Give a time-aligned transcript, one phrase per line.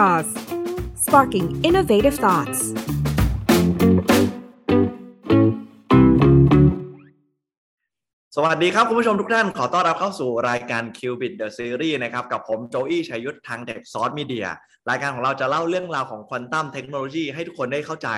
[0.00, 0.28] Jaws
[1.04, 2.60] sparking innovative thoughts
[8.36, 14.46] สวัสดีครับ คุณผู้ชมทุกท่าน ขอต้อนรับเข้าสู่รายการ Qubit The Series นะครับ กับผมโจอี้ชัยยุทธทางเด็กซอสมีเดีย
[14.90, 18.08] รายการของเราจะเล่าเรื่องราวของควอนตัมเทคโนโลยีให้ทุกคนได้เข้าใจ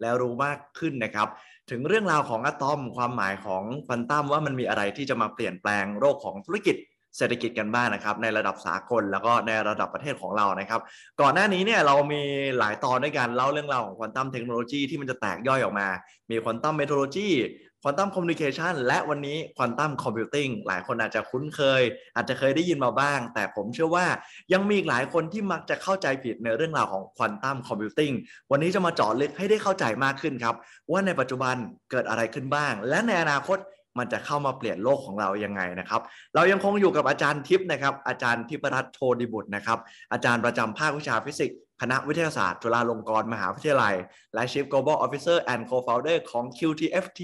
[0.00, 1.28] และรู้มากขึ้นนะครับ
[1.70, 6.76] ถึงเรื่องราวของอะตอมความหมายของควอนตัมว่ามันมีอะไรที่จะมาเปลี่ยนแปลงโลกของธุรกิจ
[7.18, 10.80] เศรษฐกิจกันบ้างนะครับในระดับสากลแล้วก็ในระดับประเทศของเรานะครับ
[11.20, 12.22] ก่อนหน้านี้เนี่ยเรามี
[12.58, 15.88] หลายตอนด้วยกันเล่าเรื่องราวของควอนตัมเทคโนโลยีที่มันจะแตกย่อยออกมา
[16.30, 21.82] มี quantum metrology quantum communication และวันนี้ quantum computing หลายคนอาจจะคุ้นเคย
[22.16, 24.06] อาจจะเคยได้ยินมาบ้าง แต่ผมเชื่อว่า
[24.52, 28.12] ยังมีอีกหลายคนที่มักจะเข้าใจผิดในเรื่องราวของ quantum computing
[28.50, 30.54] วันนี้จะมาเจาะลึกให้ได้เข้าใจมากขึ้นครับ
[30.90, 31.56] ว่าในปัจจุบัน
[31.90, 33.58] เกิดอะไรขึ้นบ้าง และในอนาคต
[33.98, 36.00] มันจะเข้ามาเปลี่ยนโลกของเรายังไงนะครับ
[36.34, 39.78] เรายังคงอยู่กับอาจารย์ทิพย์นะครับ อาจารย์ธิปรัชต์โชติบุตรนะครับ
[40.12, 43.94] อาจารย์ประจำภาควิชาฟิสิกส์คณะวิทยาศาสตร์ จุฬาลงกรณ์มหาวิทยาลัย
[44.34, 47.20] และ Chief Global Officer and Co-founder ของ QTFT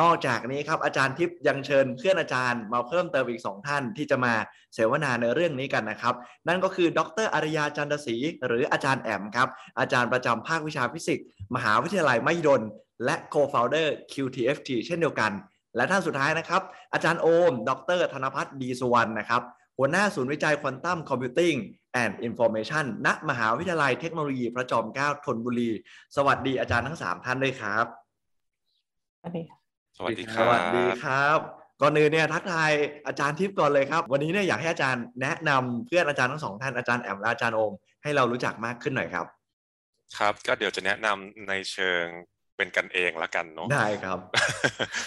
[0.00, 4.34] นอกจากนี้ครับ อาจารย์ทิพย์ยังเชิญเพื่อนอาจารย์มาเพิ่มเติมอีก 2 ท่านที่จะมา
[4.74, 6.14] เสวนาในเรื่องนี้กันนะครับ
[6.48, 12.62] นั่นก็คือ ดร.อารียาจันทศรีหรืออาจารย์แอมครับ อาจารย์ประจำภาควิชาฟิสิกส์มหาวิทยาลัยมหิดล
[13.04, 15.32] และ Co-founder QTFT เช่นเดียวกัน
[15.76, 19.42] และท่านสุดท้ายนะครับ อาจารย์โอม ดร ธนพัฒน์ดีสุวรรณนะครับ
[19.78, 21.54] หัวหน้าศูนย์วิจัยควอนตัมคอมพิวติ้ง
[22.02, 25.70] and Information ณมหาวิทยาลัยเทคโนโลยีพระจอมเกล้าธนบุรี
[26.16, 27.86] สวัสดีอาจารย์ทั้ง 3 ท่านด้วยครับ
[29.20, 29.56] สวัสดีค่ะ
[29.98, 31.38] สวัสดีคสรับวัสดีครับ
[31.80, 32.72] ก่อนอื่นเนี่ยทักทาย
[33.06, 39.26] อาจารย์ทิพย์ก่อนเลยครับ วันนี้เนี่ยอยากให้อาจารย์แนะนำเพื่อนอาจารย์ทั้งสองท่านอาจารย์แอมและอาจารย์โอมให้เรารู้จักมากขึ้นหน่อยครับ
[40.18, 42.04] ครับก็เดี๋ยวจะแนะนำในเชิง
[42.56, 44.18] เป็นกันเองละกันเนาะได้ครับ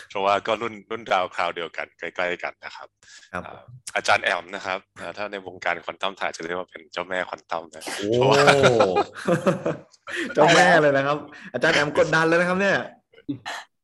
[0.10, 2.88] เพราะว่าก็รุ่นรุ่นราวคราวเดียวกันใกล้ๆกันนะครับ
[3.34, 3.62] ครับอ่า
[3.96, 8.44] อาจารย์แอมนะครับอ่าถ้าในวงการควอนตัมถ่ายจะเรียกว่าเป็นเจ้าแม่ควอนตัมนะโอ้เพราะว่า
[10.34, 11.18] เจ้าแม่เลยนะครับ
[11.54, 12.78] อาจารย์แอมกดดันเลยนะครับเนี่ย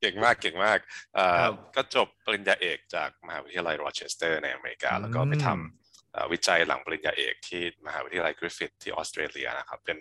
[0.02, 0.80] เก่งมากเก่งมาก
[1.18, 9.98] อ่าครับก็จบปริญญาเอกจากมหาวิทยาลัยโรเชสเตอร์ในอเมริกาอืมแล้วก็ไปทำอ่าวิจัยหลังปริญญาเอกที่มหาวิทยาลัยกริฟฟิธที่ออสเตรเลียนะครับ เป็น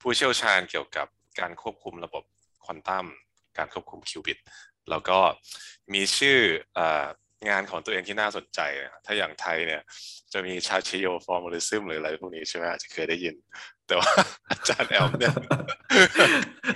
[0.00, 1.06] ผู้เชี่ยวชาญเกี่ยวกับ
[1.40, 2.24] การควบคุมระบบ
[2.64, 3.06] ควอนตัม
[3.58, 4.38] การควบคุม qubit
[4.90, 5.18] แล้วก็
[5.94, 6.38] มีชื่อ
[6.78, 7.06] อา
[7.48, 9.82] งานของตัวเองที่น่าสนใจนะถ้าอย่างไทยเนี่ย
[10.32, 13.34] จะมีชาชิโยฟอร์ม l ลิซึมหรืออะไรพวกนี้ใช่ไหมอาจจะเคยได้ยิน
[13.86, 14.10] แต่ว่า
[14.50, 15.34] อาจารย์แอมเนี่ย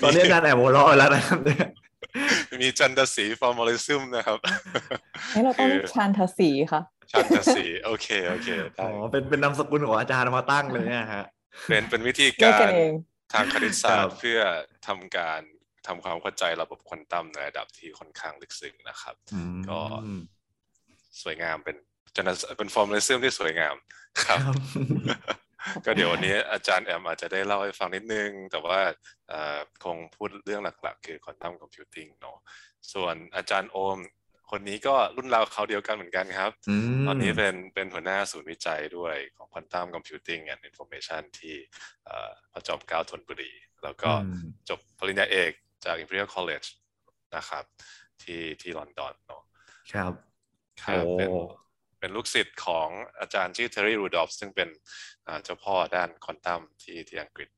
[0.03, 1.69] ตอนนี้อาจารย์แอมหัวเราะแล้วนะครับเนี่ย
[2.63, 4.39] มีจันทศรี formalism นะครับ
[5.33, 6.81] ให้เราต้องคือชานทศีค่ะ
[7.13, 11.25] ชันทสีโอเคโอเคอ๋ได้อเป็นเป็นนามสกุลของอาจารย์มาตั้งเลยเนี่ยฮะ
[11.69, 12.93] เป็นเป็นวิธีเรียกกากัรนเอง
[13.33, 14.39] ทางคณิตศาสตครัร์บเพื่อ
[14.87, 15.41] ทำการ
[15.87, 19.81] ทำความเข้าใจระบบควอนตัมในระดับที่ค่อนข้างลึกซึ้งนะครับอืมก็
[21.23, 21.77] สวยงามเป็น
[22.17, 23.75] จันทเป็นฟอร์ม l ลิซึมที่สวยงาม
[24.25, 24.55] ครับครับ
[25.85, 28.79] ก็เดี๋ยววันนี้อาจารย์แอมอาจจะได้เล่าให้ฟังนิดนึง แต่ว่า
[29.29, 32.37] เอ่อคงพูดเรื่องหลักๆ คือควอนตัมคอมพิวติ้งเนาะ
[32.93, 33.99] ส่วนอาจารย์โอม
[34.51, 36.51] คนนี้ก็รุ่นราวคราวเดียวกันเหมือนกันครับ
[36.97, 41.57] มตอนนี้เป็นเป็นหัวหน้าศูนย์วิจัยด้วยของ quantum computing and information ที่
[42.05, 45.53] เอ่อพระจอมเกล้าธนบุรี แล้วก็อืมจบปริญญาเอก
[45.87, 46.69] จาก Imperial College
[47.37, 47.65] นะครับ
[48.23, 49.43] ที่ที่ลอนดอนเนาะ
[49.93, 50.13] ครับ
[50.83, 51.31] ครับโอ้เป็น
[51.99, 52.89] เป็นลูกศิษย์ของ
[53.21, 54.69] อาจารย์ชื่อ Terry Rudolph ซึ่งเป็น
[55.27, 57.49] อ่าเจ้าพ่อด้านควอนตัมที่ที่อังกฤษ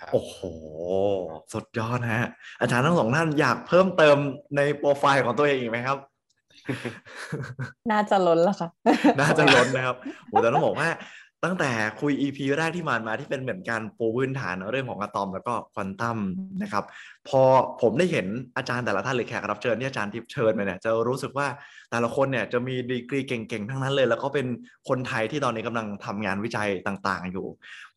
[0.00, 0.38] ครับโอ้โห
[1.52, 2.28] สุดยอดนะฮะ
[2.60, 4.16] อาจารย์ทั้งสองท่านอยากเพิ่มเติม
[4.56, 5.98] ในโปรไฟล์ของตัวเองอีกไหมครับ
[7.90, 8.68] น่าจะล้นแล้วค่ะ
[9.20, 10.88] น่าจะล้นนะครับโหแต่ต้องบอกว่า
[11.44, 11.70] ตั้งแต่
[12.00, 16.18] คุย EP แรกที่ผ่านมาที่เป็นเหมือนการปูพื้นฐานเรื่องของอะตอมแล้วก็ควอนตัม
[16.62, 16.84] นะครับ
[17.28, 17.42] พอ
[17.82, 21.46] ผมได้เห็นอาจารย์แต่ละท่านหรือแขกรับเชิญที่อาจารย์ทิพเชิญมาเนี่ยจะรู้สึกว่า
[21.90, 24.46] แต่ละคนเนี่ยจะมีดีกรีเก่งๆทั้งนั้นเลย แล้วก็เป็น
[24.88, 27.46] คนไทยที่ตอนนี้กำลังทำงานวิจัยต่างๆ อยู่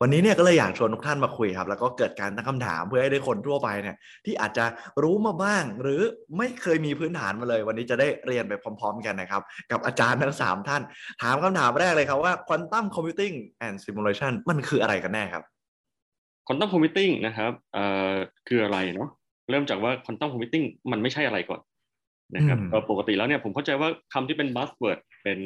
[0.01, 4.65] วันนี้เนี่ยก็เลยอยากชวนทุกท่านมาคุยครับ แล้วก็เกิดการตั้งคำถามเพื่อให้ได้คนทั่วไปเนี่ยที่อาจจะ
[5.03, 6.01] รู้มาบ้าง หรือ
[6.37, 10.81] ไม่เคยมีพื้นฐานมาเลย วันนี้จะได้เรียนไปพร้อม ๆ กันนะครับ กับอาจารย์ทั้งสามท่าน
[11.21, 15.43] ถามคำถามแรกเลยครับว่า Quantum Computing and Simulation มันคืออะไรกันแน่ครับ
[16.47, 18.13] quantum computing นะครับเอ่อ
[18.47, 19.09] คืออะไรเนาะ
[19.49, 21.61] เริ่มจากว่า quantum computing มันไม่ใช่อะไรก่อน
[22.35, 25.39] นะครับอืมเอ่อปกติแล้วเนี่ยผมเข้าใจว่าคำที่เป็น buzzword เป็น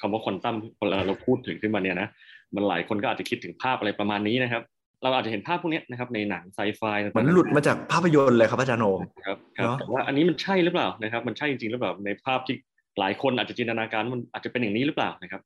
[0.00, 2.08] คำว่าควอนตัมเวลาเราพูดถึงขึ้นมาเนี่ยนะ
[2.54, 4.62] มันหลายคนก็อาจจะคิดถึงภาพอะไรประมาณนี้นะครับ
[5.02, 12.54] เราอาจจะเห็นภาพพวกเนี้ยนะครับในหนังไซไฟเหมือนหลุดมาจากภาพยนตร์เลยครับอาจารย์โอมครับครับเนอะแต่ว่าอันนี้มันใช่หรือเปล่านะครับ มันใช่จริงๆหรือเปล่าในภาพที่
[12.98, 15.40] หลายคนอาจจะจินตนาการว่ามันอาจจะเป็นอย่างนี้หรือเปล่านะครับ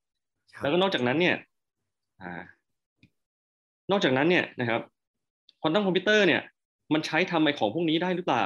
[0.52, 1.34] ครับแล้วก็นอกจากนั้นเนี่ย
[2.22, 2.42] อ่า
[3.90, 4.80] นอกจากนั้นเนี่ยนะครับ
[5.62, 6.40] ควอนตัมคอมพิวเตอร์เนี่ย
[6.94, 8.44] มันใช้ทำไอของพวกนี้ได้หรือเปล่า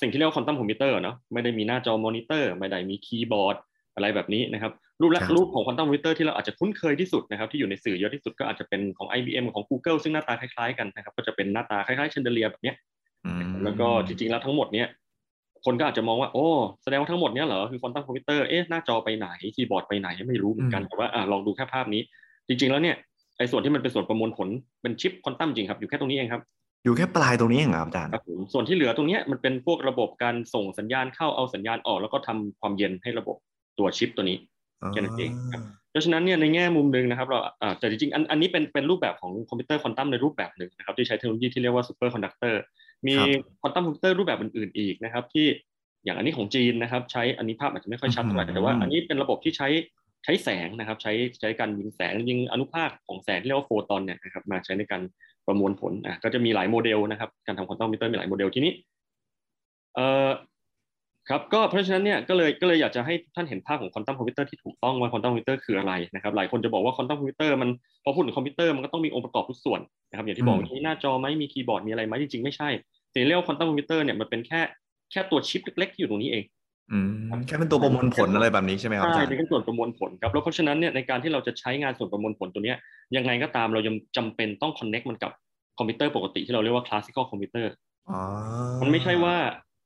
[0.00, 3.56] สิ่งที่เรียกว่าควอนตัมคอมพิวเตอร์เนาะไม่ได้มีหน้าจอมอนิเตอร์ไม่ได้มีคีย์บอร์ด
[3.94, 12.76] อะไรแบบนี้นะครับรูปแรกครับรูปของควอนตัมคอมพิวเตอร์ที่เราอาจจะคุ้นเคยที่สุดนะครับที่อยู่ในสื่อเยอะที่สุดก็อาจจะเป็นของ IBM ของ Google ซึ่งหน้าตาคล้ายๆ กันนะครับก็จะเป็นหน้าตาคล้ายๆ chandelier แบบเนี้ย
[13.26, 14.88] อืมแล้วก็จริงๆแล้วทั้งหมดเนี้ย
[15.64, 16.46] คนก็อาจจะมองว่าโอ้
[16.82, 22.02] แสดงว่าทั้งหมดเนี้ยเหรอคือควอนตัมคอมพิวเตอร์เอ๊ะหน้าจอไปไหนคีย์บอร์ดไปไหนไม่รู้เหมือนกันอืมแต่ว่าอะลองดูแค่ภาพนี้
[22.48, 22.96] จริง ๆแล้วเนี่ย
[23.38, 24.48] ไอ้ส่วนที่มันเป็นส่วนประมวลผล
[24.82, 26.42] เป็นชิปควอนตัมจริงครับอยู่แค่ตรงนี้เองครับ
[26.84, 33.36] อยู่แค่ปลายตรงนี้เองเหรอครับอาจารย์ครับผมส่วนที่เหลือตรงเนี้ยมันเป็นพวกระบบการส่งสัญญาณเข้าเอาสัญญาณออก แล้วก็ทำความเย็นให้ระบบ
[33.78, 34.36] ตัวชิปตัวนี้
[34.92, 42.60] แค่นั้นเองครับเพราะฉะนั้นเนี่ยในแง่มุมหนึ่งนะครับเราอ่าแต่จริงๆอันอันนี้เป็นเป็นรูปแบบของคอมพิวเตอร์ควอนตัมในรูปแบบหนึ่งนะครับที่ใช้เทคโนโลยีที่เรียกว่า superconductor
[43.06, 43.28] มีครับ
[43.60, 45.46] ควอนตัมคอมพิวเตอร์รูปแบบอื่นๆอีกนะครับที่
[46.04, 49.68] อย่างอันนี้ของจีนนะครับใช้อันนี้ภาพอาจจะไม่ค่อยชัดเท่าไหร่อืมแต่ว่าอันนี้เป็นระบบที่ใช้
[50.24, 55.02] ใช้แสงนะครับ ใช้ใช้การยิงแสงยิงอนุภาคของแสงที่เรียกว่าโฟตอนเนี่ยนะครับมาใช้ในการ
[55.46, 58.72] ประมวลผลอะก็จะมีหลายโมเดลนะครับ การทำควอนตัมคอมพิวเตอร์มีหลายโมเดลทีนี้
[59.94, 60.30] เอ่อ
[61.28, 67.70] ครับก็เพราะฉะนั้นเนี่ยก็เลยก็เลยอยากจะให้ท่านเห็นภาพของควอนตัมคอมพิวเตอร์ที่ถูกต้องว่าควอนตัมคอมพิวเตอร์คืออะไรนะครับหลายคนจะบอกว่าควอนตัมคอมพิวเตอร์มัน
[68.04, 69.80] พอพูดถึงคอมพิวเตอร์มันก็ต้องมีองค์ประกอบทุกส่วน
[70.10, 72.68] นะครับอย่างที่บอกมีหน้าจอไหมมีคีย์บอร์ดมีอะไรไหมจริงๆไม่ใช่
[73.12, 74.60] สิ่งเรียกว่าควอนตัมคอมพิวเตอร์เนี่ยมันเป็นแค่
[75.10, 76.44] แค่ตัวชิปเล็กๆที่อยู่ตรงนี้เอง
[77.46, 82.76] แค่เป็นตัวประมวลผลอะไรแบบนี้ใช่ไหมครับอาใช่จารย์เป็นแค่ส่วนประมวลผลครับแล้วเพราะฉะนั้นเนี่ยในการที่เราจะใช้งานส่วนประมวลผลตัวเนี้ย
[83.16, 85.32] ยังไงก็ตามเรายังจำเป็นต้อง connect มันกับ
[85.78, 87.72] คอมพิวเตอร์ปกติที่เราเรียกว่า classical computer
[88.10, 88.20] อ๋อ
[88.82, 89.36] มันไม่ใช่ว่า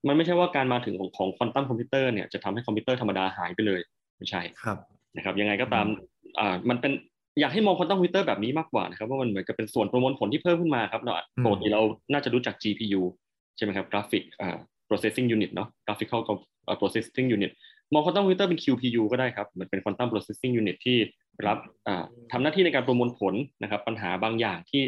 [0.08, 3.80] มันไม่ใช่ว่าการมาถึงของของควอนตัมคอมพิวเตอร์เนี่ยจะทำให้คอมพิวเตอร์ธรรมดาหายไปเลย
[4.18, 4.78] ไม่ใช่ครับ
[5.16, 5.86] นะครับ ยังไงก็ตาม
[6.38, 6.92] อ่ามันเป็น
[7.40, 11.80] อยากให้มองควอนตัมคอมพิวเตอร์แบบนี้มากกว่านะครับว่ามันเหมือนกับเป็นส่วนประมวลผลที่เพิ่มขึ้นมาครับเราอืมปกติเรา
[12.12, 13.00] น่าจะรู้จัก GPU
[13.56, 14.56] ใช่ไหมครับ Graphic อ่า
[14.88, 17.52] processing unit เนาะ graphical com- อ่า processing unit
[17.92, 20.98] มองควอนตัมคอมพิวเตอร์เป็น QPU ก็ได้ครับเหมือนเป็น quantum processing unit ที่
[21.46, 24.82] รับอ่าทำหน้าที่ในการประมวลผลนะครับ ปัญหาบางอย่างที่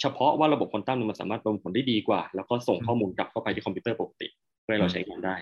[0.00, 4.28] เฉพาะว่าระบบควอนตัมมันสามารถประมวลผลได้ดีกว่า แล้วก็ส่งข้อมูลกลับเข้าไปที่คอมพิวเตอร์ปกติ
[4.62, 5.36] เพื่อเราใช้งานได้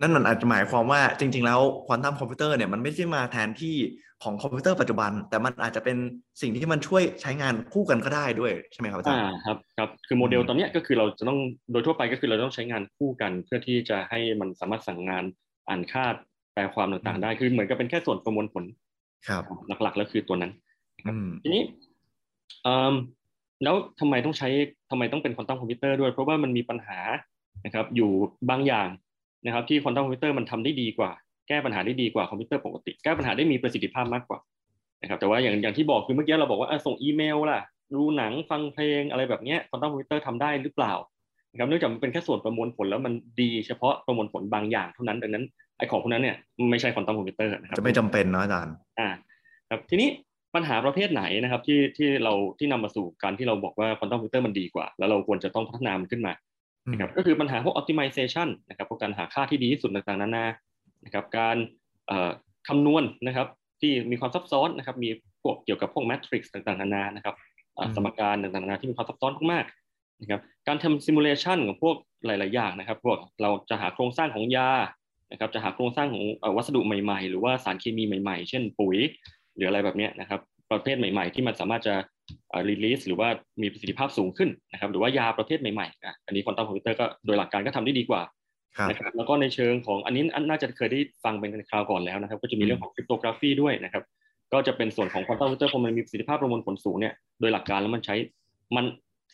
[0.00, 3.76] นั่นมันอาจจะหมายความว่าจริง ๆ แล้วควอนตัมคอมพิวเตอร์เนี่ยมันไม่ใช่มาแทนที่
[4.22, 5.96] ของคอมพิวเตอร์ปัจจุบัน แต่มันอาจจะเป็น
[6.40, 11.38] สิ่งที่มันช่วยใช้งานคู่กันก็ได้ด้วยใช่ไหมครับอาจารอ่าย์คอ่าครับครับคือโมเดลอืมตอนเนี้ยก็คือเราจะต้อง
[11.70, 15.24] โดยทั่วไปก็คือเราต้องใช้งานคู่กัน เพื่อที่จะให้มันสามารถสั่งงาน
[15.68, 16.04] อ่านค่า
[16.52, 18.64] แปลความต่างๆ ได้คือเหมือนกับเป็นแค่ส่วนประมวลผล
[19.28, 19.42] ครับ
[19.82, 20.52] หลักๆแล้วคือตัวนั้น
[21.06, 21.62] อืมทีนี้
[22.62, 22.94] เอิ่ม
[23.62, 24.48] แล้วทำไมต้องใช้
[24.90, 26.98] ทำไมต้องเป็นควอนตัมคอมพิวเตอร์ด้วย เพราะว่ามันมีปัญหา
[27.64, 28.10] นะครับอยู่
[28.50, 28.88] บางอย่าง
[29.44, 31.10] นะครับที่ควอนตัมคอมพิวเตอร์มันทำได้ดีกว่า
[31.48, 34.38] แก้ปัญหาได้ดีกว่าคอมพิวเตอร์ปกติ แก้ปัญหาได้มีประสิทธิภาพมากกว่า
[35.02, 37.60] นะครับแต่ว่าอย่างอย่างที่บอกคือเมื่อกี้เราบอกว่าอะส่งอีเมลล่ะ
[37.94, 40.92] ดูหนังฟังเพลงอะไรแบบเนี้ยควอนตัมคอมพิวเตอร์ทำได้หรือเปล่า
[41.52, 45.44] นะครับเนื่องจากมันเป็นแค่ส่วนประมวลผลแล้วมันดีเฉพาะประมวลผลบางอย่างเท่านั้นดังนั้น
[45.78, 46.36] ไอ้ของพวกนั้นเนี่ย
[46.70, 49.08] ไม่ใช่ควอนตัมคอมพิวเตอร์นะครับจะไม่จำเป็นเนอะอาจารย์อ่า
[49.70, 50.08] ครับทีนี้
[50.54, 56.32] ปัญหาประเภทไหนนะครับที่ที่เราที่นำมาสู่การที่เราบอกว่าควอนตัมคอมพิวเตอร์มันดีกว่า แล้วเราควรจะต้องพัฒนามันขึ้นมา
[56.90, 60.46] นะครับก็คือปัญหาพวก optimization นะครับพว กการหาค่าที่ดีที่สุดต่างๆนานา
[61.04, 61.56] นะครับการ
[62.06, 62.30] เอ่อ
[62.68, 63.48] คำนวณนะครับ
[63.80, 65.10] ที่มีความซับซ้อนนะครับมี
[65.42, 67.34] พวกเกี่ยวกับพวก matrix ต่างๆนานานะครับ
[67.78, 74.70] อ่าอืมสมการต่างๆนานาที่มีความซับซ้อนมากๆนะครับการทำ simulation ของพวกหลายๆอย่างนะครับพวกเราจะหาโครงสร้างของยา
[75.32, 78.96] นะครับจะหาโครงสร้างของเอ่อวัสดุใหม่ๆ หรือว่าสารเคมีใหม่ๆ เช่นปุ๋ย
[79.54, 81.94] หรืออะไรแบบเนี้ยนะครับประเภทใหม่ๆ ที่มันสามารถจะ
[82.68, 83.28] release หรือว่า
[83.62, 88.39] มีประสิทธิภาพสูงขึ้นนะครับหรือว่ายาประเภทใหม่ๆอะอันนี้ควอนตัมคอมพิวเตอร์ก็โดยหลักการก็ทำได้ดีกว่าครับ
[88.88, 94.02] นะครับแล้วก็ในเชิงของอันนี้อันน่าจะเคยได้ฟังเป็นคราวก่อนแล้วนะครับ ก็จะมีเรื่องของ cryptography ด้วยนะครับ
[94.52, 98.16] ก็จะเป็นส่วนของควอนตัมคอมพิวเตอร์พอมันมีประสิทธิภาพประมวลผลสูงเนี่ยโดยหลักการแล้วมันใช้
[98.76, 98.84] มัน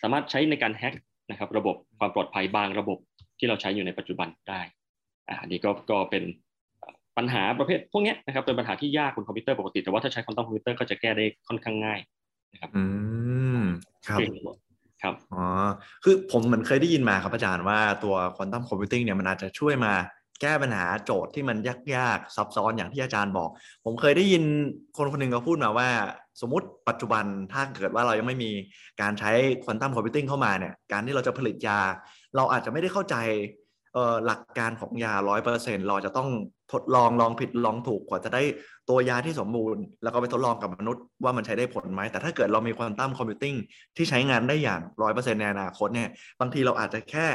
[0.03, 0.95] สามารถใช้ในการแฮ็ก
[1.31, 2.99] นะครับ ระบบความปลอดภัยบางระบบ
[3.39, 4.61] ที่เราใช้อยู่ในปัจจุบันได้
[5.29, 6.23] อ่าอันนี้ก็ก็เป็น
[7.17, 12.01] ปัญหาประเภทพวกเนี้ยนะครับเป็นปัญหาที่ยากบนคอมพิวเตอร์ปกติแต่ว่าถ้าใช้ควอนตัมคอมพิวเตอร์ก็จะแก้ได้ค่อนข้างง่าย
[12.53, 12.85] นะครับ อื
[13.59, 13.63] ม
[14.07, 14.19] ครับ
[15.03, 15.45] ครับอ๋อ
[16.05, 19.93] คือผมเหมือนเคยได้ยินมาครับอาจารย์ว่าตัว quantum computing เนี่ยมันอาจจะช่วยมา
[20.41, 21.57] แก้ปัญหาโจทย์ที่มัน
[21.95, 23.51] ยากๆซับซ้อนอย่างที่อาจารย์บอก
[23.85, 24.43] ผมเคยได้ยิน
[24.97, 25.89] คนคนหนึ่งเขาพูดมาว่า
[26.41, 28.51] สมมติปัจจุบันถ้าเกิดว่าเรายังไม่มี
[29.01, 29.31] การใช้
[29.65, 31.81] quantum computing เข้ามาเนี่ยการที่เราจะผลิตยา
[32.37, 33.17] เราอาจจะไม่ได้เข้าใจ
[34.27, 36.29] หลักการของยาร้อยเปอร์เซ็นต์เราจะต้อง
[36.73, 38.43] ทดลองลองผิดลองถูกกว่าจะได้
[38.89, 43.55] ตัวยาที่สมบูรณ์ แล้วก็ไปทดลองกับมนุษย์ว่ามันใช้ได้ผลไหม แต่ถ้าเกิดเรามี quantum computing
[43.97, 46.09] ที่ใช้งานได้อย่างร้อยเปอร์เซ็นต์ในอนาคตเนี่ย
[46.41, 47.27] บางทีเราอาจจะแค่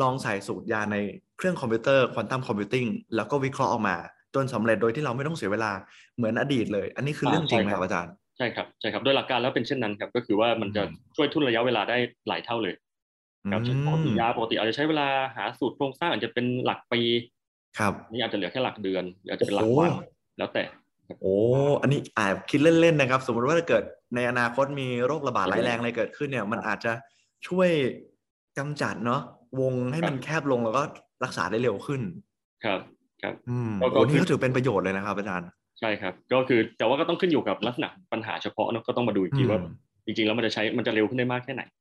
[0.00, 0.96] ลองใส่สูตรยาใน
[1.38, 2.86] เครื่องคอมพิวเตอร์ quantum computing
[3.16, 3.96] แล้วก็วิเคราะห์ออกมา
[4.34, 5.72] จนสำเร็จโดยที่เราไม่ต้องเสียเวลา
[6.16, 11.98] เหมือนอดีตเลย อันนี้คือเรื่องจริงไหมครับอาจารย์ใช่ครับใช่ครับโดยหลักการแล้วเป็นเช่นนั้นครับก็คือว่ามันจะอืมช่วยทุ่นระยะเวลาได้
[12.28, 12.74] หลายเท่าเลย
[13.52, 17.00] ครับอืมปกติยาปกติอาจจะใช้เวลาหาสูตรโครงสร้างอาจจะเป็นหลักปี
[17.78, 19.92] ครับนี่อาจจะเหลือแค่หลักเดือนหรืออาจจะเป็นหลักโอ้โหวัน
[20.38, 20.62] แล้วแต่
[21.20, 21.36] โอ้
[21.82, 23.82] อันนี้อาจคิดเล่นๆนะครับ สมมติว่าถ้าเกิด
[24.14, 26.92] ในอนาคตมีโรคระบาดร้ายแรงอะไรเกิดขึ้นเนี่ย มันอาจจะ
[27.48, 27.70] ช่วย
[28.58, 29.20] กำจัดเนาะ
[29.60, 30.82] วงให้มันแคบลงแล้วก็
[31.24, 32.00] รักษาได้เร็วขึ้น
[32.64, 32.80] ครับ
[33.22, 35.48] ครับอืมก็ก็โอ้นี่คือก็ถือเป็นประโยชน์เลยนะครับอาจารย์
[35.80, 39.72] ใช่ครับ ก็คือแต่ว่าก็ต้องขึ้นอยู่กับลักษณะปัญหาเฉพาะเนอะก็ต้องมาดูอีกทีว่าอืม
[40.06, 41.77] จริงๆแล้วมันจะใช้มันจะเร็วขึ้นได้มากแค่ไหนอืม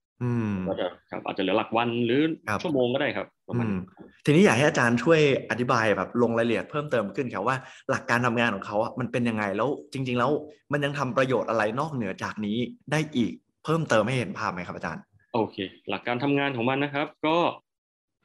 [0.67, 3.81] ก็จะครับอาจจะเหลือหลักวันหรือครับชั่วโมงก็ได้ครับประมาณอืมนี้
[4.25, 5.19] ทีนี้อยากให้อาจารย์ช่วย
[5.49, 7.55] อธิบายแบบลงรายละเอียดเพิ่มเติมขึ้นครับว่า
[7.89, 10.31] หลักการทำงานของเขาอะมันเป็นยังไงแล้วจริง ๆ แล้ว
[10.71, 12.57] มันยังทำประโยชน์อะไรนอกเหนือจากนี้
[12.91, 13.33] ได้อีก
[13.65, 15.57] เพิ่มเติมให้เห็นภาพไหมครับอาจารย์ โอเค
[15.89, 17.37] หลักการทำงานของมันนะครับ ก็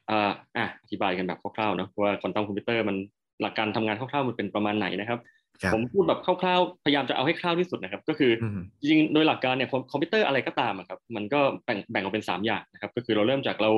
[0.09, 2.97] อ่าอะอธิบายกันแบบคร่าวๆเนอะว่าควอนตัมคอมพิวเตอร์มัน
[3.41, 5.42] หลักการทำงานคร่าวๆมันเป็นประมาณไหนนะครับครับ
[5.73, 13.71] ผมพูดแบบคร่าวๆ พยายามจะเอาให้คร่าวที่สุดนะครับ ก็คือออืมจริงๆโดยหลักการเนี่ยคอมคอมพิวเตอร์อะไรก็ตามอะครับ มันก็แบ่งแบ่งออกเป็น 3 อย่างนะครับ ก็คือเราเริ่มจากเรา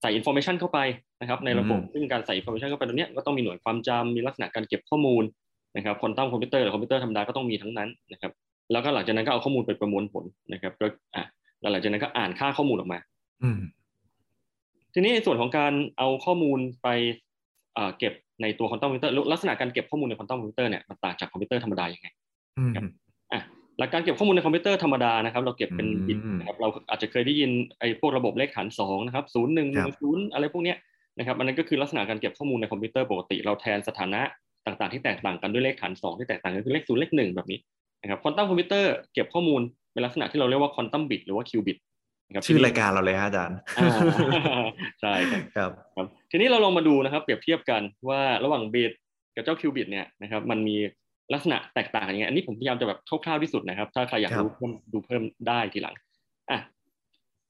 [0.00, 0.78] ใส่ information เข้าไป
[1.20, 5.22] นะครับ ในระบบอืมซึ่งการใส่ information เข้าไปตรงเนี้ยก็ต้องมีหน่วยความจำมีลักษณะการเก็บข้อมูล
[5.76, 8.32] นะครับควอนตัมคอมพิวเตอร์หรือคอมพิวเตอร์ธรรมดาก็ต้องมีทั้งนั้นนะครับ
[8.72, 11.24] แล้วก็หลังจากนั้นก็เอาข้อมูลไปประมวลผลนะครับ ก็อะ
[11.60, 12.98] แล้วหลังจากนั้นก็อ่านค่าข้อมูลออกมา
[13.42, 13.60] อืม
[14.94, 16.88] ทีนี้ในส่วนของการเอาข้อมูลไป
[17.74, 18.12] เอ่อเก็บ
[18.42, 22.08] ในตัวควอนตัมคอมพิวเตอร์ลักษณะการเก็บข้อมูลในควอนตัมคอมพิวเตอร์เนี่ยมันต่างจากคอมพิวเตอร์ธรรมดายังไง
[22.58, 22.72] อืม
[23.32, 23.40] อะ
[23.78, 30.76] หลักการเก็บข้อมูลในคอมพิวเตอร์ธรรมดานะครับ เราเก็บเป็นอืมบิตนะครับเราอาจจะเคยได้ยินไอ้พวกระบบเลขฐานสองนะครับศูนย์หนึ่งครับหนึ่งศูนย์อะไรพวกเนี้ย
[31.18, 34.20] นะครับอันนั้นก็คือลักษณะการเก็บข้อมูลในคอมพิวเตอร์ปกติ เราแทนสถานะ
[34.66, 37.58] ต่างๆ ที่แตกต่างกันด้วยเลขฐานสองที่แตกต่างกันคือเลขศูนย์เลขหนึ่งแบบนี้
[38.02, 39.60] นะครับควอนตัมคอมพิวเตอร์เก็บข้อมูล
[39.92, 41.78] เป็นลักษณะที่เราเรียกว่า quantum bit หรือว่า qubit
[42.30, 43.90] นะครับชื่อรายการเราเลยฮะอาจารย์อ่า
[45.00, 48.92] ใช่ครับครับครับ ทีนี้เราลองมาดูนะครับเปรียบเทียบกันว่าระหว่างบิต
[49.34, 50.76] กับเจ้า qubit เนี่ยนะครับมันมี
[51.32, 55.94] ลักษณะแตกต่างกันยังไงอันนี้ผมพยายามจะแบบคร่าวๆที่สุดนะครับ ถ้าใครอยากครับรู้เพิ่มดูเพิ่มได้ทีหลัง
[56.50, 56.58] อะ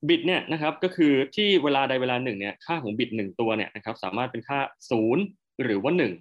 [0.08, 4.58] บิตเนี่ยนะครับก็คือที่เวลาใดเวลาหนึ่งเนี่ยค่าของบิตหนึ่งตัวเนี่ยนะครับสามารถเป็นค่า
[4.90, 5.22] ศูนย์
[5.62, 6.12] หรือว่าหนึ่ง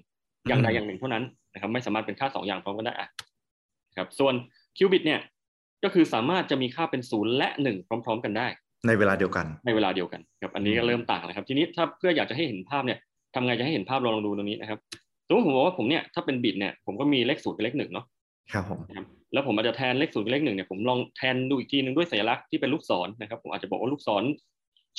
[0.47, 1.23] อย่างใดอย่างหนึ่งเท่านั้น
[1.53, 3.09] นะครับไม่สามารถเป็นค่าสองอย่างพร้อมกันได้อะ
[3.97, 4.33] ครับส่วน
[4.77, 5.19] คิวบิตเนี่ย
[5.83, 8.47] ก็คือสามารถจะมีค่าเป็นศูนย์และหนึ่งพร้อม ๆ กันได้
[8.87, 12.99] ในเวลาเดียวกัน ในเวลาเดียวกันครับอันนี้ก็เริ่มต่างแล้วครับ ทีนี้ถ้าเพื่ออยากจะให้เห็นภาพเนี่ย
[13.33, 14.79] ทำไงจะให้เห็นภาพเราลองดูตรงนี้นะครับ
[15.27, 18.05] สมมติผมบอกว่าผมเนี่ยถ้าเป็นบิตเนี่ยผมก็มีเลขศูนย์กับเลขหนึ่งเนาะ
[18.53, 24.23] ครับผมนะครับแล้วผมอาจจะแทนเลขศูนย์กับเลขหนึ่งเนี่ยผมลองแทนดูอีกทีหนึ่งด้วยสัญลักษณ์ที่เป็นลูกศรนะครับผมอาจจะบอกว่าลูกศร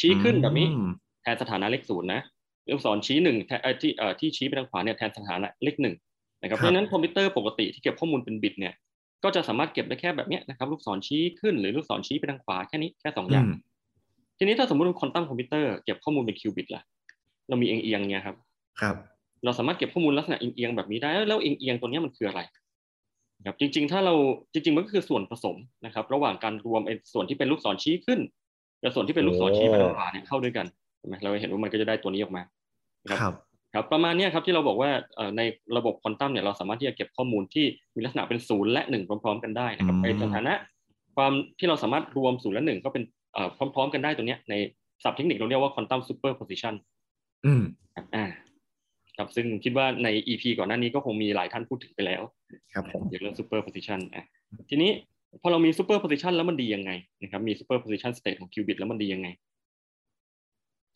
[0.01, 0.91] ชี้ขึ้นแบบนี้อืม
[1.23, 2.21] แทนสถานะเลขศูนย์นะ
[2.73, 5.95] ลูกศรชี้หนึ่งแทนเอ่อที่เอ่อที่ชี้ไปทางขวาเนี่ยแทนสถานะเลขหนึ่ง
[6.43, 8.75] นะครับเพราะฉะนั้นคอมพิวเตอร์ปกติที่เก็บข้อมูลเป็นบิตเนี่ย
[9.25, 13.59] ก็จะสามารถเก็บได้แค่แบบเนี้ยนะครับ ลูกศรชี้ขึ้นหรือลูกศรชี้ไปทางขวาแค่นี้แค่สองอย่างอืม
[14.39, 16.83] ทีนี้ถ้าสมมติว่าควอนตัมคอมพิวเตอร์เก็บข้อมูลเป็นคิวบิตล่ะ
[17.49, 18.37] เรามีเอียงเอียงๆเนี่ยครับ
[18.81, 18.95] ครับ
[19.45, 22.41] เราสามารถเก็บข้อมูลลักษณะเอียงเอียงๆแบบนี้ได้แล้วเอียงเอียงๆตัวเนี้ยมันคืออะไร
[23.47, 24.15] ครับจริง ๆ ถ้าเรา
[24.53, 28.21] จริง ๆ มันก็คือส่วนผสมนะครับ ระหว่างการรวมไอ้ส่วนที่เป็นลูกศรชี้ขึ้น
[28.83, 30.67] กับส่วนที่เป็นลูกศรชี้ไปทางขวาเนี่ยเข้าด้วยกัน
[30.99, 32.43] ใช่ไหมเราเห็นว่ามันก็จะได้ตัวนี้ออกมา
[33.03, 33.21] นะครับ
[33.75, 35.43] ครับครับประมาณเนี้ยครับที่เราบอกว่าเอ่อใน
[35.77, 40.55] ระบบควอนตัมเนี่ยเราสามารถที่จะเก็บข้อมูลที่มีลักษณะเป็นศูนย์และหนึ่งพร้อมๆ กันได้นะครับอืมในสถานะ
[41.17, 43.03] ความที่เราสามารถรวมศูนย์และหนึ่งก็เป็น
[43.35, 44.55] เอ่อพร้อมๆ กันได้ตัวเนี้ยใน
[45.03, 46.75] ศัพท์เทคนิคเราเรียกว่าควอนตัมซูเปอร์โพซิชัน
[47.47, 47.63] อืม
[47.95, 48.25] ครับอ่า
[49.17, 52.23] ครับซึ่งคิดว่าใน EP ก่อนหน้านี้ก็คงมีหลายท่านพูดถึงไปแล้ว
[52.73, 54.25] ครับผมเกี่ยวกับเรื่อง super position อะ
[54.71, 54.91] ทีนี้
[55.43, 56.91] พอเรามี super position แล้วมันดียังไง
[57.23, 59.29] นะครับมี super position state ของ qubit แล้วมันดียังไง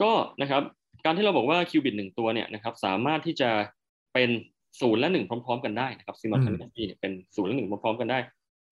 [0.02, 0.62] ก็นะครับ
[1.04, 3.50] การที่เราบอกว่า qubit หนึ่งตัวเนี่ยนะครับสามารถที่จะ
[4.14, 4.30] เป็น
[4.80, 8.18] ศูนย์และหนึ่งพร้อม ๆ กันได้นะครับ simultaneously เนี่ยเป็นศูนย์และหนึ่งพร้อมๆกันได้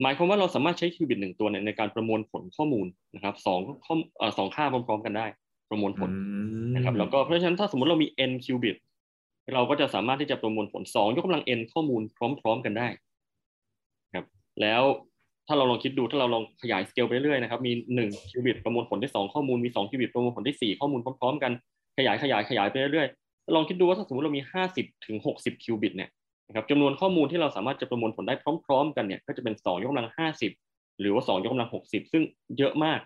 [0.02, 5.26] หมายความว่าเราสามารถใช้ qubit หนึ่งตัวเนี่ยในการประมวลผลข้อมูลนะครับสองข้อเอ่อสองค่าพร้อม ๆ กันได้
[5.70, 6.10] ประมวลผล
[6.74, 8.76] นะครับแล้วก็เพราะฉะนั้นถ้าสมมติเรามี n qubit
[9.54, 12.88] เราก็จะสามารถที่จะประมวลผล2ยกกำลัง n ข้อมูลพร้อม ๆ กันได้
[14.14, 14.26] ครับ
[14.60, 14.82] แล้ว
[15.46, 21.52] ถ้าเราลองคิดดูถ้าเราลองขยายสเกลไปเรื่อยนะครับมี1 qubit ประมวลผลได้2ข้อมูลมี2 qubit ประมวลผลได้4ข้อมูลพร้อมๆกัน
[21.98, 24.42] ขยายขยายขยายไปเรื่อยๆลองคิดดูว่าถ้าสมมติเรามี
[24.74, 26.10] 50 ถึง 60 qubit เนี่ย
[26.48, 28.34] นะครับจำนวนข้อมูลที่เราสามารถจะประมวลผลได้
[28.64, 30.08] พร้อม ๆ กันเนี่ยก็จะเป็น2ยกกำลัง
[30.54, 32.22] 50 หรือว่า2ยกกำลัง 60 ซึ่ง
[32.58, 33.00] เยอะมาก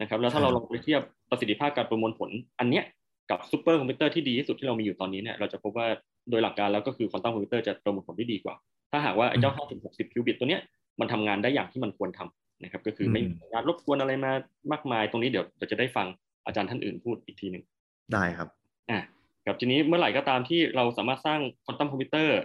[0.00, 2.30] นะครับแล้วถ้าเราลองไปเทียบประสิทธิภาพการประมวลผล
[2.60, 2.84] อันเนี้ย
[3.30, 5.86] กับซูเปอร์คอมพิวเตอร์ที่ดีที่สุดที่เรามีอยู่ตอนนี้เนี่ยเราจะพบว่า
[6.30, 8.54] โดยหลักการแล้วก็คือควอนตัมคอมพิวเตอร์จะประมวลผลได้ดีกว่า
[8.92, 10.62] ถ้าหากว่าไอ้เจ้า50 60 คิวบิตตัวเนี้ย
[11.00, 14.32] มันทำงานได้อย่างที่มันควรทำนะครับก็คือไม่มีการรบกวนอะไรมา
[14.72, 16.06] มากมายตรงนี้เดี๋ยวเราจะได้ฟัง
[16.46, 17.64] อาจารย์ท่านอื่นพูดอีกทีหนึ่ง
[18.14, 18.48] ได้ครับ
[18.90, 19.00] อะ
[19.46, 22.38] ครับทีนี้เมื่อไหร่ก็ตามที่เราสามารถสร้างควอนตัมคอมพิวเตอร์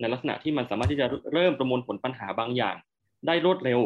[0.00, 2.76] ในลักษณะที่มันสามารถที่จะเริ่มประมวลผลปัญหาบางอย่าง
[3.26, 3.80] ได้รวดเร็ว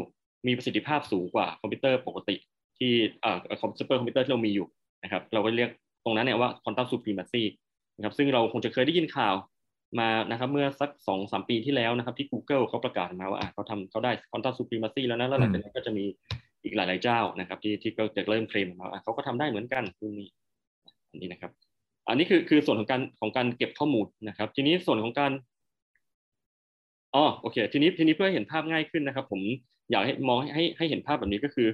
[0.47, 2.37] มีประสิทธิภาพสูงกว่าคอมพิวเตอร์ปกติ
[2.79, 2.93] ที่
[3.25, 4.67] อ่าคอมซูเปอร์คอมพิวเตอร์ที่เรามีอยู่
[5.03, 5.71] นะครับ เราก็เรียก
[6.05, 7.43] ตรงนั้นเนี่ยว่า quantum supremacy
[7.97, 9.35] นะครับซึ่งเราคงจะเคยได้ยินข่าว
[10.01, 16.05] มานะครับเมื่อสักสองสามปีที่แล้วนะครับที่ Google เขาประกาศมาว่าอะเขาทำเขาได้ quantum supremacy แล้วนะแล้วหลังจากนั้นก็จะมี
[16.63, 20.29] อีกหลาย ๆ เจ้านะครับที่ที่ก็จะเริ่มเคลมมาว่าอะเขาก็ทำได้เหมือนกันรุ่นนี้
[21.15, 21.53] อันนี้นะครับ
[22.09, 25.33] อันนี้คือคือส่วนของการของการเก็บข้อมูลนะครับ ทีนี้ส่วนของการ
[27.15, 29.41] อ๋อโอเค ทีนี้ทีนี้เพื่อให้เห็นภาพง่ายขึ้นนะครับ ผม
[29.91, 31.69] อยากให้มองให้ให้ให้เห็นภาพแบบนี้ก็คือ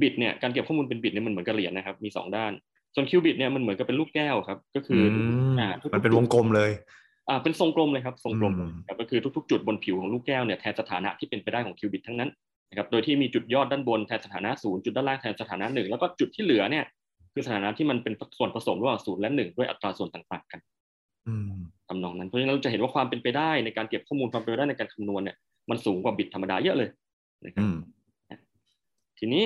[0.00, 2.52] บิตเนี่ยการเก็บข้อมูลเป็นบิตเนี่ยมันเหมือนกับเหรียญนะครับ มีสองด้าน
[2.94, 5.16] ส่วนคิวบิตเนี่ยมันเหมือนกับเป็นลูกแก้วครับ ก็คืออ
[5.50, 6.70] มอ่าทุกๆมันเป็นวงกลมเลย
[7.28, 12.30] อ่าเป็นทรงกลมเลยครับทรงกลมอืมครับก็คือทุก ๆ จุดบนผิวของลูกแก้วเนี่ยแทนสถานะที่เป็นไปได้ของคิวบิตทั้งนั้น
[12.70, 16.84] นะครับโดยที่มีจุดยอดด้านบนแทนสถานะศูนย์จุดด้านล่างแทนสถานะหนึ่งแล้วก็จุดที่เหลือเนี่ย
[17.32, 20.60] คือสถานะที่มันเป็นส่วนผสมระหว่างศูนย์และหนึ่งด้วยอัตราส่วนต่างๆกัน
[21.28, 25.36] อืมทำนองนั้นเพราะฉะนั้นเราจะเห็นว่าความเป็นไปได้ในการเก็บข้อมูลความเป็นไปได้ในการคำนวณเนี่ย
[25.70, 26.88] มันสูงกว่าบิตธรรมดาเยอะเลย
[27.44, 27.76] นะครับอืม
[29.18, 29.44] ทีนี้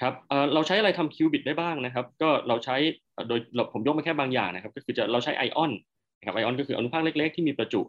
[0.00, 2.76] ครับเอ่อเราใช้อะไรทำคิวบิตได้บ้างนะครับ ก็เราใช้
[3.14, 5.72] เอ่อโดยเราผมยกมาแค่บางอย่างนะครับ ก็คือจะเราใช้ไอออน
[6.18, 7.80] นะครับไอออนก็คืออนุภาคเล็ก ๆ ที่มีประจุ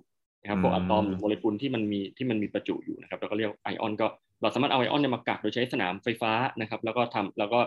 [0.41, 4.07] นะครับพวกอือะมตอมหรือโมเลกุลที่มันมีที่มันมีประจุอยู่นะครับเราก็เรียกไอออนก็
[4.41, 6.31] เราสามารถเอาไอออนเนี่ยมากักโดยใช้สนามไฟฟ้า
[6.62, 7.59] นะครับ แล้วก็ทำแล้วก็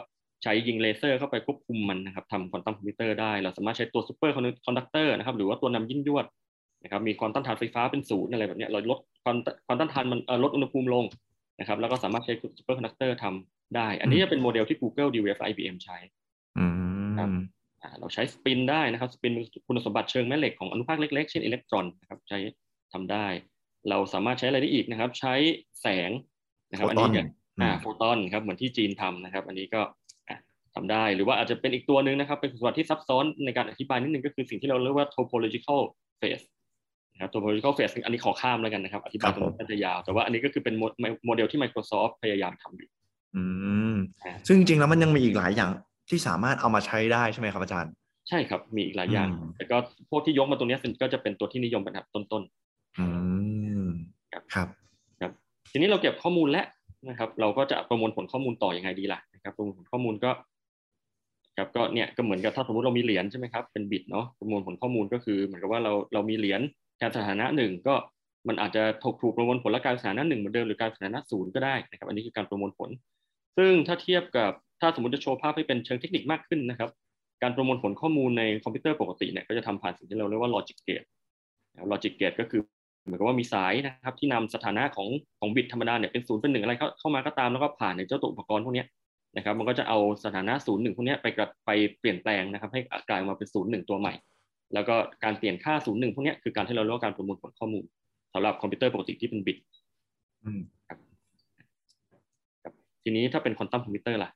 [0.43, 6.27] ใช้ยิงเลเซอร์เข้าไปควบคุมมันนะครับทำควอนตัมคอมพิวเตอร์ได้ เราสามารถใช้ตัว superconductor นะครับหรือว่าตัวนำยิ่งยวด
[6.83, 11.05] นะครับมีความต้านทานไฟฟ้าเป็นศูนย์อะไรแบบเนี้ยเราลดความความต้านทานมันเอ่อลดอุณหภูมิลง
[11.61, 15.97] นะครับแล้วก็สามารถใช้ superconductor ทำได้ อันนี้จะเป็นโมเดลที่ Google D-Wave IBM ใช้
[16.59, 17.29] อืมครับ
[17.83, 19.33] อ่าเราใช้สปินได้นะครับสปิน
[19.67, 22.39] คุณสมบัติเชิงแม่เหล็กของอนุภาคเล็กๆ เช่นอิเล็กตรอนนะครับใช้
[22.93, 23.27] ทำได้
[23.91, 25.35] เราสามารถใช้อะไรได้อีกนะครับ ใช้
[25.83, 26.11] แสง
[26.71, 27.29] นะครับ อันนี้อย่าง
[27.63, 30.02] อ่าโฟตอนครับเหมือนที่จีนทำนะครับ อันนี้ก็อะ
[30.75, 35.81] ทำได้ หรือว่าอาจจะเป็นอีกตัวหนึ่งนะครับ เป็นคุณสมบัติที่ซับซ้อนในการอธิบายนิดนึงก็คือสิ่งที่เราเรียกว่า topological
[36.21, 36.45] phase
[37.13, 40.85] นะครับ topological phase อันนี้ขอข้ามแล้วกันนะครับ อธิบายตรงนี้น่าจะยาว แต่ว่าอันนี้ก็คือเป็นโม
[41.27, 42.89] โมเดลที่ Microsoft พยายามทำอยู่
[43.37, 43.43] อื
[43.95, 45.71] มอ่าซึ่งจริงๆแล้วมันยังมีอีกหลายอย่าง
[46.11, 47.93] ที่สามารถเอามาใช้ได้ใช่ไหมครับอาจารย์
[48.29, 49.77] ใช่ครับ มีอีกหลายอย่างอืมแต่ก็
[50.11, 52.43] พวกที่ยกมาตรงเนี้ยก็จะเป็นตัวที่นิยมเป็นอันดับต้น
[52.99, 53.07] อื
[53.85, 53.87] ม
[54.33, 55.33] ครับครับๆครับ
[55.71, 56.67] ทีนี้เราเก็บข้อมูลแล้ว
[57.09, 60.31] นะครับ เราก็จะประมวลผลข้อมูลต่อยังไงดีล่ะนะครับ ประมวลผลข้อมูลก็
[61.59, 66.61] ครับก็เนี่ยก็เหมือนกับถ้าสมมติเรามีเหรียญใช่ไหมครับเป็นบิตเนาะประมวลผลข้อมูลก็คือ เหมือนกับว่าเราเรามีเหรียญ
[66.99, 67.95] แทนสถานะหนึ่งก็
[68.49, 72.91] มันอาจจะถูกถูกประมวลผลและการสถานะหนึ่งเหมือนเดิมหรือการสถานะศูนย์ก็ได้นะครับอันนี้คือการประมวลผล
[73.57, 76.91] ซึ่งถ้าเทียบกับถ้าสมมติจะโชว์ภาพให้เป็นเชิงเทคนิคมากขึ้นนะครับ
[77.43, 81.07] การประมวลผลข้อมูลในคอมพิวเตอร์ปกติเนี่ยก็จะทำผ่านสิ่งที่เราเรียกว่า logic gate
[81.73, 82.61] นะครับ logic gate ก็คือ
[83.05, 85.09] เหมือนกับว่ามีสายนะครับที่นำสถานะของ
[85.41, 88.85] ของบิตธรรมดาเนี่ยเป็นศูนย์เป็นหนึ่งอะไรเข้าเข้ามาก็ตามแล้วก็ผ่านในเจ้าตัวอุปกรณ์พวกนี้
[89.37, 91.71] นะครับมันก็จะเอาสถานะศูนย์หนึ่งพวกเนี้ยไปกระไป
[92.01, 94.15] เปลี่ยนแปลงนะครับ ให้กลายมาเป็นศูนย์หนึ่งตัวใหม่
[94.75, 97.85] แล้วก็การเปลี่ยนค่าศูนย์หนึ่งพวกเนี้ยคือการที่เราเรียกว่าการประมวลผลข้อมูล
[98.35, 99.59] สำหรับคอมพิวเตอร์ปกติที่เป็นบิต
[100.45, 100.61] อืม
[103.03, 104.31] ทีนี้ถ้าเป็นควอนตัมคอมพิวเตอร์ล่ะ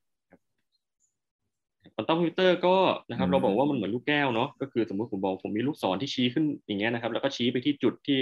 [1.95, 2.77] ควอนตัมคอมพิวเตอร์ก็
[3.11, 8.19] นะครับ เราบอกว่ามันเหมือนลูกแก้วเนาะก็คือสมมติผมบอกผมมีลูกศรที่ชี้ขึ้นอย่างเงี้ยนะครับ แล้วก็ชี้ไปที่จุดที่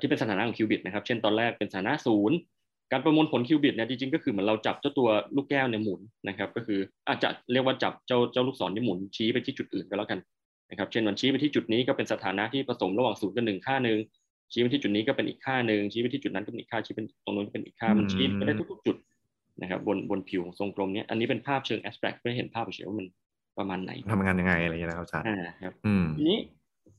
[0.00, 2.36] ที่เป็นสถานะของคิวบิตนะครับ เช่นตอนแรกเป็นสถานะศูนย์
[2.94, 10.18] การประมวลผลคิวบิตเนี่ยจริงๆก็คือเหมือนเราจับเจ้าตัวลูกแก้วเนี่ยหมุนนะครับ ก็คืออาจจะเรียกว่าจับเจ้าเจ้าลูกศรเนี่ยหมุนชี้ไปที่จุดอื่นก็แล้วกัน
[10.70, 13.98] นะครับ เช่นมันชี้ไปที่จุดนี้ก็เป็นสถานะที่ผสมระหว่างศูนย์กับหนึ่งค่าหนึ่ง
[14.52, 18.96] ชี้ไปที่จุดนี้ก็เป็นอีกค่าหนึ่งชี้ไปที่จุดนั้นก็เป็นอีกค่าชี้เป็นตรงนู้นก็เป็นอีกค่ามันชี้ไปได้ทุกๆจุด
[19.60, 23.06] นะครับบนบนผิวของทรงกลมเนี้ยอันนี้เป็นภาพเชิง abstract เพื่อให้เห็นภาพเฉยๆว่ามัน
[23.58, 26.38] ประมาณไหนทำงานยังไงอะไรอย่างเงี้ยนะครับอาจารย์อ่าครับอืมทีนี้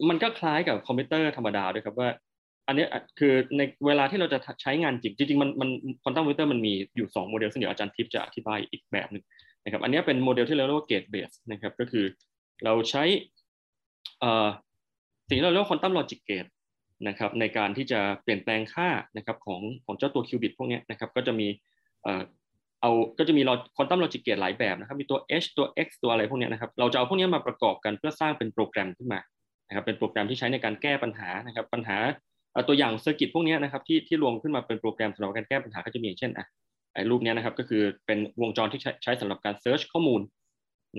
[0.10, 2.10] มันก็คล้ายกับคอมพิวเตอร์ธรรมดาด้วยครับว่า
[2.68, 2.86] อันนี้
[3.20, 5.70] คือในเวลาที่เราจะใช้งานจริงจริงๆมันมัน
[6.04, 9.24] ควอนตัมคอมพิวเตอร์มันมีอยู่สองโมเดลซึ่งเดี๋ยวอาจารย์ทิพย์จะอธิบายอีกแบบหนึ่ง
[9.64, 12.06] นะครับอันนี้เป็นโมเดลที่เราเรียกว่า gate based นะครับก็คือ
[12.64, 13.04] เราใช้
[15.28, 16.46] สิ่งที่เราเรียกว่า quantum logic gate
[17.08, 21.48] นะครับในการที่จะเปลี่ยนแปลงค่านะครับของของเจ้าตัวคิวบิตพวกนี้นะครับก็จะมี
[22.82, 23.42] เอาก็จะมี
[23.76, 29.20] quantum logic gate หลายแบบนะครับมีตัว h ตัว x ตัวอะไรพวกนี้นะครับเราจะเอาพวกนี้มาประกอบกันเพื่อสร้างเป็นโปรแกรมขึ้นมา
[29.68, 31.98] นะครับเป็นโปรแกรมที่ใช้ในการแก้ปัญหานะครับปัญหา
[32.68, 36.46] ตัวอย่าง circuit พวกนี้นะครับที่ที่รวมขึ้นมาเป็นโปรแกรมสำหรับการแก้ปัญหาก็จะมีเช่นอะ
[36.94, 40.22] ไอ้รูปนี้นะครับก็คือเป็นวงจรที่ใช้ใช้สำหรับการ search ข้อมูล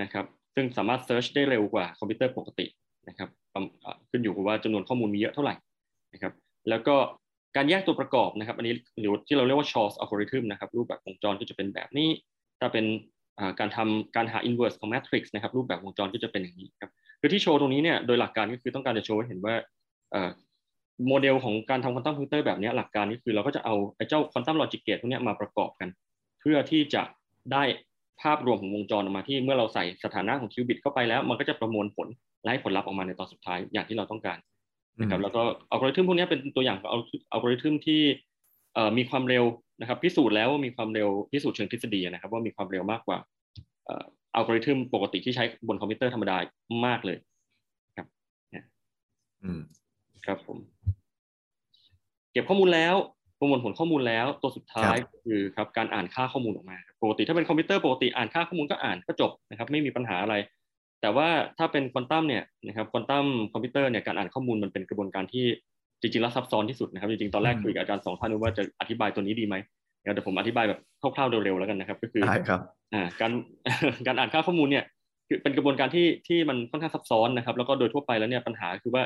[0.02, 2.66] นะครับซึ่งสามารถ search ได้เร็วกว่าคอมพิวเตอร์ปกติ
[3.08, 3.28] นะครับ
[4.10, 5.54] ขึ้นอยู่กับว่าจำนวนข้อมูลมีเยอะเท่าไหร่
[6.14, 6.32] นะครับ
[6.68, 6.96] แล้วก็
[7.56, 12.08] การแยกตัวประกอบนะครับอันนี้หรือที่เราเรียกว่า Shor's algorithm นะครับรูปแบบวงจรก็จะเป็นแบบนี้
[12.60, 12.84] ถ้าเป็น
[13.58, 16.90] การทำการหา inverse ของ matrix นะครับรูปแบบวงจรก็จะเป็นอย่างนี้ครับ
[17.20, 19.54] คือที่โชว์ตรงนี้เนี่ยโดยหลักการก็คือต้องการจะโชว์ให้เห็นว่า
[21.08, 25.88] โมเดลของการทำควอนตัมคอมพิวเตอร์แบบนี้หลักการก็คือเราก็จะเอาไอ้เจ้า quantum logic gate พวกนี้มาประกอบกัน
[26.40, 27.02] เพื่อที่จะ
[27.52, 27.62] ได้
[28.22, 32.08] ภาพรวมของวงจรออกมาที่เมื่อเราใส่สถานะของคิวบิตเข้าไปแล้ว มันก็จะประมวลผล
[32.42, 34.38] และให้ผลลัพธ์ออกมาในตอนสุดท้ายอย่างที่เราต้องการ
[35.00, 38.00] นะครับแล้วก็อัลกอริทึมพวกนี้เป็นตัวอย่างของอัลกอริทึมที่
[38.98, 39.44] มีความเร็ว
[39.80, 43.18] นะครับพิสูจน์แล้วว่ามีความเร็วพิสูจน์เชิงทฤษฎีนะครับ ว่ามีความเร็วมากกว่า
[43.86, 44.04] เอ่อ
[44.34, 46.36] อัลกอริทึมปกติที่ใช้บนคอมพิวเตอร์ธรรมดา
[46.86, 47.18] มากเลย
[47.96, 48.06] ครับ
[49.42, 49.60] อืม
[50.26, 50.58] ครับผม
[52.32, 52.94] เก็บข้อมูลแล้ว
[53.40, 60.34] ประมวลผลข้อมูลแล้ว ตัวสุดท้ายครับก็คือครับการอ่านค่าข้อมูลออกมาปกติถ้าเป็นคอมพิวเตอร์ปกติอ่านค่าข้อมูลก็อ่านก็จบนะครับ ไม่มีปัญหาอะไร
[61.00, 65.44] แต่ว่าถ้าเป็นควอนตัมเนี่ยนะครับควอนตัมคอมพิวเตอร์เนี่ยการอ่านข้อมูลมันเป็นกระบวนการที่
[66.00, 69.54] จริงๆแล้วซับซ้อนที่สุดนะครับจริงๆตอนแรกอืมคุยกับอาจารย์สองท่านว่าจะอธิบายตัวนี้ดีไหม
[70.00, 72.60] เดี๋ยวผมอธิบายแบบคร่าวๆเร็วๆแล้วกันนะครับ ก็คือได้ครับ
[72.94, 73.32] อ่าการ
[74.06, 74.84] การอ่านค่าข้อมูลเนี่ย
[75.28, 79.02] คือเป็นกระบวนการที่ที่มันค่อนข้างซับซ้อนนะครับ แล้วก็โดยทั่วไปแล้วเนี่ยปัญหาคือว่า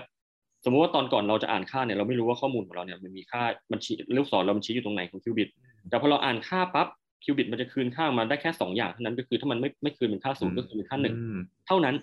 [0.65, 3.43] สมมุติว่าตอนก่อนเราจะอ่านค่าเนี่ยเราไม่รู้ว่าข้อมูลของเราเนี่ยมันมีค่า
[3.73, 5.49] มันชี้ลูกศรเรามันชี้อยู่ตรงไหนของคิวบิต
[5.89, 6.89] แต่พอเราอ่านค่าปั๊บ
[7.25, 11.95] คิวบิตมันจะคืนค่ามาได้แค่สองอย่างเท่านั้นก็คือถ้ามันไม่ไม่คืนเป็นค่าศูนย์ก็คือเป็นค่าหนึ่งอืมเท่านั้น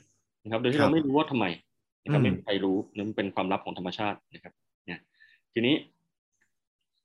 [0.44, 1.46] นะครับ โดยที่ครับเราไม่รู้ว่าทำไม
[2.04, 4.54] นะครับอืมไม่มีใครรู้นั่นเป็นความลับของธรรมชาตินะครับ
[4.86, 5.00] เนี่ย
[5.54, 5.76] ทีนี้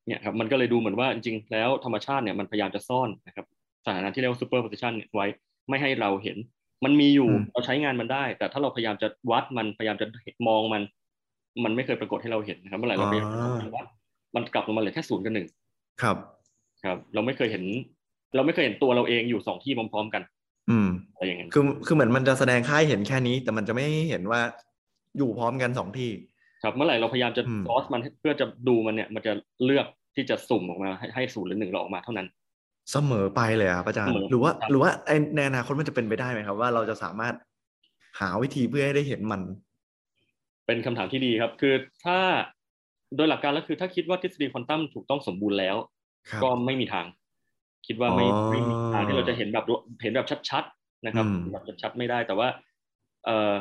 [0.07, 3.47] เนี่ยครับมันก็เลยดูเหมือนว่าจริงๆแล้วธรรมชาติเนี่ยมันพยายามจะซ่อนนะครับ
[3.85, 5.27] สถานะที่เรียกว่า superposition เนี่ยไว้
[5.69, 6.37] ไม่ให้เราเห็น
[6.85, 10.07] มันมีอยู่อืมเราใช้งานมันได้ แต่ถ้าเราพยายามจะวัดมันพยายามจะ
[10.49, 10.83] มองมัน
[11.65, 13.29] มันไม่เคยปรากฏให้เราเห็นนะครับเมื่อไหร่เราพยายาม
[13.63, 13.87] จะวัด
[14.35, 15.47] มันกลับลงมาเหลือแค่ศูนย์กับหนึ่ง
[16.03, 16.17] ครับ
[16.85, 17.65] ครับ เราไม่เคยเห็น
[18.35, 20.23] เราไม่เคยเห็นตัวเราเองอยู่สองที่พร้อมๆกัน
[20.71, 24.41] อืมอะไรอย่างเงี้ยคือคือเหมือนมันจะแสดงค่ายเห็นแค่นี้ แต่มันจะไม่ให้เห็นว่า
[25.19, 26.11] อยู่พร้อมกันสองที่
[26.63, 29.33] ครับเมื่อไหร่เราพยายามจะอืมซอสมันเพื่อจะดูมันเนี่ย มันจะ
[29.65, 29.87] เลือก
[30.17, 32.27] ที่จะสุ่มออกมาให้ให้ศูนย์หรือหนึ่งเราออกมาเท่านั้น
[32.93, 37.35] เสมอไปเลยอะอาจารย์เสมอหรือว่าครับหรือว่าไอ้ในอนาคตมันจะเป็นไปได้ไหมครับ ว่าเราจะสามารถ
[38.21, 39.41] หาวิธีเพื่อให้ได้เห็นมัน
[40.67, 42.19] เป็นคำถามที่ดีครับ คือถ้า
[43.17, 45.77] โดยหลักการแล้วคือถ้าคิดว่าทฤษฎีควอนตัมถูกต้องสมบูรณ์แล้ว
[46.31, 47.07] ครับก็ไม่มีทาง
[47.87, 49.65] คิดว่าไม่อ๋อไม่มีทางที่เราจะเห็นแบบ
[50.03, 52.49] เห็นแบบชัดๆนะครับอืมแบบชัดๆไม่ได้แต่ว่า
[53.25, 53.55] เอ่อ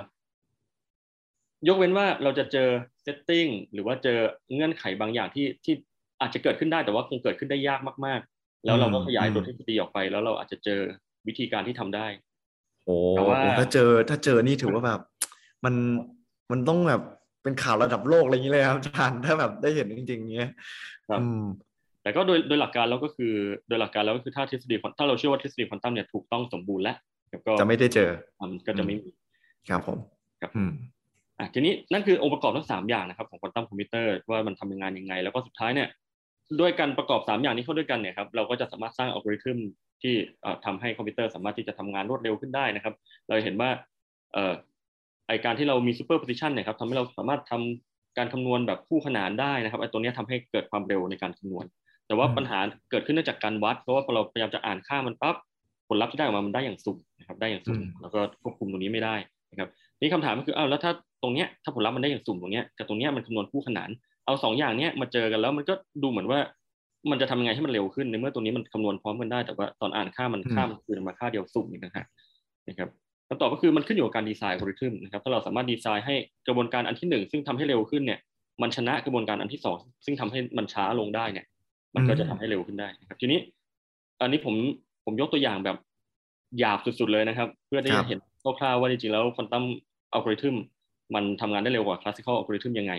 [1.67, 2.69] ยกเว้นว่าเราจะเจอ
[3.03, 4.17] เซตติ้งหรือว่าเจอ
[4.53, 5.75] เงื่อนไขบางอย่างที่ที่
[6.21, 10.81] อาจจะเกิดขึ้นได้แต่ว่าคงเกิดขึ้นได้ยากมากๆ แล้วเราก็ขยายตัวทฤษฎีออกไป แล้วเราอาจจะเจอ
[11.27, 12.07] วิธีการที่ทำได้
[12.85, 14.99] โอ้แต่ว่าโหถ้าเจอถ้าเจอนี่ถือว่าแบบ
[15.65, 15.75] มัน
[16.51, 17.01] มันต้องแบบ
[17.43, 20.51] เป็นข่าวระดับโลกอะไรอย่างนี้เลยครับอาจารย์ถ้าแบบได้เห็นจริงๆเนี้ย
[21.09, 21.43] ครับอืม
[22.03, 23.33] แต่ก็โดยโดยหลักการแล้วก็คือ
[23.67, 26.97] โดยหลักการแล้วก็คือถ้าทฤษฎีควอนถ้าเราเชื่อว่าทฤษฎีควอนตัมเนี่ยถูกต้องสมบูรณ์แล้ว
[27.45, 28.09] ก็จะไม่ได้เจอ
[28.41, 29.09] มันก็จะไม่มี
[29.69, 29.97] ครับผม
[30.41, 30.71] ครับอืม
[31.39, 35.87] อะทีนี้นั่นคือองค์ประกอบทั้งสามอย่างนะครับของควอนตัมคอมพิวเตอร์ว่ามันทำงานยังไง แล้วก็สุดท้ายเนี่ย
[36.59, 39.57] ด้วยการประกอบสามอย่างนี้เข้าด้วยกันเนี่ยครับเราก็จะสามารถสร้างอัลกอริทึม
[40.01, 42.93] ที่เอ่อทำให้คอมพิวเตอร์สามารถที่จะทำงานรวดเร็วขึ้นได้นะครับ
[43.27, 43.69] เราเห็นว่า
[44.33, 44.53] เอ่อ
[45.31, 51.65] ไอการที่เรามี superposition เนี่ยครับทำให้เราสามารถทำการคำนวณแบบคู่ขนานได้นะครับไอตัวเนี้ยทำให้เกิดความเร็วในการคำนวณ
[52.07, 52.59] แต่ว่าอืมปัญหา
[52.91, 55.35] เกิดขึ้นเนื่องจากการวัด เพราะว่าพอเราพยายามจะอ่านค่ามันปั๊บ
[55.87, 59.15] ผลลัพธ์ที่ได้ออกมามันได้อย่างสุ่มนะครับได้อย่างสุ่มแล้วก็ควบคุมตรงนี้ไม่ได้
[59.51, 60.91] นะครับนี่คำถามก็คืออ้าวแล้วถ้า
[61.23, 63.89] ตรงเนี้ยถ้าผลลัพธ์มันได้อย่างสุ่มตรงเนี้ยกับตรงเนี้ยมันคำนวณคู่ขนาน
[64.25, 66.39] เอาสองอย่างเนี้ยมาเจอกันแล้วมันก็ดูเหมือนว่า
[67.11, 72.05] มันจะทำยังไงให้มันเร็วขึ้นในเมื่อตัวนี้มันคำนวณพร้อมกันได้แต่ว่าตอนอ่านค่ามันค่ามันคือมาค่าเดียวสุ่มอีกนะฮะ
[72.67, 72.89] นะครับ
[73.33, 76.15] คำตอบก็คือมันขึ้นอยู่กับการดีไซน์อัลกอริทึมนะครับถ้าเราสามารถดีไซน์ให้
[76.47, 78.19] กระบวนการอันที่หนึ่งซึ่งทำให้เร็วขึ้นเนี่ย
[78.61, 81.45] มันชนะกระบวนการอันที่สองซึ่งทำให้มันช้าลงได้เนี่ย
[81.95, 83.39] มันก็จะทำให้เร็วขึ้นได้นะครับ ทีนี้
[84.21, 84.55] อันนี้ผม
[85.05, 85.77] ผมยกตัวอย่างแบบ
[86.59, 88.19] หยาบสุดๆเลยนะครับ เพื่อที่ครัจะบเห็น
[88.59, 89.63] คร่าวๆว่าจริงๆแล้ว quantum
[90.13, 90.55] algorithm
[91.15, 92.93] มันทำงานได้เร็วกว่า classical algorithm ยังไง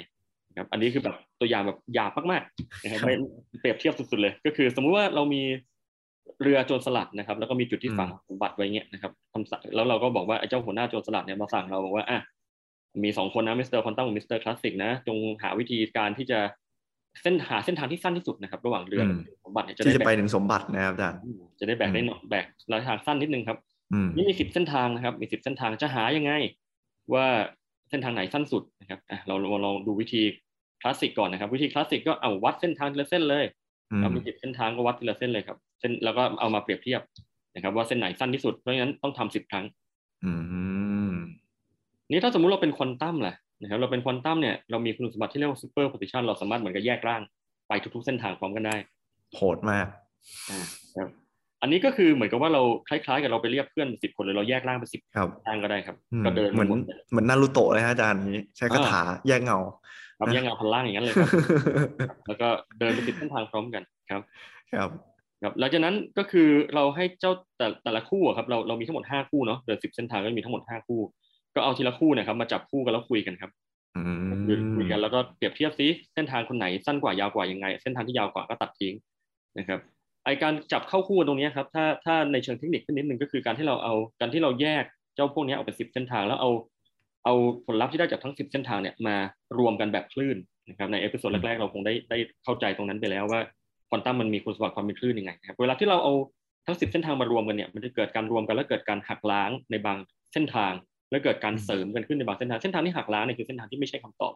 [0.49, 3.15] นะครับอันนี้คือแบบตัวอย่างแบบหยาบมากๆนะครับไม่
[3.61, 5.43] เปรียบเทียบสุดๆเลย ก็คือ สมมุติว่าเรามี
[6.43, 12.19] เรือโจรสลัดนะครับ แล้วก็มีจุดที่ฝังสมบัติไว้เงี้ยนะครับคำสั่งแล้วเราก็บอกว่าไอ้เจ้าหัวหน้าโจรสลัดเนี่ยมาสั่งเราบอกว่าอะ
[13.05, 13.81] มีสองคนนะ Mr.
[13.81, 14.39] Quantum กับ Mr.
[14.39, 16.39] Classic นะ จงหาวิธีการที่จะ
[17.23, 21.19] เส้นหาเส้นทางที่สั้นที่สุดนะครับ ระหว่างเรือกับสมบัติเนี่ยจะที่ได้จะแบ่ไปงถึงสมบัตินะครับอาจารย์
[21.61, 23.59] จะได้แบกได้หน่อยแบกระยะทางสั้นนิดนึงครับ
[23.93, 26.33] อืมนี่มีสิบเส้นทางนะครับ มีสิบเส้นทางจะหายังไง
[27.15, 27.27] ว่า
[27.91, 30.23] เส้นทางไหนสั้นสุดนะครับอะเราเราลองดูวิธี
[30.81, 33.45] คลาสสิกก่อนนะครับ วิธีคลาสสิกก็เอาวัดเส้นทางทีละเส้นเลย
[33.93, 37.01] อืมเรามีสิบเส้นทางก็วัดทีละเส้นเลยครับ เส้นแล้วก็เอามาเปรียบเทียบ
[37.55, 39.65] นะครับ ว่าเส้นไหนสั้นที่สุดเพราะฉะนั้นต้องทำสิบครั้ง
[40.25, 40.33] อื
[41.13, 41.15] ม
[42.11, 47.23] นี่ถ้าสมมุติเราเป็นควอนตัมล่ะนะครับ เราเป็นควอนตัมเนี่ยเรามีคุณสมบัติที่เรียกว่าซูเปอร์โพซิชันเราสามารถเหมือนกับแยกร่าง
[47.69, 48.77] ไปทุกๆเส้นทางพร้อมกันได้
[49.35, 49.87] โหดมาก
[50.51, 50.59] อ่า
[50.97, 51.09] ครับ
[51.63, 59.59] อันนี้ก็คือเหมือนกับว่าเราคล้ายๆกับเราไปเรียกเพื่อนสิบคนเลยเราแยกร่างเป็นสิบครับร่างก็ได้ครับอืมก็เดินเหมือนวนเหมือนนารูโตะเลยฮะอาจารย์นี้ใช้คาถาแยกเงา
[60.23, 61.31] ครับแยกเงาพันล่างอย่างนั้นเลยครับ
[62.27, 64.23] แล้วก็เดินไปสิบเส้นทางพร้อมกันครับ
[64.73, 64.89] ครับ
[65.43, 71.01] ครับหลังจากนั้นก็คือเราให้เจ้าแต่แต่ละคู่อะครับเราเรามีทั้งหมดห้าคู่เนาะเดินสิบเส้นทางก็มีทั้งหมดห้าคู่
[71.55, 73.51] ก็เอาทีละคู่เนะครับ มาจับคู่กันแล้วคุยกันครับ
[73.97, 74.03] อืม
[74.47, 78.95] คุยคุยกันแล้วก็เปรียบเทียบซิเส้นทางคนไหนสั้นกว่ายาวกว่ายังไง เส้นทางที่ยาวกว่าก็ตัดทิ้ง
[79.59, 79.81] นะครับ
[80.25, 86.51] ไอการจับเข้าคู่ตรงเนี้ยครับถ้าถ้าในเชิงเทคนิคขึ้นนิดนึงก็คือการที่เราเอาการที่เราแยกเจ้าพวกเนี้ยออกเป็นสิบเส้นทางแล้วเอา
[87.25, 87.35] เอา
[87.67, 89.17] ผลลัพธ์ที่ได้จากทั้งสิบเส้นทางเนี่ยมา
[89.59, 90.37] รวมกันแบบคลื่น
[90.69, 93.41] นะครับใน episode แรกๆเราคงได้ได้เข้าใจตรงนั้นไปแล้วว่า
[93.89, 96.13] ควอนตัมมันมีคุณสมบัติความเป็นคลื่นยังไงนะครับเวลาที่เราเอา
[96.67, 99.99] ทั้งสิบเส้นทางมารวมกันเนี่ยมันจะเกิดการรวมกันแล้วเกิดการหักล้างในบาง
[100.33, 100.73] เส้นทาง
[101.11, 104.35] แล้วเกิดการเสริมกันขึ้นในบางเส้นทางเส้นทางที่หักล้างเนี่ยคือเส้นทางที่ไม่ใช่คำตอบ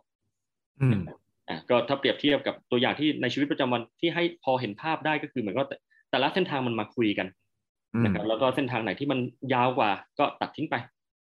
[0.80, 1.00] อืม
[1.48, 5.76] อะก็ถ้าเปรียบเทียบกับตัวอย่างที่ในชีวิตประจำวันที่ให้พอเห็นภาพได้ก็คือเหมือนว่าแต่
[6.10, 7.26] แต่ละเส้นทางมันมาคุยกัน
[7.94, 9.18] อืมนะครับแล้วก็เส้นทางไหนที่มัน
[9.54, 10.76] ยาวกว่าก็ตัดทิ้งไป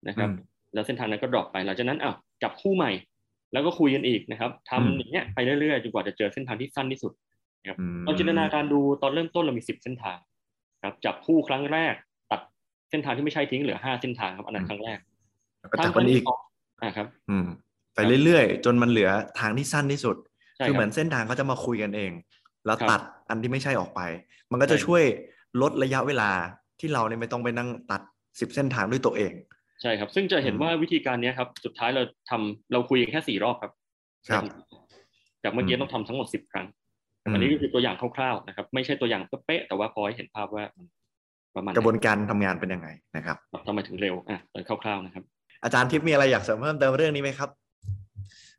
[0.08, 2.92] นะครับอืม แล้วเส้นทางนั้นก็ดรอปไปหลังจากนั้นอ้าวจับคู่ใหม่
[3.54, 7.12] แล้วก็คุยกันอีกนะครับอืมทำอย่างเงี้ยไปเรื่อยๆจนกว่าจะเจอเส้นทางที่สั้นที่สุด
[7.62, 10.18] นะครับอืมเราจินตนาการดูตอนเริ่มต้นเรามีสิบเส้นทาง
[10.84, 11.94] ครับจับคู่ครั้งแรก
[12.32, 12.42] ตัด
[12.90, 15.00] เส้นทางที่ไม่ใช่ทิ้งเหลือห้าเส้นทางครับอันนั้นครั้งแรก
[15.60, 16.24] แล้วก็จับมันอีก
[16.82, 17.46] อ่าครับ อืม
[17.96, 19.10] ไปเรื่อยๆ จนมันเหลือ
[19.40, 20.16] ทางที่สั้นที่สุด
[20.58, 22.12] ใช่คือเหมืรัอบนเส้นทางเขาจะมาคุยกันเอง
[22.66, 24.02] แล้วครับตัดอันที่ไม่ใช่ออกไป
[24.52, 25.04] มันก็จะใช่ช่วย
[25.62, 26.32] ลดระยะเวลา
[26.80, 28.02] ที่เราเนี่ยไม่ต้องไปนั่งตัด
[28.40, 29.34] สิบเส้นทางด้วยตัวเอง
[29.84, 33.72] ใช่ครับ ซึ่งจะเห็นอืมว่าวิธีการเนี้ยครับ สุดท้ายเราทำเราคุยกันแค่สี่รอบครับ
[34.30, 34.44] ครับ
[35.44, 36.68] จากเมื่อกี้อืมต้องทำทั้งหมดสิบครั้ง
[37.26, 40.86] อืมอันนี้ก็คือตัวอย่างคร่าวๆนะครับ ไม่ใช่ตัวอย่างเป๊ะๆแต่ว่าพอให้เห็นภาพว่ามัน
[41.56, 45.24] ประมาณไหกระบวนการทำงานเป็นยังไงนะครับทำไมถึงเร็วอะแต่คร่าวๆนะครับ
[45.64, 47.50] อาจารย์ทิพย์มีอะไรอยากเสริมเพิ่มเติมเรื่องนี้ไหมครับ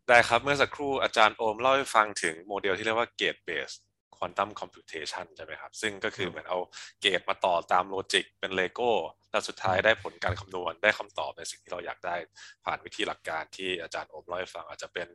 [0.08, 3.78] ได้ครับเมื่อสักครู่อาจารย์โอมเล่าให้ฟังถึงโมเดลที่เรียกว่า gate based
[4.16, 6.58] quantum computation ใช่ไหมครับ ซึ่งก็คือเหมือนเอา
[7.00, 8.90] gate มาต่อตาม logic เป็นเลโก้
[9.34, 12.16] แล้วสุดท้ายได้ผลการคำนวณได้คำตอบในสิ่งที่เราอยากได้
[12.64, 15.08] ผ่านวิธีหลักการที่อาจารย์โอมเล่าให้ฟังอาจจะเป็น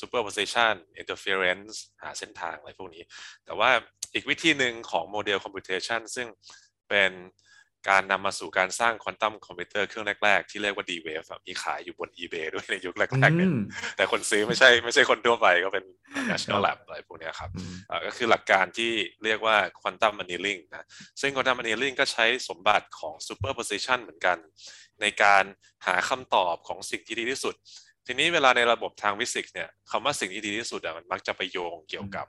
[0.00, 3.04] superposition interference หาเส้นทางอะไรพวกนี้
[3.44, 3.70] แต่ว่า
[4.14, 6.26] อีกวิธีหนึ่งของโมเดล computation ซึ่ง
[6.88, 7.12] เป็น
[7.88, 13.60] การนำมาสู่การสร้างควอนตัมคอมพิวเตอร์เครื่องแรก ๆ ที่เรียกว่า D-Wave อะมีขายอยู่บน eBay ด้วยในยุคแรกๆเนี่ยอืม
[13.96, 15.84] แต่คนซื้อไม่ใช่ไม่ใช่คนทั่วไปก็เป็น
[16.30, 18.90] national lab อะไรพวกเนี้ยครับอืมอ่าก็คือหลักการที่
[19.24, 20.86] เรียกว่า quantum annealing นะ
[21.20, 24.38] ซึ่ง quantum annealing ก็ใช้สมบัติของ superposition เหมือนกัน
[25.00, 25.44] ในการ
[25.86, 27.54] หาคำตอบของสิ่งที่ดีที่สุด
[28.10, 32.26] ทีนี้เวลาในระบบทางฟิสิกส์เนี่ยคำว่าสิ่งที่ดีที่สุดอะมันมักจะไปโยงเกี่ยวกับ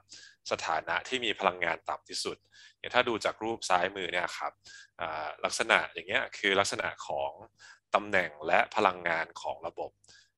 [0.50, 2.36] สถานะที่มีพลังงานต่ำที่สุด
[2.78, 4.52] อย่างถ้าดูจากรูปซ้ายมือเนี่ยครับ
[5.00, 7.30] อ่าลักษณะอย่างเงี้ยคือลักษณะของ
[7.94, 9.90] ตำแหน่งและพลังงานของระบบ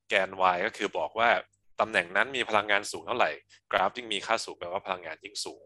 [0.09, 1.31] แกน y ก็คือบอกว่า
[1.81, 3.31] ตำแหน่งนั้นมีพลังงานสูงเท่าไหร่
[3.73, 5.65] กราฟยิ่งมีค่าสูงแปลว่าพลังงานยิ่งสูง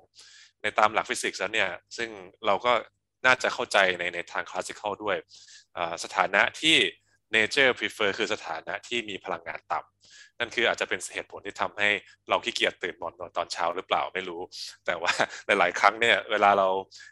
[0.62, 2.10] ในตามหลักฟิสิกส์แล้วเนี่ยซึ่ง
[2.46, 2.72] เราก็
[3.26, 5.16] น่าจะเข้าใจในในทางคลาสสิคอลด้วย
[5.76, 6.76] อ่าสถานะที่
[7.34, 11.88] nature prefer คือสถานะที่มีพลังงานต่ำนั่นคืออาจจะเป็นเหตุผลที่ทำให้
[12.28, 14.40] เราขี้เกียจตื่นนอนตอนเช้าหรือเปล่าไม่รู้
[14.86, 15.12] แต่ว่า
[15.46, 16.68] หลาย ๆ ครั้งเนี่ยเวลาเรา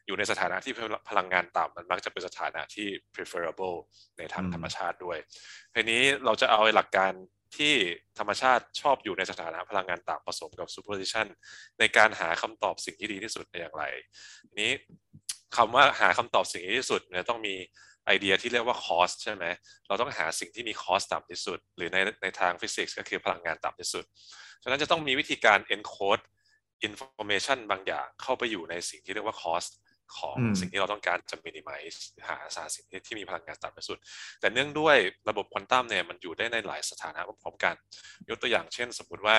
[0.06, 0.74] อยู่ในสถานะที่
[1.10, 3.76] พลังงานต่ำมันมักจะเป็นสถานะที่ preferable
[4.18, 5.18] ในทางอืมธรรมชาติด้วย
[5.74, 7.12] ทีนี้เราจะเอาไอ้หลักการ
[7.56, 7.74] ที่
[8.18, 11.26] ธรรมชาติชอบอยู่ในสถานะพลังงานต่ำผสมกับ superposition
[11.78, 13.84] ในการหาคำตอบสิ่งที่ดีที่สุดได้อย่างไร
[14.48, 14.72] ทีนี้
[15.56, 17.54] คำว่าหาคำตอบสิ่งที่ดีที่สุดเนี่ยต้องมี
[18.06, 19.44] ไอเดียที่เรียกว่า cost ใช่ไหม
[19.86, 24.04] เราต้องหาสิ่งที่มี cost ต่ำที่สุด หรือในในทางฟิสิกส์ก็คือพลังงานต่ำที่สุด
[24.62, 26.22] ฉะนั้นจะต้องมีวิธีการ encode
[26.88, 29.72] information บางอย่างเข้าไปอยู่ในสิ่งที่เรียกว่า cost
[30.16, 33.98] ของอืมสิ่งที่เราต้องการจะ minimize หาสารสิ่งที่ที่มีพลังงานต่ำที่สุด
[34.40, 34.96] แต่เนื่องด้วย
[35.28, 37.74] ระบบควอนตัมเนี่ยมันอยู่ได้ในหลายสถานะพร้อมๆกัน
[38.28, 39.36] ยกตัวอย่างเช่น สมมุติว่า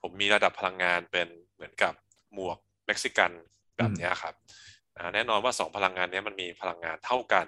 [0.00, 1.92] ผมมีระดับพลังงานเป็นเหมือนกับ
[2.34, 3.30] หมวกเม็กซิกัน
[3.76, 4.34] แบบเนี้ยครับ
[5.14, 7.46] แน่นอนว่า 2 พลังงานนี้มันมีพลังงานเท่ากัน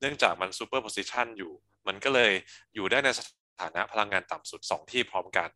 [0.00, 1.52] เนื่องจากมัน superposition อยู่
[1.86, 2.32] มันก็เลย
[2.74, 3.20] อยู่ได้ในส
[3.60, 5.48] ถานะพลังงานต่ำสุด 2 ที่พร้อมกัน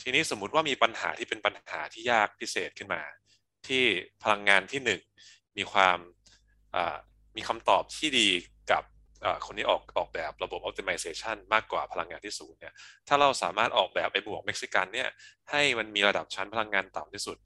[0.00, 3.02] ทีนี้สมมุติว่ามีปัญหาที่เป็นปัญหาที่ยากพิเศษขึ้นมา
[3.68, 3.84] ที่
[4.22, 4.80] พลังงานที่
[5.24, 5.98] 1 มีความ
[7.36, 8.28] มีคำตอบที่ดี
[8.72, 8.82] กับ
[9.46, 12.74] คนที่ออกออกแบบระบบ optimization มากกว่าพลังงานที่ศูนย์เนี่ย
[13.08, 15.08] ถ้าเราสามารถออกแบบไอ้หมวกเม็กซิกันเนี่ย
[15.50, 17.36] ให้มันมีระดับชั้นพลังงานต่ำที่สุด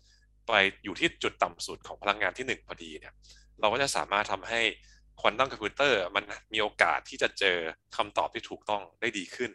[0.48, 0.52] ไป
[0.84, 3.14] อยู่ที่จุดต่ำสุดของพลังงานที่หนึ่งพอดีเนี่ย
[3.60, 4.60] เราก็จะสามารถทำให้
[5.20, 7.58] ควอนตัมคอมพิวเตอร์มันมีโอกาสที่จะเจอ
[7.96, 9.50] คำตอบที่ถูกต้องได้ดีขึ้น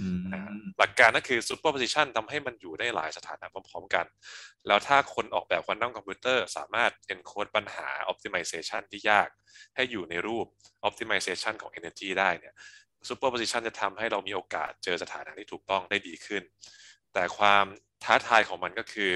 [0.00, 4.06] อืมนะฮะหลักการก็คือ superposition ทำให้มันอยู่ได้หลายสถานะพร้อมๆกัน
[4.66, 9.28] แล้วถ้าคนออกแบบควอนตัมคอมพิวเตอร์สามารถ encode ปัญหา optimization ที่ยาก
[9.76, 10.46] ให้อยู่ในรูป
[10.88, 12.54] optimization ของ energy ได้เนี่ย
[13.08, 16.42] superposition จะทำให้เรามีโอกาสเจอสถานะที่ถูกต้องได้ดีขึ้น
[17.12, 17.64] แต่ความ
[18.04, 19.10] ท้าทายของมันก็คือ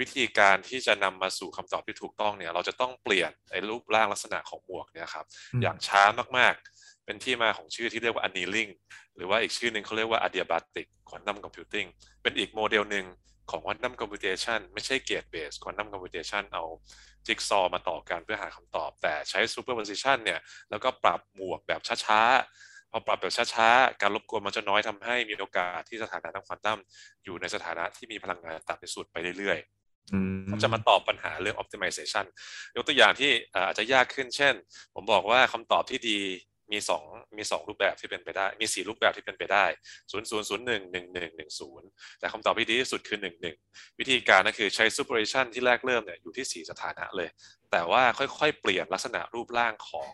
[0.00, 6.02] วิธีการที่จะนำมาสู่คำตอบที่ถูกต้องเนี่ย เราจะต้องเปลี่ยนไอ้รูปร่างลักษณะของหมวกเนี่ยครับอืมอย่างช้า
[6.38, 8.70] มากๆ เป็นที่มาของชื่อที่เรียกว่า annealing
[9.16, 11.88] หรือว่าอีกชื่อหนึ่งเขาเรียกว่า adiabatic quantum computing
[12.22, 13.06] เป็นอีกโมเดลหนึ่ง
[13.50, 16.64] ของ quantum computation ไม่ใช่ gate based quantum computation เอา
[17.26, 26.78] จิ๊กซอว์มาต่อกันเพื่อหาคำตอบ แต่ใช้ superposition เนี่ยแล้วก็ปรับหมวกแบบช้าๆ พอปรับแบบช้าๆ การรบกวนมันจะน้อยทำให้มีโอกาสที่สถานะทางควอนตัม
[27.24, 30.18] อยู่ในสถานะที่มีพลังงานต่ำที่สุดไปเรื่อยๆอื
[30.54, 32.24] มจะมาตอบปัญหาเรื่อง optimization
[32.76, 34.54] ยกตัวอย่างที่เอ่ออาจจะยากขึ้น เช่น
[34.94, 36.20] ผมบอกว่าคำตอบที่ดี
[36.74, 37.02] มีสอง
[37.36, 39.64] มีสองรูปแบบที่เป็นไปได้ มีสี่รูปแบบที่เป็นไปได้
[40.10, 43.56] ศูนย์ศูนย์ศูนย์หนึ่งหนึ่งหนึ่งหนึ่งศูนย์แต่คำตอบที่ดีที่สุดคือหนึ่งหนึ่ง
[43.98, 47.28] วิธีการก็คือใช้ superposition ที่แรกเริ่มเนี่ยอยู่ที่สี่สถานะเลย
[47.70, 50.10] แต่ว่าค่อยๆ เปลี่ยนลักษณะรูปร่างของ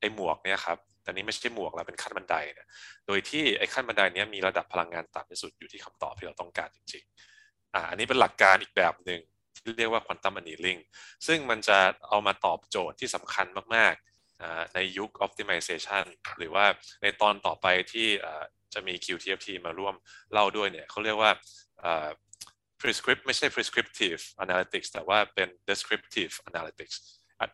[0.00, 0.78] ไอ้หมวกเนี่ยครับ
[1.10, 2.66] แต่นี้ไม่ใช่หมวกแล้วเป็นขั้นบันไดเนี่ย
[3.06, 9.20] โดยที่ไอ้ขั้นบันไดนี้มีระดับพลังงานต่ำที่สุดอยู่ที่คำตอบที่เราต้องการจริงๆอ่าอันนี้เป็นหลักการอีกแบบหนึ่ง
[9.56, 10.80] ที่เรียกว่า quantum annealing
[11.26, 16.04] ซึ่งมันจะเอามาตอบโจทย์ที่สำคัญมากๆในยุค optimization
[16.38, 16.64] หรือว่า
[17.02, 18.08] ในตอนต่อไปที่
[18.74, 19.94] จะมี QTFT มาร่วม
[20.32, 21.30] เล่าด้วยเนี่ยเขาเรียกว่า
[22.80, 26.96] prescript ไม่ใช่ prescriptive analytics แต่ว่าเป็น descriptive analytics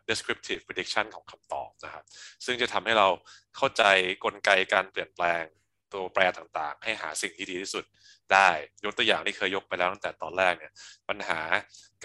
[0.09, 2.05] descriptive prediction ของคำตอบนะครับ
[2.45, 3.09] ซึ่งจะทำให้เรา
[3.57, 3.83] เข้าใจ
[4.25, 5.45] กลไกการเปลี่ยนแปลง
[5.93, 7.85] ตัวแปรต่างๆ ให้หาสิ่งที่ดีที่สุด
[8.33, 8.49] ได้
[8.85, 10.73] ยกตัวอย่างที่เคยยกไปแล้วตั้งแต่ตอนแรกเนี่ย
[11.09, 11.41] ปัญหา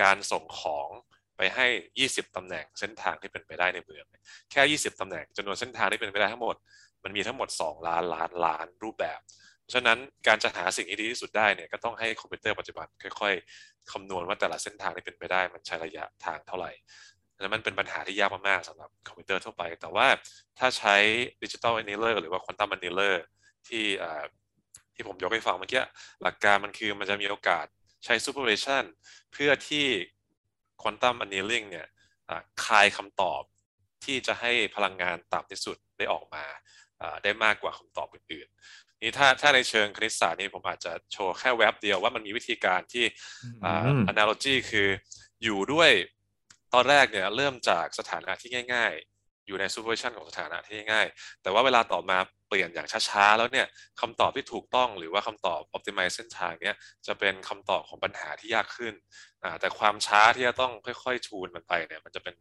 [0.01, 0.89] การส่งของ
[1.37, 1.67] ไปให้
[1.99, 4.05] 20 ตำแหน่งเส้นทางที่เป็นไปได้ในเมือง
[4.51, 6.55] แค่ 20 ตำแหน่งจำนวนเส้นทางที่เป็นไปได้ทั้งหมด
[7.03, 9.19] มันมีทั้งหมด 2 ล้านล้านล้านรูปแบบ
[9.73, 12.87] ฉะนั้นการจะหาสิ่งที่ดีที่สุดได้เนี่ยก็ต้องให้คอมพิวเตอร์ปัจจุบัน
[13.19, 16.71] ค่อย ๆคำนวณว่าแต่ละเส้นทางที่เป็นไปได้มันใช้ระยะทางเท่าไหร่
[17.41, 20.07] แล้วมันเป็นปัญหาที่ยากมากๆสำหรับคอมพิวเตอร์ทั่วไป แต่ว่า
[20.59, 20.95] ถ้าใช้
[21.43, 23.23] digital annealer หรือว่า quantum annealer
[23.67, 23.85] ที่
[24.93, 25.83] ที่ผมยกให้ฟังเมื่อกี้
[26.21, 27.65] หลักการมันคือมันจะมีโอกาส
[28.05, 28.83] ใช้ superposition
[29.33, 29.87] เพื่อที่
[30.81, 31.87] quantum annealing เนี่ย
[32.65, 33.41] คายคำตอบ
[34.05, 36.45] ที่จะให้พลังงานต่ำที่สุดได้ออกมา
[37.23, 43.05] ได้มากกว่าคำตอบอื่นๆนี่ถ้าถ้าในเชิงคณิตศาสตร์นี่ผมอาจจะโชว์แค่แว็บเดียวว่ามันมีวิธีการที่
[44.11, 44.87] analogy คือ
[45.43, 45.91] อยู่ด้วย
[46.73, 53.67] ตอนแรกเนี่ยเริ่มจากสถานะที่ง่าย ๆ อยู่ใน superposition ของสถานะที่ง่ายๆ แต่ว่าเวลาต่อมาเปลี่ยนอย่างช้าๆ แล้วเนี่ย
[54.01, 56.75] คำตอบที่ถูกต้องหรือว่าคำตอบ optimize เส้นทางเนี่ย
[57.07, 58.93] จะเป็นคำตอบของปัญหาที่ยากขึ้น
[59.59, 62.35] แต่ความช้าที่จะต้องค่อยๆชูนมันไปเนี่ยมันจะเป็น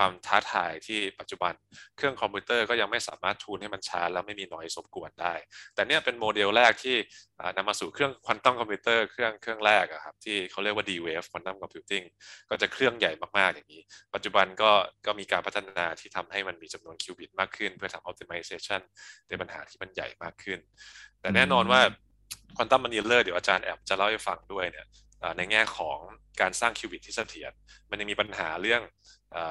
[0.00, 1.54] ความท้าทายที่ปัจจุบัน
[1.96, 5.34] เครื่องคอมพิวเตอร์ก็ยังไม่สามารถทูนให้มันช้าแล้วไม่มี noise รบกวนได้
[5.74, 6.96] แต่เนี่ยเป็นโมเดลแรกที่
[7.56, 12.04] นำมาสู่เครื่องควอนตัมคอมพิวเตอร์เครื่องเครื่องแรกครับที่เขาเรียกว่า D-Wave Quantum Computing
[12.50, 13.82] ก็จะเครื่องใหญ่มากๆอย่างนี้
[14.14, 14.70] ปัจจุบันก็
[15.06, 18.80] ก็มีการพัฒนาที่ทำให้มันมีจำนวนคิวบิตมากขึ้น เพื่อทำ optimization
[19.28, 20.58] ในปัญหาที่มันใหญ่มากขึ้น
[21.20, 21.80] แต่แน่นอนว่า
[22.56, 24.86] ควอนตัมมันนีเลอร์เดี๋ยวอาจารย์แอบจะเล่าให้ฟังด้วยเนี่ย
[25.36, 25.98] ในแง่ของ
[26.40, 27.52] การสร้างคิวบิตที่เสถียร
[27.90, 28.82] มันยังมีปัญหาเรื่อง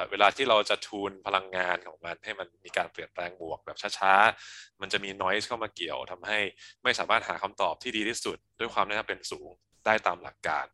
[0.10, 6.40] เวลาที่เราจะทูนพลังงานของมันให้มันมีการเปลี่ยนแปลงบวกแบบช้าๆ มันจะมีนอยส์เข้ามาเกี่ยวทำให้
[6.84, 9.50] ไม่สามารถหาคำตอบที่ดีที่สุด ด้วยความน่าเป็นสูง
[9.86, 10.66] ได้ตามหลักการ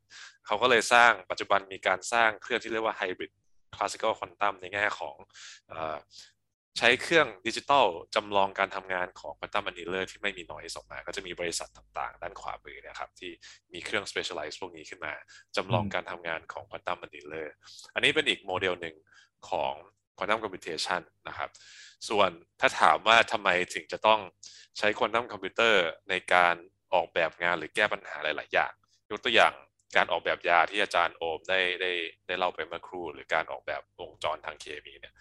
[0.46, 3.32] เขาก็เลยสร้างปัจจุบันมีการสร้างเครื่องที่เรียกว่า hybrid
[3.76, 5.16] classical quantum ในแง่ของ
[6.80, 13.32] ใช้เครื่องดิจิตอลจำลองการทำงานของ quantum annealer ที่ไม่มี noise ออกมา ก็จะมีบริษัทต่างๆ ด้านขวามือนะครับที่
[13.74, 15.14] มีเครื่อง specialize พวกนี้ขึ้นมา
[15.56, 17.54] จำลองการทำงานของ quantum annealer
[17.94, 18.96] อันนี้เป็นอีกโมเดลหนึ่ง
[19.50, 19.74] ของ
[20.18, 21.50] quantum computation นะครับ
[22.10, 24.20] ส่วนถ้าถามว่าทำไมถึงจะต้อง
[24.78, 26.56] ใช้ควอนตัมคอมพิวเตอร์ในการ
[26.94, 28.74] ออกแบบงานหรือแก้ปัญหาหลาย ๆ อย่าง
[29.12, 29.54] ยกตัวอย่าง
[29.96, 31.92] การออกแบบยาที่อาจารย์โอมได้ได้
[32.28, 35.14] ได้เล่าไปเมื่อครู่หรือการออกแบบวงจรทางเคมีเนี่ย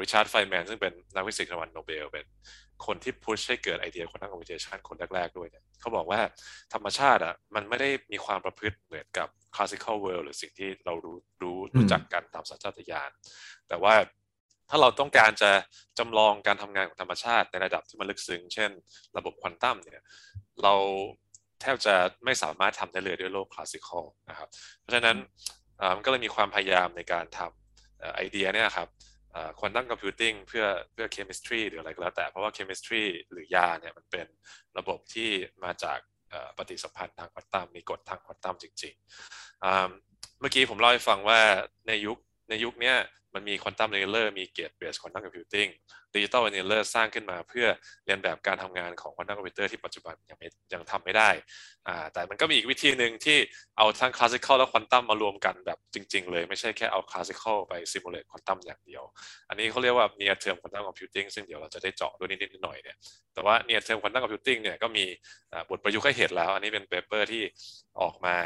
[0.00, 2.26] ริชาร์ดไฟน์แมนซึ่งเป็นนักฟิสิกส์รางวัลโนเบลเป็น
[2.86, 6.20] คนที่ push ให้เกิดไอเดีย quantum computation คนแรก ๆ ด้วยเนี่ยเขาบอกว่า
[6.72, 13.10] ธรรมชาติอะมันไม่ได้มีความประพฤติเหมือนกับ classical world หรือสิ่งที่เรารู้รู้รู้จักกันตามสัญชาตญาณ
[13.68, 13.94] แต่ว่า
[14.70, 15.50] ถ้าเราต้องการจะ
[15.98, 18.70] จำลองการทำงานของธรรมชาติในระดับที่มันลึกซึ้ง เช่น
[19.16, 20.00] ระบบควอนตัมเนี่ย
[20.62, 20.74] เรา
[21.62, 21.94] แทบจะ
[22.24, 24.48] ไม่สามารถทำได้เลยด้วยโลก classical นะครับ
[24.80, 25.18] เพราะฉะนั้น
[25.96, 28.88] มันก็เลยมีความพยายามในการทำไอเดียเนี่ยครับ
[29.58, 34.26] quantum computing เพื่อเพื่อ chemistry หรืออะไรก็แล้วแต่เพราะว่า chemistry หรือยาเนี่ยมันเป็น
[34.78, 35.30] ระบบที่
[35.64, 35.98] มาจาก
[36.56, 41.40] ปฏิสัมพันธ์ทางควอนตัมมีกฎทางควอนตัมจริงๆ เมื่อกี้ผมเล่าให้ฟังว่า
[41.88, 42.94] ในยุคในยุคนี้
[43.34, 45.68] มันมี quantum annealer มี gate-based quantum computing
[46.14, 47.66] digital annealer สร้างขึ้นมาเพื่อ
[48.04, 51.30] เลียนแบบการทำงานของควอนตัมคอมพิวเตอร์ที่ปัจจุบันยังไม่ยังทำไม่ได้
[51.88, 53.38] อ่าแต่มันก็มีอีกวิธีหนึ่งที่
[53.76, 59.02] เอาทั้ง classical และควอนตัมมารวมกันแบบจริง ๆ เลย ไม่ใช่แค่เอา classical ไป simulate ควอนตัมอย่างเดียว
[59.48, 62.96] อันนี้เขาเรียกว่า near term quantum computing ซึ่งเดี๋ยวเราจะได้เจาะด้วยนิดๆหน่อยเนี่ย
[63.34, 65.04] แต่ว่า near term quantum computing เนี่ยก็มี
[65.70, 67.42] บทประยุกต์ให้เห็นแล้ว อันนี้เป็น paper ที่
[68.00, 68.36] ออกมา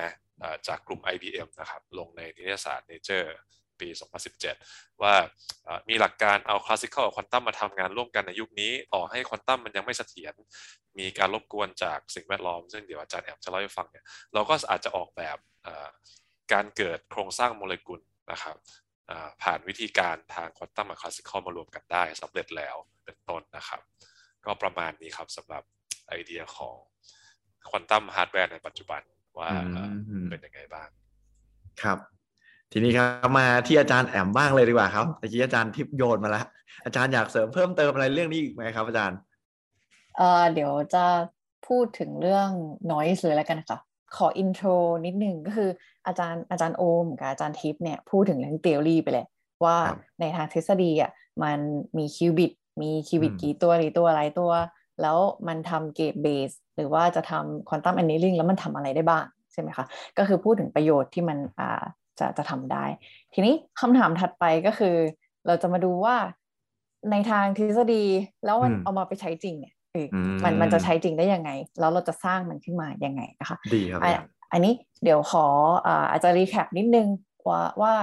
[0.68, 3.28] จากกลุ่ม IBM นะครับลงในนิตยสาร Nature
[3.80, 3.88] ปี
[4.44, 5.14] 2017 ว่า
[5.88, 10.34] มีหลักการเอา classical quantum มาทำงานร่วมกันในยุคนี้ ต่อให้ควอนตัมมันยังไม่เสถียร
[10.98, 15.38] มีการรบกวนจากสิ่งแวดล้อม ซึ่งเดี๋ยวอาจารย์แอบจะเล่าให้ฟังเนี่ยเราก็อาจจะออกแบบ
[16.52, 18.00] การเกิดโครงสร้างโมเลกุล
[18.32, 18.56] นะครับ
[19.42, 23.80] ผ่านวิธีการทางควอนตัมกับ classical มารวมกันได้สำเร็จแล้วเป็นต้นนะครับ
[24.44, 25.62] ก็ประมาณนี้ครับสำหรับ
[26.08, 26.76] ไอเดียของ
[27.70, 29.02] quantum hardware ในปัจจุบัน
[29.38, 29.50] ว่า
[30.30, 30.88] เป็นยังไงบ้าง
[31.82, 31.98] ครับ
[32.72, 36.46] ทีนี้ครับมาที่อาจารย์แอมบ้างเลยดีกว่าครับตะกี้อาจารย์ทิพโยนมาแล้ว
[36.84, 39.18] อาจารย์อยากเสริมเพิ่มเติมอะไรเรื่องนี้อีกไหมครับ อาจารย์
[40.16, 41.04] เอ่อเดี๋ยวจะ
[41.68, 42.48] พูดถึงเรื่อง
[42.92, 43.78] noise เลยแล้วกันค่ะ
[44.16, 44.68] ขอ intro
[45.06, 45.70] นิดนึงก็คือ
[46.06, 49.26] อาจารย์อาจารย์โอมกับอาจารย์ทิพเนี่ยพูดถึงเรื่อง theory ไปเลย
[49.64, 49.76] ว่า
[50.20, 51.10] ในทางทฤษฎีอะ
[51.42, 51.58] มัน
[51.98, 52.52] มี qubit
[52.82, 54.52] มี qubit กี่ตัวหรือตัวอะไรตัว
[55.02, 59.84] แล้วมันทำ gate-based หรือว่าจะทำ quantum annealing แล้วมันทำอะไรได้บ้างใช่ไหมคะ
[60.18, 61.84] ก็คือพูดถึงประโยชน์ที่มันอ่า
[62.20, 62.84] จะจะทำได้
[63.34, 64.96] ทีนี้คำถามถัดไปก็คือ
[65.46, 66.16] เราจะมาดูว่า
[67.10, 68.04] ในทางทฤษฎี
[68.44, 69.74] แล้วมันเอามาไปใช้จริงเนี่ย
[70.44, 71.50] มันมันจะใช้จริงได้ยังไง
[71.80, 74.00] แล้วเราจะสร้างมันขึ้นมายังไงนะคะดีครับ
[74.52, 74.72] อันนี้
[75.04, 75.46] เดี๋ยวขอ
[76.10, 77.08] อาจจะ recap นิดนึง
[77.48, 77.94] ว่าว่า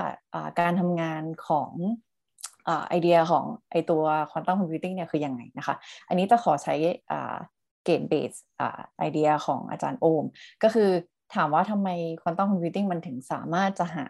[0.60, 1.70] การทำงานของ
[2.88, 5.76] ไอเดียของไอตัว quantum computing เนี่ยคือยังไงนะคะ
[6.08, 6.76] อันนี้จะขอใช้
[7.84, 10.26] gate-based อ่าไอเดียของอาจารย์โอม
[10.64, 10.90] ก็คือ
[11.36, 11.90] ถามว่าทำไม
[12.22, 14.06] quantum computing มันถึงสามารถจะหา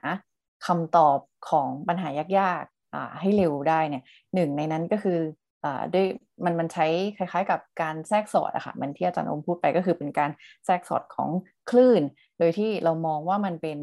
[0.67, 1.19] คำตอบ
[1.49, 2.07] ของปัญหา
[2.39, 4.03] ยากๆให้เร็วได้เนี่ย
[4.33, 5.19] หนึ่งในนั้นก็คือ
[5.65, 6.05] อด้วย
[6.43, 6.85] มันมันใช้
[7.17, 10.29] คล้ายๆ กับการแทรกสอดอะค่ะมันที่อาจารย์โอมพูดไปก็คือเป็นการ
[10.65, 11.29] แทรกสอดของ
[11.69, 12.01] คลื่น
[12.39, 13.77] โดยที่เรามองว่ามันเป็น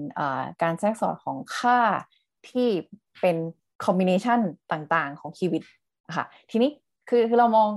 [0.63, 1.81] การแทรกสอดของค่า
[2.51, 2.69] ที่
[3.21, 3.37] เป็น
[3.85, 4.41] คอมบิเนชัน
[4.73, 5.65] ต่างๆ ของคิวบิต
[6.17, 6.71] ค่ะทีนี้
[7.09, 7.69] คือคือเรามอง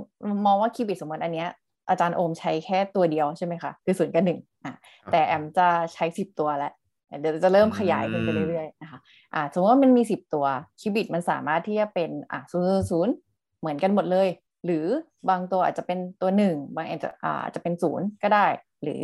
[0.46, 1.50] มองว่าคิวบิตสมมติอันเนี้ย
[1.90, 4.76] อาจารย์โอมใช้แค่ตัวเดียวใช่ไหมคะคือศูนย์กับหนึ่ง อะ
[5.12, 6.74] แต่แอมจะใช้สิบตัวแล้ว
[7.20, 9.00] เดี๋ยวจะเริ่มขยายขึ้นไปเรื่อยๆนะคะ
[9.34, 10.46] อ่าสมมติว่ามันมีสิบตัว
[10.80, 13.14] คิวบิตมันสามารถที่จะเป็นอะศูนย์ศูนย์
[13.60, 14.28] เหมือนกันหมดเลย
[14.66, 14.86] หรือ
[15.30, 17.10] บางตัวอาจจะเป็นตัวหนึ่งบางอาจจะ
[17.44, 18.48] อาจจะเป็นศูนย์ก็ได้
[18.84, 19.04] หรือ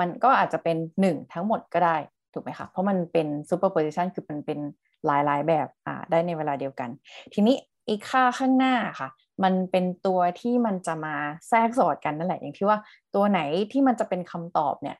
[0.00, 1.96] มันก็อาจจะเป็นหนึ่งทั้งหมดก็ได้
[2.32, 4.58] ถูกไหมคะเพราะมันเป็น superposition คือมันเป็น
[5.06, 6.90] หลายๆแบบอ่าได้ในเวลาเดียวกัน
[7.34, 7.56] ทีนี้
[7.88, 9.08] อีกค่าข้างหน้าค่ะ
[9.42, 11.14] มันเป็นตัวที่มันจะมา
[11.48, 12.78] แทรกสอดกันนั่นแหละ อย่างที่ว่า
[13.14, 13.40] ตัวไหน
[13.72, 14.96] ที่มันจะเป็นคำตอบเนี่ย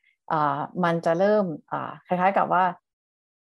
[0.83, 1.45] มันจะเริ่ม
[2.07, 2.63] คล้ายๆกับว่า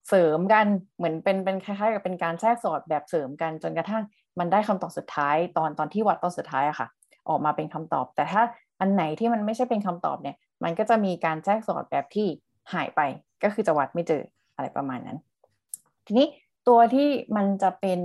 [0.09, 0.67] เสริมกัน
[0.97, 4.03] เหมือนเป็นเป็นคล้ายๆกับเป็นการแทรกสอดแบบเสริมกันจนกระทั่ง
[4.39, 6.89] มันได้คำตอบสุดท้ายตอนตอนที่วัดตอนสุดท้ายอะค่ะ
[7.29, 8.43] ออกมาเป็นคำตอบ แต่ถ้า
[8.81, 12.27] อันไหนที่มันไม่ใช่เป็นคำตอบเนี่ย มันก็จะมีการแทรกสอดแบบที่
[12.75, 13.01] หายไป
[13.43, 14.23] ก็คือจะวัดไม่เจอ
[14.57, 15.19] อะไรประมาณนั้น
[16.07, 16.27] ทีนี้
[16.69, 18.01] ตัวที่มันจะเป็น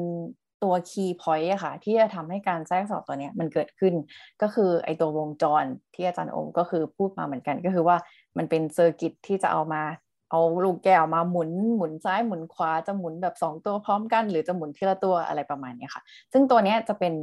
[0.63, 3.93] ตัว key point อะค่ะที่จะทำให้การแทรกสอดตัวนี้มันเกิดขึ้น
[4.41, 7.97] ก็คือไอตัววงจรที่อาจารย์โอมก็คือพูดมาเหมือนกันก็คือว่า
[8.37, 9.83] มันเป็นเซอร์กิตที่จะเอามา
[10.29, 16.01] เอาลูกแก้วมาหมุนหมุนซ้ายหมุนขวาจะหมุนแบบ 2 ตัวพร้อมกัน หรือจะหมุนทีละตัวอะไรประมาณนี้ค่ะ
[16.33, 17.13] ซึ่งตัวนี้จะเป็น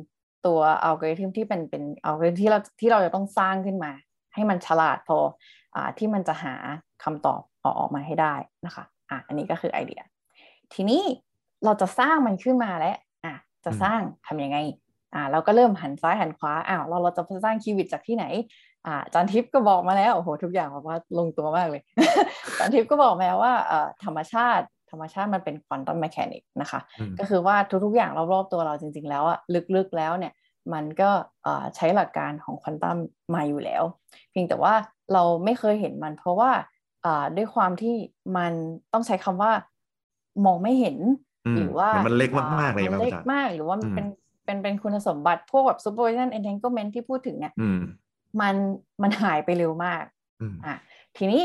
[0.46, 3.92] ตัวอัลกอริทึมที่เป็นเป็นอัลกอริทึมที่เราที่เราจะต้องสร้างขึ้นมา
[4.34, 5.18] ให้มันฉลาดพอ
[5.74, 6.54] อที่มันจะหา
[7.04, 8.34] คำตอบออกออกมาให้ได้
[8.66, 10.00] นะคะอะอันนี้ก็คือไอเดีย
[10.74, 11.02] ทีนี้
[11.64, 13.00] เราจะสร้างมันขึ้นมาแล้วอะ
[13.64, 14.58] จะสร้างทำยังไง
[15.14, 18.24] อ่าเราก็เริ่มหันซ้ายหันขวาอ้าวเราเราจะสร้าง qubit จากที่ไหน
[18.86, 21.82] อ่าจานทิพย์ก็บอกมาแล้วโอ้โหทุกอย่างแบบว่าลงตัวมากเลย
[22.58, 26.80] จานทิพย์ก็บอกมาแล้วว่าเอ่อธรรมชาติ ธรรมชาติมันเป็น quantum mechanic นะคะ
[27.18, 29.38] ก็คือว่าทุกๆอย่างรอบๆตัวเราจริง ๆ แล้วอะ
[29.76, 30.32] ลึกๆแล้วเนี่ย
[30.72, 31.10] มันก็
[31.76, 32.96] ใช้หลักการของควอนตัม
[33.34, 33.82] มาอยู่แล้ว
[34.30, 34.74] เพียงแต่ว่า
[35.12, 36.50] เราไม่เคยเห็นมัน เพราะว่า
[37.36, 37.96] ด้วยความที่
[38.36, 38.52] มัน
[38.92, 39.52] ต้องใช้คำว่า
[40.44, 40.96] มองไม่เห็น
[41.56, 44.06] หรือว่ามันเล็กมากๆเลยมันเล็กมากหรือว่ามันเป็น
[44.44, 47.54] เป็นเป็นคุณสมบัติพวกแบบ superposition entanglement ที่พูดถึงเนี่ย
[48.40, 48.54] มัน
[49.02, 50.02] มันหายไปเร็วมาก
[50.64, 50.74] อะ
[51.16, 51.42] ทีนี้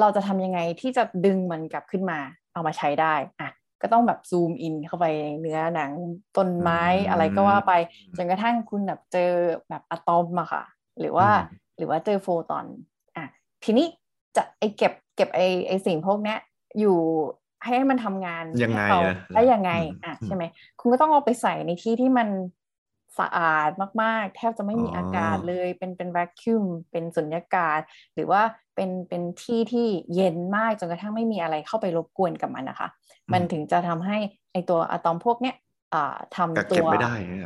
[0.00, 2.18] เราจะทำยังไงที่จะดึงมันกลับขึ้นมา
[2.52, 3.50] เอามาใช้ได้อะ
[3.82, 5.06] ก็ต้องแบบซูมอินเข้าไป
[5.40, 5.90] เนื้อหนัง
[6.36, 7.72] ต้นไม้อะไรก็ว่าไป
[8.16, 9.30] จนกระทั่งคุณแบบเจอ
[9.68, 10.64] แบบอะตอมมาค่ะ
[11.00, 11.28] หรือว่า
[11.76, 12.66] หรือว่าเจอโฟตอน
[13.16, 13.24] อะ
[13.64, 13.86] ทีนี้
[14.36, 16.38] จะไอเก็บเก็บไอไอสิ่งพวกเนี้ย
[16.80, 16.98] อยู่
[17.66, 18.82] ให้มันทำงานยังไง
[19.34, 19.72] ได้ยังไง
[20.04, 20.44] อะใช่ไหม
[20.80, 22.28] คุณก็ต้องเอาไปใส่ในที่ที่มัน
[23.18, 23.70] สะอาด
[24.02, 27.80] มาก ๆ แทบจะไม่มีอากาศเลย เป็นเป็นแวคคิวมเป็นสุญญากาศ
[28.14, 28.42] หรือว่า
[28.74, 32.88] เป็นเป็นที่ที่เย็นมากจนกระทั่งไม่มีอะไรเข้าไปรบกวนกับมันนะคะ
[33.32, 34.18] มันถึงจะทำให้
[34.52, 35.56] ไอตัวอะตอมพวกเนี้ย
[35.94, 36.86] อ่าทำตัว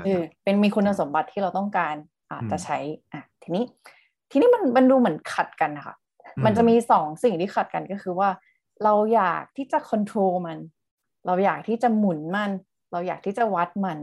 [0.05, 1.95] เออเป็นมีคุณสมบัติที่เราต้องการ
[2.31, 2.79] อ่าจะใช้
[3.13, 3.65] อะทีนี้
[4.31, 5.95] ทีนี้มันมันดูเหมือนขัดกันนะคะ
[6.45, 8.29] มันจะมีสองสิ่งที่ขัดกันก็คือว่า
[8.85, 10.59] เราอยากที่จะควบคุมมัน
[11.27, 12.51] เราอยากที่จะหมุนมัน
[12.93, 13.99] เราอยากที่จะวัดมัน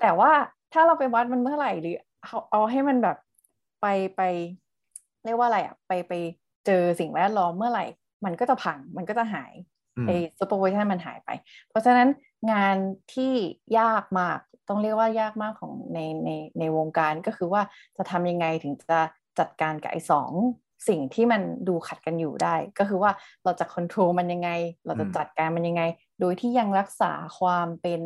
[0.00, 0.30] แต่ว่า
[0.72, 3.16] ถ้าเราไปวัดมันเมื่อไหร่หรือเอาเอาให้มันแบบ
[3.80, 4.20] ไปไป
[5.24, 6.12] เรียกว่าอะไรอะไปไป
[6.66, 7.84] เจอสิ่งแวดล้อมเมื่อไหร่
[8.24, 9.52] มันก็จะพังมันก็จะหาย
[10.06, 11.30] ไอ้ superposition มันหายไป
[11.68, 12.08] เพราะฉะนั้น
[12.52, 12.76] งาน
[13.14, 13.32] ที่
[13.78, 17.62] ยากมากต้องเรียกว่ายากมากของในในในวงการก็คือว่า
[17.96, 18.98] จะทำยังไงถึงจะ
[19.38, 20.32] จัดการกับไอ้สอง
[20.88, 23.10] สิ่งที่มันดูขัดกันอยู่ได้ ก็คือว่า
[23.44, 24.50] เราจะควบคุมมันยังไง
[24.86, 25.82] เราจะจัดการมันยังไง
[26.20, 28.00] โดยที่ยังรักษาความเป็น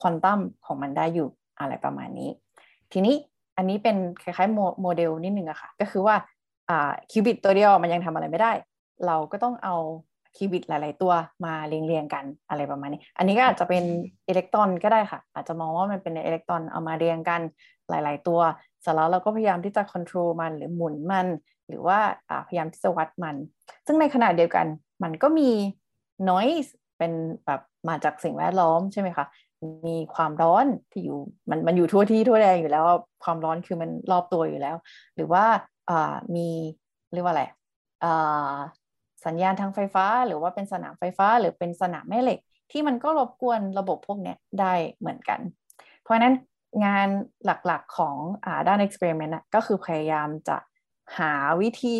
[0.00, 1.28] ควอนตัมของมันได้อยู่
[1.60, 2.30] อะไรประมาณนี้
[2.92, 3.14] ทีนี้
[3.56, 6.16] อันนี้เป็นคล้ายๆโมเดลนิดนึงอะค่ะ ก็คือว่า
[7.10, 8.52] คิวบิตตัวเดียวมันยังทำอะไรไม่ได้
[9.06, 9.76] เราก็ต้องเอา
[10.36, 11.12] คิวบิตหลาย ๆ ตัว
[11.44, 13.84] มาเรียงๆกันอะไรประมาณนี้ อันนี้ก็อาจจะเป็น
[14.28, 17.40] อิเล็กตรอนก็ได้ค่ะ อาจจะมองว่ามันเป็นอิเล็กตรอนเอามาเรียงกัน
[17.90, 18.40] หลาย ๆ ตัว
[18.82, 21.26] เสร็จแล้วเราก็พยายามที่จะควบคุมมันหรือหมุนมัน
[21.68, 21.98] หรือว่า
[22.46, 23.36] พยายามที่จะวัดมัน
[23.86, 24.66] ซึ่งในขณะเดียวกัน
[25.02, 25.50] มันก็มี
[26.28, 27.12] noise เป็น
[27.46, 29.26] แบบมาจากสิ่งแวดล้อมใช่ไหมคะ
[29.86, 31.18] มีความร้อนที่อยู่
[31.50, 32.84] มันมันอยู่ทั่วที่ทั่วแดงอยู่แล้ว
[33.24, 34.76] ความร้อนคือมันรอบตัวอยู่แล้ว
[35.14, 35.44] หรือว่า
[36.36, 36.48] มี
[37.12, 37.44] เรียกว่าอะไร
[39.26, 42.38] สัญญาณทางไฟฟ้า หรือว่าเป็นสนามไฟฟ้า หรือเป็นสนามแม่เหล็ก
[42.72, 45.40] ที่มันก็รบกวนระบบพวกนี้ได้เหมือนกัน
[46.02, 46.34] เพราะฉะนั้น
[46.84, 47.08] งาน
[47.44, 50.56] หลักๆของอด้านเอ็กซ์เพร์เมนต์ก็คือพยายามจะ
[51.18, 51.96] หาวิธี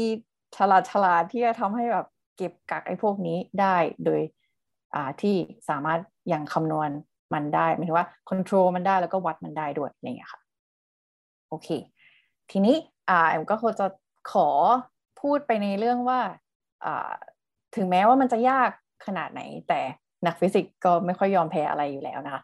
[0.57, 2.07] ฉลาดฉลาดที่จะทำให้แบบ
[2.37, 4.21] เก็บกักไอ้พวกนี้ได้โดย
[4.95, 5.35] อ่าที่
[5.69, 6.01] สามารถ
[6.33, 6.91] ยังคำนวณ
[7.35, 10.41] มันได้หมายถึงว่าควบคุมมันได้แล้วก็วัดมันได้ด้วยอะไรอย่างเงี้ยค่ะ
[11.49, 11.69] โอเค
[12.51, 12.77] ทีนี้
[13.11, 13.87] อ่าแอมก็คงจะ
[14.33, 14.49] ขอ
[15.21, 16.21] พูดไปในเรื่องว่า
[16.85, 17.11] อ่า
[17.77, 18.71] ถึงแม้ว่ามันจะยาก
[19.07, 19.81] ขนาดไหน แต่
[20.27, 22.43] นักฟิสิกส์ก็ไม่ค่อยยอมแพ้อะไรอยู่แล้วนะคะ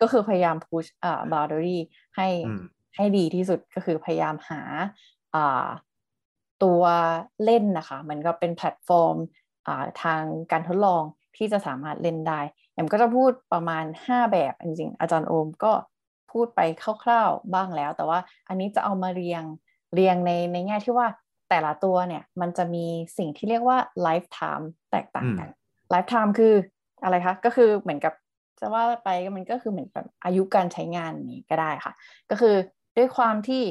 [0.00, 1.78] ก็คือพยายามพุชอ่า boundary
[2.16, 2.62] ให้อืม
[2.96, 4.60] ให้ดีที่สุดก็คือพยายามหา
[5.34, 5.66] อ่า
[6.64, 6.82] ตัว
[7.44, 9.16] เล่นนะคะมันก็เป็นแพลตฟอร์ม
[9.66, 11.02] อ่าทางการทดลอง
[11.36, 12.40] ที่จะสามารถเล่นได้
[12.72, 15.72] แอมก็จะพูดประมาณ 5 แบบจริงๆอาจารย์โอมก็
[16.32, 16.60] พูดไป
[17.02, 19.42] คร่าวๆบ้างแล้ว แต่ว่าอันนี้จะเอามาเรียง
[19.94, 21.06] เรียงในในแง่ที่ว่า
[21.50, 22.86] แต่ละตัวเนี่ยมันจะมี
[23.18, 25.48] สิ่งที่เรียกว่า lifetime แตกต่างกัน
[25.92, 26.54] lifetime คือ
[27.02, 28.14] อะไรคะ ก็คือเหมือนกับ
[28.60, 31.92] จะว่าไปมันก็คือเหมือนแบบอายุการใช้งานนี้ก็ได้ค่ะ
[32.30, 32.54] ก็คือ
[32.96, 33.62] ด้วยความที่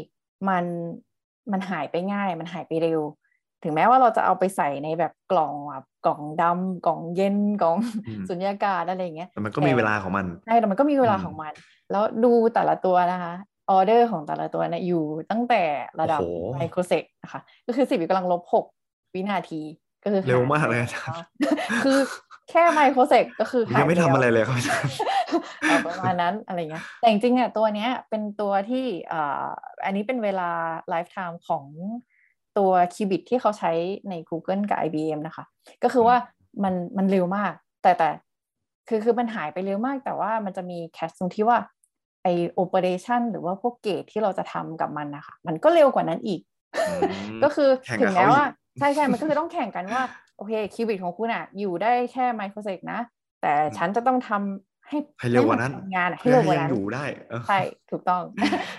[0.49, 0.65] มัน
[1.51, 3.01] มันหายไปง่าย มันหายไปเร็ว
[3.63, 7.77] ถึงแม้ว่าเราจะเอาไปใส่ในแบบกล่องแบบกล่องดำกล่องเย็นกล่อง
[8.07, 11.53] อืมสุญญากาศอะไรอย่างเงี้ยแต่มันก็มีเวลาของมันใช่แต่มันก็มีเวลาอืมของมัน
[11.91, 13.33] แล้วดูแต่ละตัวนะคะ
[13.69, 15.63] ออเดอร์ของแต่ละตัวเนี่ยอยู่ตั้งแต่
[15.99, 18.65] ระดับโอ้โหไมโครเซกนะคะก็คือสิบอยู่กำลังลบหก
[19.13, 19.61] วินาที
[20.03, 21.25] ก็คือเร็วมากหเลยอาจารย์
[21.85, 21.99] คือ
[22.49, 24.91] แค่ microsec ก็คือยังไม่ทำอะไรหาปเลยครับอาจารย์
[25.67, 29.47] เอาประมาณนั้นอะไรเงี้ยแต่จริงๆเนี่ยตัวเนี้ยเป็นตัวที่อ่า
[29.85, 30.49] อันนี้เป็นเวลา
[30.89, 31.65] lifetime ของ
[32.57, 33.71] ตัว qubit ที่เขาใช้
[34.09, 35.45] ใน Google กับ IBM นะคะ
[35.83, 36.15] ก็คือว่า
[36.63, 38.09] มันมันเร็วมาก แต่แต่
[38.87, 41.57] คือคือมันหายไปเร็วมาก แต่ว่ามันจะมี catch ตรงที่ว่า
[42.23, 46.41] ไอ operation หรือว่าพวก gate ที่เราจะทำกับมันนะคะ มันก็เร็วกว่านั้นอีก
[47.01, 50.01] มก็คือแข่งถึกับงเขาแม้ว่าอีกใช่ใช่มันก็คือต้องแข่งกันว่า
[50.37, 52.99] โอเคคิวบิตของคุณอะ อยู่ได้แค่ไมโครเซกนะ
[53.41, 57.59] แต่ฉันจะต้องทำให้ให้เร็วกว่านั้นให้มัทำงานอะให้เพื่อเร็วกให้ว่ายังนั้นอยู่ได้เออใช่
[57.91, 58.23] ถูกต้อง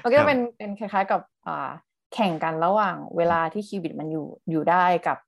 [0.02, 1.70] มันก็จะเป็นเป็นคล้าย ๆ กับอ่า
[2.14, 5.18] แข่งกันระหว่างเวลาที่คิวบิตมันอยู่อยู่ได้กับ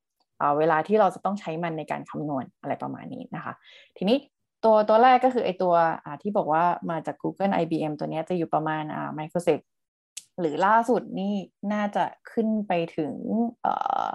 [0.40, 3.52] อ่าเวลาที่เราจะต้องใช้มันในการคำนวณอะไรประมาณนี้นะคะ
[3.96, 4.16] ทีนี้
[4.64, 5.74] ตัวตัวแรกก็คือไอตัว
[6.04, 9.60] อ่าที่บอกว่ามาจาก Google IBM ตัวเนี้ยจะอยู่ประมาณอ่าไมโครเซก
[10.40, 11.34] หรือล่าสุดนี่
[11.72, 13.14] น่าจะขึ้นไปถึง
[13.62, 13.74] เอ่
[14.04, 14.06] อ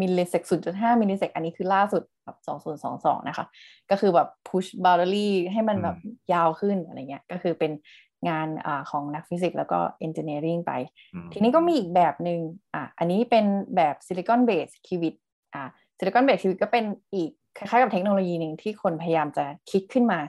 [0.00, 2.38] millisec 0.5 millisec อันนี้คือล่าสุดแบบ
[2.82, 3.46] 2022นะคะ
[3.90, 5.96] ก็คือแบบ push boundary ให้มันแบบ
[6.32, 7.72] ยาวขึ้นอะไรเงี้ยก็คือเป็น
[8.28, 10.72] งานอาของนักฟิสิกส์แล้วก็ engineering ไป
[11.14, 12.40] อืมทีนี้ก็มีอีกแบบหนึ่ง
[12.74, 13.44] อะอันนี้เป็น
[13.76, 15.14] แบบ silicon based qubit
[15.54, 15.64] อะ
[15.98, 16.84] silicon based qubit ก็เป็น
[17.14, 20.20] อีกคล้ายๆกับเทคโนโลยีหนึ่งที่คนพยายามจะคิดขึ้นมา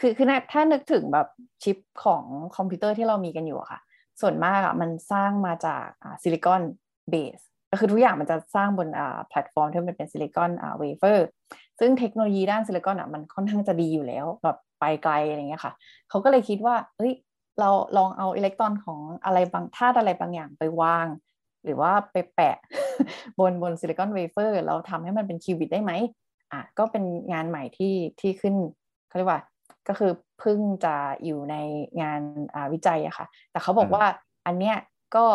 [0.00, 1.26] คือคือถ้านึกถึงแบบ
[1.62, 2.24] ชิปของ
[2.56, 3.80] คอมพิวเตอร์ที่เรามีกันอยู่อะค่ะ
[4.20, 7.40] ส่วนมากอะมันสร้างมาจากอ่า silicon-based
[7.70, 11.26] ก็คือทุกอย่างมันจะสร้างบนอ่าแพลตฟอร์มที่มันเป็น silicon อ่าเวเฟอร์
[11.78, 15.72] ซึ่งเทคโนโลยีด้านซิลิคอนอะมันค่อนข้างจะดีอยู่แล้วแบบไปไกลอะไรเงี้ยค่ะ
[16.08, 17.12] เขาก็เลยคิดว่าเฮ้ย
[17.60, 21.06] เราลองเอาอิเล็กตรอนของอะไรบางธาตุอะไรบางอย่างไปวาง
[21.64, 22.56] หรือว่าไปแปะ
[23.40, 25.92] บนบน silicon wafer แล้วทำให้มันเป็น qubit ได้ไหม
[26.52, 28.54] อะก็เป็นงานใหม่ที่ที่ขึ้น
[29.08, 29.40] เขาเรียกว่า
[29.88, 30.94] ก็คือเพิ่งจะ
[31.24, 31.56] อยู่ใน
[32.02, 32.20] งาน
[32.54, 34.04] อ่าวิจัยอะค่ะ แต่เขาบอกอืมว่า
[34.46, 34.76] อันเนี้ย
[35.16, 35.26] ก็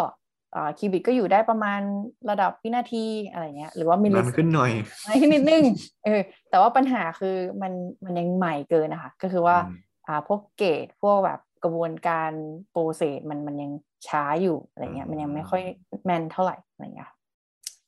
[0.77, 1.81] คิวบิตก็อยู่ได้ประมาณ
[2.29, 4.71] ระดับวินาทีอะไรเงี้ยหรือว่ามิลลินานขึ้นหน่อย
[5.05, 5.63] ไม่ขึ้นนิดนึง
[6.05, 9.77] เออแต่ว่าปัญหาคือมันมันยังใหม่เกินนะคะ ก็คือว่าอืม
[10.07, 12.31] อ่าพวกเกตพวกแบบกระบวนการ
[12.71, 13.71] โปรเซสมันมันยัง
[14.07, 15.61] ช้าอยู่อะไรเงี้ยมันยังไม่ค่อย
[16.05, 17.15] แมนเท่าไหร่อะไรเงี้ยค่ะ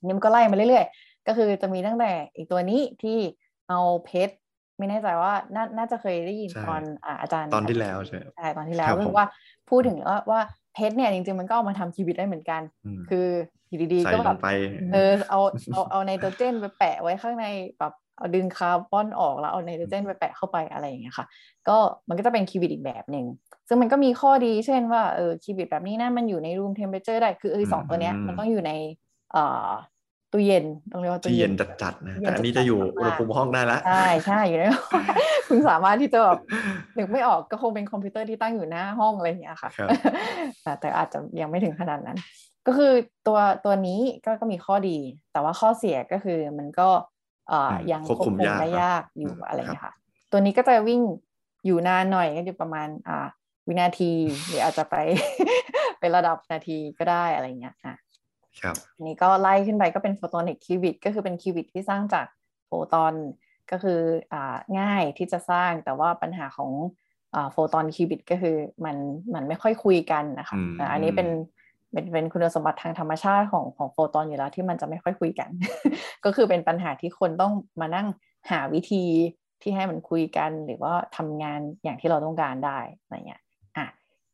[0.03, 3.17] นี่มันก็ไล่มาเรื่อยๆ ก็คือจะมีตั้งแต่อีกตัวนี้ที่
[3.69, 4.33] เอาเพชร
[4.77, 9.25] ไม่แน่ใจว่าน่าน่าจะเคยได้ยินใช่ตอนอ่าอาจารย์ตอนที่แล้วใช่ไหมใช่ตอนที่แล้วครับก็ผคืมอว่า
[9.69, 10.41] พูดถึงว่าว่า
[10.77, 12.61] เพชรเนี่ยจริงๆมันก็เอามาทำคิวบิตได้เหมือนกัน
[12.97, 13.27] มคือ
[13.69, 14.47] อยู่ดีๆใส่ก็ลแบบงไป
[14.93, 15.39] เออเอา
[15.71, 17.45] เอาเอาไนโตรเจนไปแปะไว้ข้างใน
[17.79, 21.25] แบบเอาดึงคาร์บอนออกแล้วเอาไนโตรเจนไปแปะเข้าไปอะไรอย่างเงี้ยค่ะ
[21.67, 23.25] ก็มันก็จะเป็นคิวบิตอีกแบบหนึ่ง
[23.67, 28.71] ซึ่งมันก็มีข้อดีเช่นว่าเออคิวบิตแบบนี้นะมันอยู่ในรูมเทมเ e อร์ได้ คือเออสองตัวเนี้ยอืมมันต้องอยู่ใน
[29.31, 29.69] เอ่อ
[30.31, 34.63] ตู้เย็นต้องเรียกว่าตู้ที่เย็เย็นนจัดๆนะเย็นแต่อันนี้จัดๆจะอยู่มากอุณหภูมิห้องได้ละใช่ใช่อยู่ใน
[35.47, 36.39] คุณสามารถที่จะแบบ
[36.97, 39.89] นึกไม่ออกก็คงเป็นคอมพิวเตอร์ที่ตั้งอยู่หน้าห้องอะไรอย่างเงี้ยค่ะครับ
[40.63, 42.17] แต่แต่อาจจะยังไม่ถึงขนาดนั้น
[42.67, 42.93] ก็คือ
[43.27, 44.97] ตัวตัวนี้ก็ก็มีข้อดี
[45.31, 46.89] แต่ว่าข้อเสียก็คือมันก็
[47.49, 49.93] เอ่ออืมยังควบคุมยากได้ครับยากอยู่อืมอะไรอย่างเงี้ยค่ะ
[50.31, 51.01] ตัวนี้ก็จะวิ่ง
[51.65, 53.27] อยู่นานหน่อยก็จะประมาณอ่า
[53.67, 54.11] วินาที
[54.47, 54.95] หรืออาจจะไป
[55.99, 57.95] เป็นระดับนาทีก็ได้อะไรอย่างเงี้ยอะ
[58.61, 62.25] ครับอันนี้ก็ไล่ขึ้นไปก็เป็น photonic qubit ก็คือเป็น qubit ที่สร้างจาก
[62.67, 63.13] โฟตอน
[63.71, 63.99] ก็คือ
[64.33, 66.71] อ่าง่ายที่จะสร้างแต่ว่าปัญหาของ
[67.35, 68.55] อ่า photon qubit ก็คือ
[68.85, 68.97] มัน
[69.33, 71.29] มันไม่ค่อยคุยกันนะคะอืมอ่าอันนี้เป็น
[71.91, 75.49] เป็นเป็นคุณสมบัติทางธรรมชาติของของโฟตอนอยู่แล้วที่มันจะไม่ค่อยคุยกัน
[76.25, 78.07] ก็คือเป็นปัญหาที่คนต้องมานั่ง
[78.51, 79.03] หาวิธี
[79.61, 83.41] ที่ให้มันคุยกันหรือว่าทำงานอย่างที่เราต้องการได้อะไรเงี้ย
[83.77, 83.85] อะ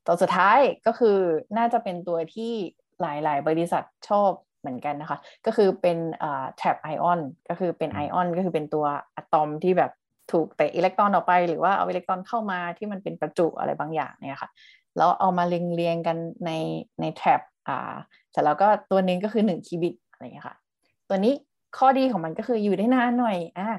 [0.06, 1.18] ตัวสุดท้ายก็คือ
[1.58, 2.54] น่าจะเป็นตัวที่
[3.02, 7.20] หลาย ๆ บริษัทชอบเหมือนกันนะคะ ก็คือเป็นอ่า trap ion
[7.50, 8.86] ก็คือเป็นอืมไอออนก็คือเป็นตัว
[9.16, 9.92] อะตอมที่แบบ
[10.32, 14.50] ถูกเตะอิเล็กตรอนออกไป หรือว่าเอาอิเล็กตรอนเข้ามาที่มันเป็นประจุอะไรบางอย่างเนี่ยค่ะ
[14.98, 16.52] แล้วเอามาเรียงเรียงๆกันใน
[17.02, 17.96] ใน trap อ่า
[18.32, 20.56] แต่แล้วก็ตัวหนึ่งก็คือหนึ่งคิวบิตอะไรอย่างเงี้ยค่ะ
[21.10, 21.34] ตัวนี้
[21.78, 23.70] ข้อดีของมันก็คืออยู่ได้นานหน่อยอ่า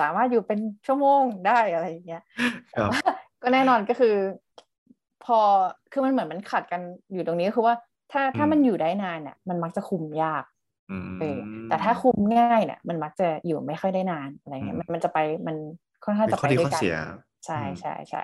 [0.00, 2.22] สามารถอยู่เป็นชั่วโมงได้อะไรอย่างเงี้ย
[2.74, 2.90] ครับ
[3.42, 4.14] ก็แน่นอนก็คือ
[5.24, 5.38] พอ
[5.92, 6.80] คือมันเหมือนมันขัดกัน
[7.12, 7.74] อยู่ตรงนี้คือว่า
[8.12, 10.44] ถ้าถ้าอืมมันอยู่ได้นานเนี่ยมันมักจะคุมยาก
[10.90, 11.38] อืมเออ
[11.68, 15.56] แต่ถ้าคุมง่ายเนี่ยมันมักจะอยู่ไม่ค่อยได้นานอะไรเงี้ยอืมมันมันจะไปมัน
[16.04, 16.96] ค่อนข้างมีจะข้อไปดีด้วข้อยกันเสีย
[17.46, 18.22] ใช่อืมใช่ใช่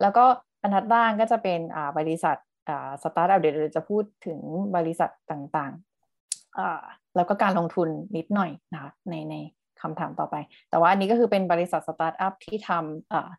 [0.00, 0.24] แล้วก็
[0.62, 2.36] บรรทัดล่างก็จะเป็นอ่าบริษัท
[2.68, 4.38] อ่าสตาร์ทอัพเดี๋ยวเราจะพูดถึง
[4.76, 6.82] บริษัทต่างๆอ่า
[7.16, 9.34] แล้วก็การลงทุนนิดหน่อยนะคะในใน
[9.82, 10.36] คำถามต่อไป
[10.70, 13.30] แต่ว่าอันนี้ก็คือเป็นบริษัทสตาร์ทอัพที่ทำอ่า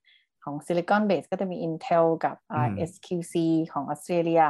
[0.44, 3.36] ของ Silicon Base ก็จะมี Intel กับอ่าอืม SQC
[3.74, 4.44] ของออสเตรเลีย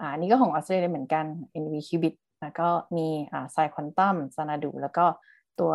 [0.00, 1.24] อ่าอันนี้ก็ของออสเตรเลียเหมือนกัน
[1.62, 5.04] NVQBit แล้วก็มีอ่าไซควอนตัมซานาดูแล้วก็
[5.60, 5.72] ตัว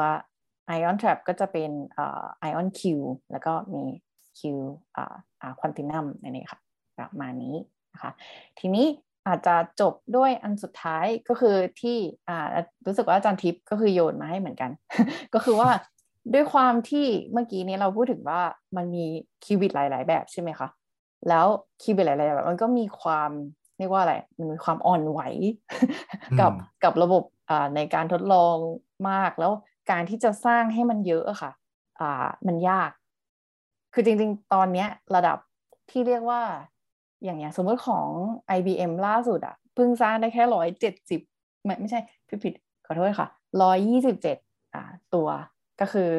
[0.77, 2.81] Ion Trap ก็จะเป็นอ่า Ion Q
[3.31, 3.83] แล้วก็มี
[4.39, 4.41] Q
[4.95, 6.59] อ่าอ่าควอนตินัมนั่นเองค่ะ
[6.97, 7.55] ประมาณนี้
[7.93, 8.11] นะคะ
[8.59, 8.87] ทีนี้
[9.27, 11.97] อาจจะจบด้วยอันสุดท้ายก็คือที่
[12.29, 12.47] อ่า
[12.85, 14.71] รู้สึกว่าอาจารย์ทิพย์ก็คือโยนมาให้เหมือนกัน
[15.33, 15.69] ก็คือว่า
[16.33, 18.41] ด้วยความที่เมื่อกี้นี้เราพูดถึงว่า
[18.75, 19.05] มันมี
[19.43, 20.67] คิวบิตหลาย ๆ แบบใช่ไหมคะ
[21.29, 21.45] แล้ว
[21.81, 23.31] คิวบิตหลาย ๆ แบบมันก็มีความ
[23.81, 25.19] เรียกว่าอะไรมันมีความอ่อนไหว
[26.39, 28.55] กับอืมกับระบบอ่าในการทดลอง
[29.09, 29.51] มากแล้ว
[29.91, 31.51] การที่จะสร้างให้มันเยอะอะค่ะ
[31.99, 32.91] อ่ามันยาก
[33.93, 35.37] คือจริง ๆ ตอนเนี้ยระดับ
[35.91, 36.41] ที่เรียกว่า
[37.23, 38.07] อย่างเงี้ยสมมติของ
[38.57, 41.21] IBM ล่าสุดอะเพิ่งสร้างได้แค่ร้อยเจ็ดสิบ
[41.63, 42.53] ไม่ไม่ใช่ผิดผิด
[42.85, 43.27] ขอโทษค่ะ
[43.61, 44.37] ร้อยยี่สิบเจ็ด
[44.73, 45.27] อ่าตัว
[45.81, 46.09] ก็คือ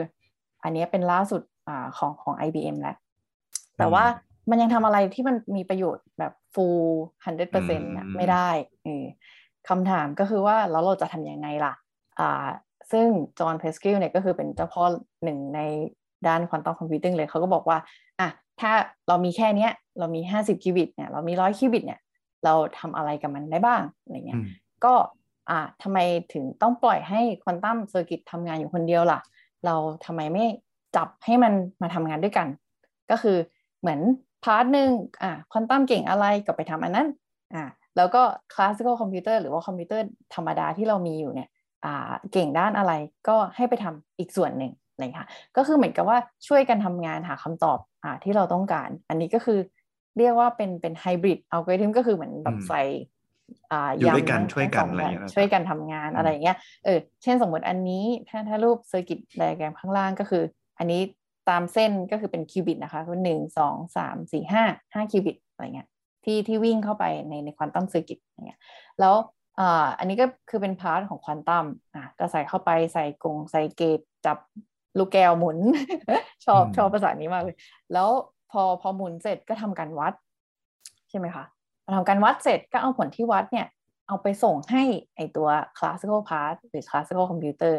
[0.62, 2.96] อันเนี้ยเป็นล่าสุดอ่าของของ IBM แล้ว
[3.78, 4.04] แต่ว่า
[4.50, 6.86] มันยังทำอะไรที่มันมีประโยชน์แบบ full
[7.24, 8.48] 100%นะไม่ได้
[8.84, 9.04] เออ
[9.68, 11.74] คำถามก็คือว่าแล้วเราจะทำยังไงล่ะ
[12.18, 12.46] อ่า
[12.92, 13.06] ซึ่ง
[13.38, 14.82] John Preskill เนี่ยก็คือเป็นเจ้าพ่อ
[15.24, 15.60] หนึ่งใน
[16.26, 17.78] ด้านควอนตัม computing เลยเขาก็บอกว่า
[18.20, 18.28] อะ
[18.60, 18.72] ถ้า
[19.08, 22.00] เรามีแค่เนี้ย เรามี 50 คิวบิตเนี่ย เรามี100คิวบิตเนี่ย
[22.44, 24.44] เราทำอะไรกับมันได้บ้างอะไรเงี้อืยม
[24.84, 24.94] ก็
[25.50, 25.98] อ่าทำไม
[26.32, 29.20] ถึงต้องปล่อยให้ควอนตัม circuit ทำงานอยู่คนเดียวล่ะ
[29.66, 29.74] เรา
[30.04, 30.44] ทำไมไม่
[30.96, 32.46] จับให้มันมาทำงานด้วยกัน
[33.10, 33.36] ก็คือ
[33.80, 34.00] เหมือน
[34.44, 34.90] part หนึ่ง
[35.22, 37.08] อ่าควอนตัมเก่งอะไรก็ไปทำอันนั้น
[37.54, 37.64] อ่า
[37.96, 38.22] แล้วก็
[38.54, 41.48] classical computer หรือว่าคอมพิวเตอร์ธรรมดาที่เรามีอยู่เนี่ย
[41.84, 42.92] อ่าเก่งด้านอะไร
[43.28, 46.18] ก็ให้ไปทำอีกส่วนหนึ่งอะไรอย่างเงี้ยค่ะก็คือเหมือนกับว่า
[46.48, 49.58] ช่วยกันทำงานหาคำตอบอ่าที่เราต้องการ อันนี้ก็คือ
[50.18, 52.82] เรียกว่าเป็นเป็น hybrid algorithm ก็คือเหมือนแบบอืมใส่
[53.72, 60.42] อ่าอยู่ด้วยกันทั้งช่วยกันทั้งสอะไรอย่างแบเงี้ยบช่วยกันทำงานอืมอะไรอย่างเงี้ยเออเช่นสมมติอันนี้ถ้าถ้ารูป circuit diagram ข้างล่างก็คือ
[60.78, 61.00] อันนี้
[61.50, 64.64] ตามเส้นก็คือเป็นคิวบิตนะคะก็หนึ่งสองสามสี่ห้า
[64.94, 65.88] ห้าคิวบิตอะไรเงี้ย
[66.24, 68.60] ที่ที่วิ่งเข้าไปในในควอนตัม circuit อย่างเงี้ย
[69.00, 69.14] แล้ว
[69.58, 74.38] อ่าอันนี้ก็คือเป็น part ของควอนตัมอะก็ใส่เข้าไปใส่กงใส่ gate จับ
[74.98, 75.58] ลูกแก้วหมุน
[76.46, 77.56] ชอบอืมชอบภาษานี้มากเลย
[77.92, 78.08] แล้ว
[78.50, 80.14] พอพอหมุนเสร็จก็ทำการวัด
[81.10, 81.44] ใช่ไหมคะ
[81.84, 83.66] พอทำการวัดเสร็จก็เอาผลที่วัดเนี่ย
[84.08, 84.82] เอาไปส่งให้
[85.16, 87.74] ไอตัว classical part หรือ classical computer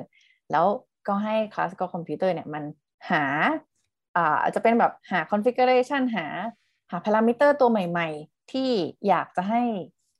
[0.51, 0.66] แล้ว
[1.07, 2.64] ก็ให้ classical computer เนี่ยมัน
[3.12, 3.24] หา
[4.18, 6.26] อ่าอาจจะเป็นแบบหา configuration หา
[6.91, 8.70] หา parameter ตัวใหม่ๆ ที่
[9.08, 9.64] อยากจะให้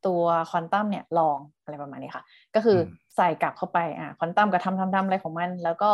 [0.08, 2.24] ตัวควอนตัมเนี่ยลองอะไรประมาณนี้ค่ะ
[2.56, 5.92] ก็คืออมใส่กลับเข้าไปอ่าควอนตัมก็ทำทำทำอะไรของมัน แล้วก็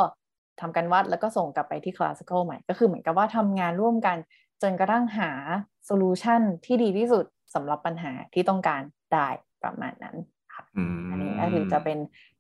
[0.62, 4.18] ทำการวัดแล้วก็ส่งกลับไปที่ classical ใหม่ ก็คือเหมือนกับว่าทำงานร่วมกัน
[4.62, 5.32] จนกระทั่งหา
[5.86, 7.26] โซลูชันที่ดีที่สุด
[7.56, 8.82] สำหรับปัญหาที่ต้องการ
[9.14, 9.28] ได้
[9.64, 10.16] ประมาณนั้น
[10.54, 11.98] ค่ะอืมอันนี้ก็คือจะเป็น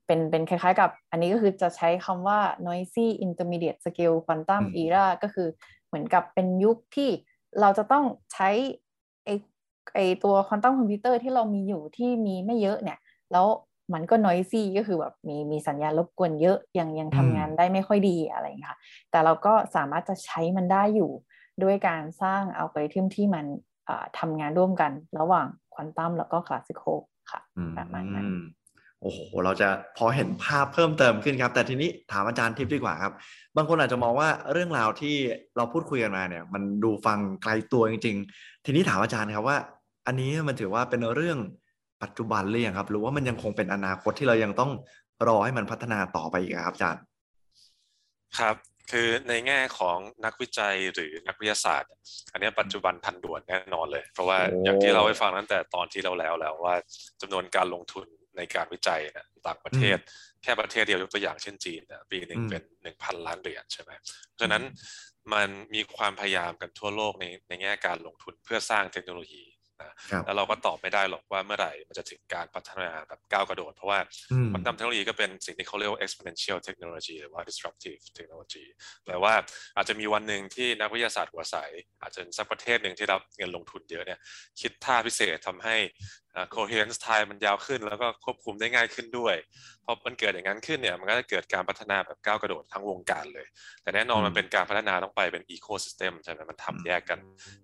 [0.09, 5.47] เป็นเป็นคล้ายๆ กับอันนี้ก็คือจะใช้คำว่า noisy intermediate scale quantum อืม era ก็คือ
[5.87, 7.09] เหมือนกับเป็นยุคที่
[7.61, 8.49] เราจะต้องใช้
[9.25, 9.29] ไอ
[9.95, 12.99] ไอตัวควอนตัมคอมพิวเตอร์ที่เรามีอยู่ที่มีไม่เยอะเนี่ย
[13.31, 13.45] แล้ว
[13.93, 18.79] มันก็ noisy ก็คือแบบมีมีสัญญาณรบกวนเยอะยังยังทำงานได้ไม่ค่อยดีอะไรอย่างเงี้ยค่ะ
[19.11, 21.11] แต่เราก็สามารถจะใช้มันได้อยู่
[21.63, 23.45] ด้วยการสร้างอัลกอริทึมที่มัน
[23.87, 26.97] อ่าทำงานร่วมกันระหว่างควอนตัมแล้วก็คลาสสิคอล
[27.31, 28.27] ค่ะอืมประมาณนั้น
[29.01, 33.13] โอ้โหเราจะพอเห็นภาพเพิ่มเติมขึ้นครับ แต่ทีนี้ถามอาจารย์ทิพย์ดีกว่าครับ
[33.55, 35.15] บางคนอาจจะมองว่าเรื่องราวที่
[35.57, 39.57] เราพูดคุยกันมาเนี่ย มันดูฟังไกลตัวจริง ๆ ทีนี้ถามอาจารย์ครับว่า
[40.07, 41.39] อันนี้มันถือว่าเป็นเรื่อง
[42.03, 44.71] ปัจจุบันหรือยังครับ หรือว่ามันยังคงเป็นอนาคตที่เรายังต้อง
[45.27, 47.03] รอให้มันพัฒนาต่อไปอีกครับอาจารย์
[48.39, 48.55] ครับ
[48.91, 51.91] คือในแง่ของนักวิจัยหรือนักวิทยาศาสตร์
[52.31, 56.75] อันนี้ปัจจุบันทันด่วนแน่นอนเลย เพราะว่าอย่างที่เราให้ฟังตั้งแต่ตอนที่เราแล้วแล้วว่า
[57.21, 58.07] จำนวนการลงทุน
[58.39, 59.97] ในการวิจัยเนะต่างประเทศ
[60.43, 63.91] แค่ประเทศเดียวยกตัวอย่างเช่นจีนนะปีหนึ่งอืมเป็นหนึ่งพันล้านเหรียญใช่ไหม
[64.27, 64.63] เพราะฉะนั้น
[65.33, 69.45] มันมีความพยายามกันทั่วโลกในในแง่การลงทุนเพื่อสร้างเทคโนโลยี
[69.81, 73.99] นะครับแล้วเราก็ตอบไม่ได้หรอกว่าเมื่อไหร่มันจะถึงการพัฒนาแบบก้าวกระโดด เพราะว่า
[74.31, 78.65] อืมควอนตัมเทคโนโลยีก็เป็นสิ่งที่เขาเรียกว่า exponential technology หรือว่า disruptive technology
[79.05, 79.33] แปลว่า
[79.75, 81.55] อาจจะมีวันหนึ่งที่นักวิทยาศาสตร์หัวใส
[82.01, 84.19] อาจจะสักประเทศหนึ่งที่รับเงินลงทุนเยอะเนี่ย
[84.61, 85.75] คิดท่าพิเศษทำให้
[86.55, 89.35] coherence time มันยาวขึ้น แล้วก็ควบคุมได้ง่ายขึ้นด้วย
[89.85, 93.47] พอมันเกิดอย่างนั้นขึ้นเนี่ยมันก็จะเกิดการพัฒนาแบบก้าวกระโดดทั้งวงการเลย
[93.81, 97.19] แต่แน่นอนมันเป็นการพัฒนาต้องไปเป็น ecosystem ใช่ไหมมันทำแยกกัน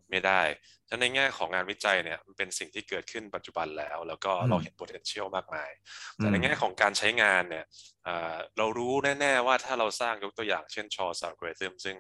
[0.10, 0.42] ไม่ได้
[0.88, 5.72] ฉะนั้นในแง่ของงานวิจัยเนี่ยมันเป็นสิ่งที่เกิดขึ้นปัจจุบันแล้ว แล้วก็เราเห็น potential มากมาย
[6.18, 7.66] แต่ในแง่ของการใช้งานเนี่ย
[8.58, 11.98] เรารู้แน่ ๆ ว่าถ้าเราสร้างยกตัวอย่างเช่นชอ a l g o r i t h m ซึ่ง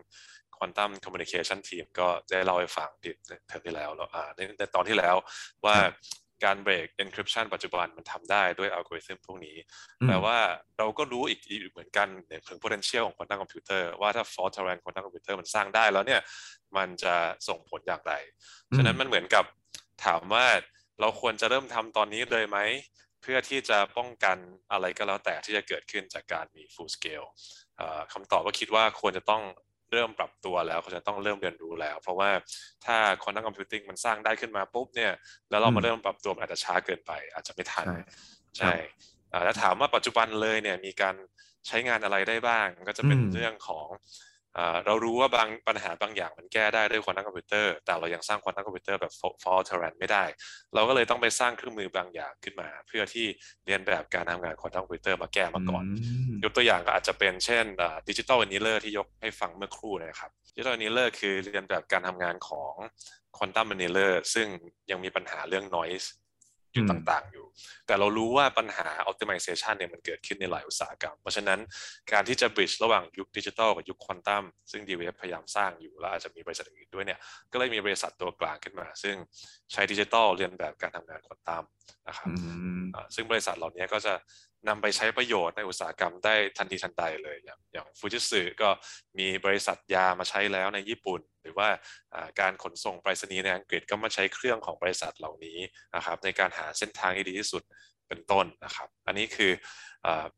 [0.57, 3.11] Quantum Communication Team ก็ได้เล่าให้ฟังที่
[3.47, 5.15] เทอมที่แล้วเราอ่าในตอนที่แล้ว
[5.65, 5.75] ว่า
[6.45, 9.57] การเบรก encryption ปัจจุบันมันทำได้ด้วยอัลกอริทึมพวกนี้
[10.05, 10.37] แปลว่า
[10.77, 11.39] เราก็รู้อีก
[11.71, 12.07] เหมือนกัน
[12.47, 16.21] ถึง potential ของ quantum computer ว่าถ้า fault tolerant quantum computer มันสร้างได้แล้วเนี่ย
[16.77, 17.15] มันจะ
[17.47, 18.13] ส่งผลอย่างไร
[18.75, 19.45] ฉะนั้นมันเหมือนกับ
[20.05, 20.45] ถามว่า
[20.99, 22.59] เราควรจะเริ่มทำตอนนี้เลยไหม
[23.21, 24.37] เพื่อที่จะป้องกัน
[24.71, 27.27] อะไรก็แล้วแต่ที่จะเกิดขึ้นจากการมี full scale
[28.13, 29.43] คำตอบก็คิดว่าควรจะต้อง
[29.91, 32.29] เริ่มปรับตัวแล้วเขาจะต้องเริ่มเรียนรู้แล้ว เพราะว่า
[32.85, 35.11] ถ้าควอนตัม computing มันสร้างได้ขึ้นมาปุ๊บเนี่ย
[35.49, 37.87] แล้วเรามาเริ่มปรับตัวมันอาจจะช้าเกินไป อาจจะไม่ทัน
[38.57, 38.73] ใช่
[39.43, 41.15] แล้วถามว่าปัจจุบันเลยเนี่ยมีการ
[41.67, 43.87] ใช้งานอะไรได้บ้าง ก็จะเป็นเรื่องของ
[44.85, 50.23] เรารู้ว่าบางปัญหาบางอย่างมันแก้ได้ด้วยควอนตัมคอมพิวเตอร์แต่เรายังสร้างควอนตัมคอมพิวเตอร์แบบ fault tolerant ไม่ได้
[50.73, 53.25] เราก็เลยต้องไปสร้างเครื่องมือบางอย่างขึ้นมา เพื่อที่
[53.65, 55.83] เลียนแบบการทำงานควอนตัมคอมพิวเตอร์มาแก้มาก่อน
[56.43, 57.65] ยกตัวอย่างก็อาจจะเป็นเช่น
[58.09, 62.73] digital annealer ที่ยกให้ฟังเมื่อครู่นะครับ digital annealer คือเลียนแบบการทำงานของ
[63.37, 64.47] ควอนตัม annealer ซึ่ง
[64.91, 66.24] ยังมีปัญหาเรื่อง noise อยู่
[66.89, 67.45] ต่างๆอยู่
[67.87, 71.59] แต่เรารู้ว่าปัญหา optimization เนี่ยมันเกิดขึ้นในหลายอุตสาหกรรม เพราะฉะนั้น
[72.11, 77.19] การที่จะ bridge ระหว่างยุคดิจิทัลกับยุคควอนตัมซึ่ง DWF พยายามสร้างอยู่ แล้วอาจจะมีบริษัทอื่นด้วยเนี่ย
[77.51, 79.15] ก็เลยมีบริษัทตัวกลางขึ้นมา ซึ่ง
[79.71, 81.63] ใช้ดิจิทัลเรียนแบบการทำงานควอนตัม
[82.07, 82.27] นะครับ
[83.15, 84.13] ซึ่งบริษัทเหล่านี้ก็จะ
[84.67, 88.69] นำไปใช้ประโยชน์ในอุตสาหกรรมได้ทันทีทันใดเลยอย่างอย่างฟูจิสึก็
[89.19, 91.69] มีบริษัทยามาใช้แล้วในญี่ปุ่น หรือว่า
[92.39, 95.59] การขนส่งไปรษณีย์ในอังกฤษก็มาใช้เครื่องของบริษัทเหล่านี้
[95.95, 97.63] นะครับในการหาเส้นทางที่ดีที่สุด
[98.07, 99.51] เป็นต้นนะครับ อันนี้คือ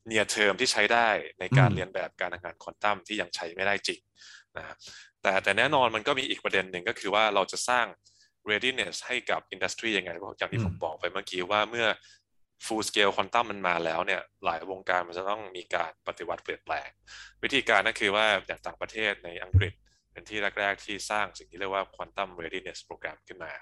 [0.07, 1.09] เนียเทอมที่ใช้ได้
[1.39, 3.99] ในการเรียนแบบการทำงานควอนตัมที่ยังใช้ไม่ได้จริง
[4.57, 4.75] นะ
[5.21, 7.86] แต่แต่แน่นอนมันก็มีอีกประเด็นหนึ่งก็คือว่าเราจะสร้าง
[8.49, 11.88] readiness ให้กับอินดัสทรียังไงอย่างที่ผมบอกไปเมื่อกี้ว่าเมื่อ
[12.66, 16.89] full scale ควอนตัมมันมาแล้วเนี่ยหลายวงการมันจะต้องมีการปฏิวัติเปลี่ยนแปลง
[17.43, 19.74] วิธีการนั่นคือว่าอย่างต่างประเทศในอังกฤษ
[20.12, 23.53] เป็นที่แรก ๆ ที่สร้างสิ่งที่เรียกว่า quantum readiness program ขึ้นมา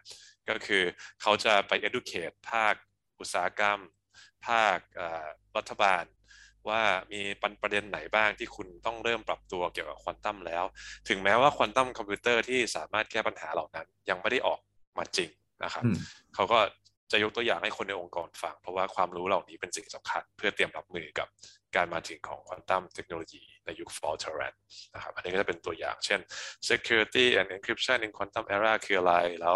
[0.50, 0.84] ก็คือ
[1.22, 2.74] เขาจะไป educate ภาค
[3.20, 3.80] อุตสาหกรรม
[4.48, 4.78] ภาค
[5.58, 6.04] รัฐบาล
[6.70, 6.82] ว่า
[7.12, 7.22] มี
[7.62, 10.64] ประเด็นไหนบ้างที่คุณต้องเริ่มปรับตัวเกี่ยวกับควอนตัมแล้ว
[11.10, 14.60] ถึงแม้ว่าควอนตัมคอมพิวเตอร์ที่สามารถแก้ปัญหาเหล่านั้น ยังไม่ได้ออก
[14.98, 15.30] มาจริง
[15.64, 15.84] นะครับ
[16.36, 16.60] เขาก็
[17.12, 21.28] จะยกตัวอย่างให้คนในองค์กรฟัง เพราะว่าความรู้เหล่านี้เป็นสิ่งสำคัญ เพื่อเตรียมรับมือกับ
[21.76, 24.54] การมาถึงของควอนตัมเทคโนโลยีในยุค Fortran
[24.94, 26.20] นะครับ อันนี้ก็จะเป็นตัวอย่างเช่น
[26.70, 29.56] security and encryption in quantum era คืออะไร แล้ว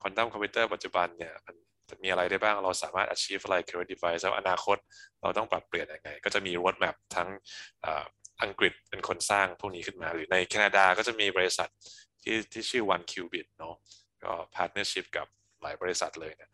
[0.00, 1.56] ควอนตัมคอมพิวเตอร์ปัจจุบันเนี่ยมัน
[2.04, 4.76] มีอะไรได้บ้าง เราสามารถ achieve อะไร current device แล้วอนาคต
[5.22, 7.28] เราต้องปรับเปลี่ยนยังไง ก็จะมี road map ทั้ง
[8.42, 11.68] อังกฤษเป็นคนสร้างพวกนี้ขึ้นมา หรือในแคนาดาก็จะมีบริษัท
[12.22, 13.74] ที่ที่ชื่อ 1QBit เนาะ
[14.22, 15.26] ก็ partnership กับ
[15.62, 16.50] หลายบริษัทเลยเนี่ย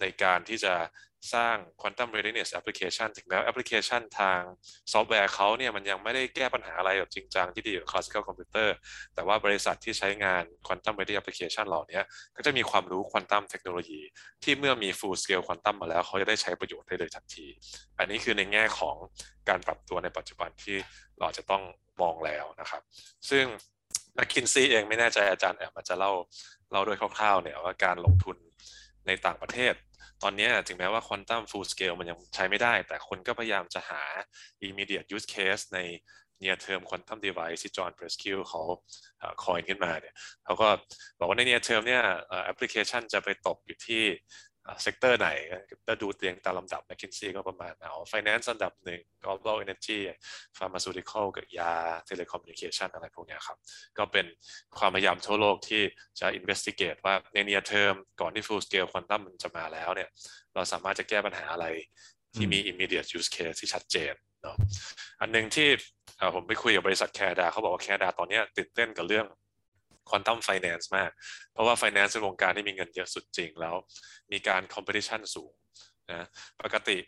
[0.00, 0.74] ในการที่จะ
[1.34, 4.40] สร้าง Quantum Readiness Application ถึงแม้แอปพลิเคชันทาง
[4.92, 8.68] ซอฟต์แวร์เขาเนี่ยมันยังไม่ได้แก้ปัญหาอะไรแบบจริงจังที่ดีกับ Classical Computer
[9.14, 12.00] แต่ว่าบริษัทที่ใช้งาน Quantum Ready Application เหล่านี้
[12.36, 14.00] ก็จะมีความรู้ Quantum เทคโนโลยี
[14.42, 17.46] ที่เมื่อมี Full Scale Quantum มาแล้วเขาจะได้ใช้ประโยชน์ได้เลยทันที
[17.98, 18.96] อันนี้คือในแง่ของ
[19.48, 20.76] การปรับตัวในปัจจุบันที่
[21.20, 21.62] เราจะต้อง
[22.02, 22.82] มองแล้วนะครับ
[23.30, 23.44] ซึ่ง
[24.18, 26.12] McKinsey เองไม่แน่ใจอาจารย์แอบมาจะเล่า
[26.70, 28.36] เล่าด้วยคร่าวๆเนี่ยว่าการลงทุน
[29.06, 29.74] ในต่างประเทศ
[30.22, 34.02] ตอนนี้ถึงแม้ว่า Quantum Full Scale มันยังใช้ไม่ได้ แต่คนก็พยายามจะหา
[34.68, 35.78] immediate use case ใน
[36.42, 38.62] near term quantum device ที่ John Preskill เขา
[39.44, 40.68] coin ขึ้นมาเนี่ยเขาก็
[41.18, 42.02] บอกว่าใน near term เนี่ย
[42.44, 44.04] แอปพลิเคชันจะไปตกอยู่ที่
[44.82, 45.28] sector ไหน
[45.86, 49.98] ก็ดูเรียงตามลำดับ McKinsey ก็ประมาณเอา Finance อันดับหนึ่ง Global Energy
[50.56, 51.72] Pharmaceutical กับยา
[52.08, 53.58] Telecommunication อะไรพวกนี้ครับ
[53.98, 54.26] ก็เป็น
[54.78, 55.82] ความพยายามทั่วโลกที่
[56.20, 60.08] จะ investigate ว่าใน near term ก่อนที่ full scale quantum มันจะมาแล้วเนี่ย
[60.54, 61.66] เราสามารถจะแก้ปัญหาอะไร
[62.34, 64.56] ที่มี immediate use case ที่ชัดเจนเนาะ
[65.20, 65.68] อันหนึ่งที่
[66.34, 69.26] ผมไปคุยกับบริษัทแคนาดาเขาบอกว่าแคนาดาตอนนี้ตื่นเต้นกับเรื่อง
[70.08, 71.10] ควอนตัมไฟแนนซ์มาก
[71.52, 73.74] เพราะว่าไฟแนนซ์เป็นวงการที่มีเงินเยอะสุดจริงแล้ว
[74.32, 75.52] มีการ competition สูง
[76.12, 76.26] นะ
[76.62, 76.98] ปกติ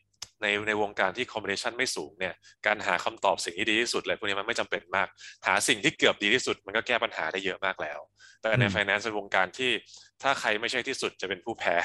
[0.42, 2.34] ในในวงการที่ competition ไม่สูงเนี่ย
[2.66, 5.08] การหาคำตอบสิ่งที่ดีที่สุดเลยพวกนี้มันไม่จำเป็นมาก
[5.46, 7.98] หาสิ่งที่เกือบดีที่สุด มันก็แก้ปัญหาได้เยอะมากแล้ว
[8.40, 9.70] แต่ในไฟแนนซ์เป็นวงการที่
[10.22, 11.76] ถ้าใครไม่ใช่ที่สุดจะเป็นผู้แพ้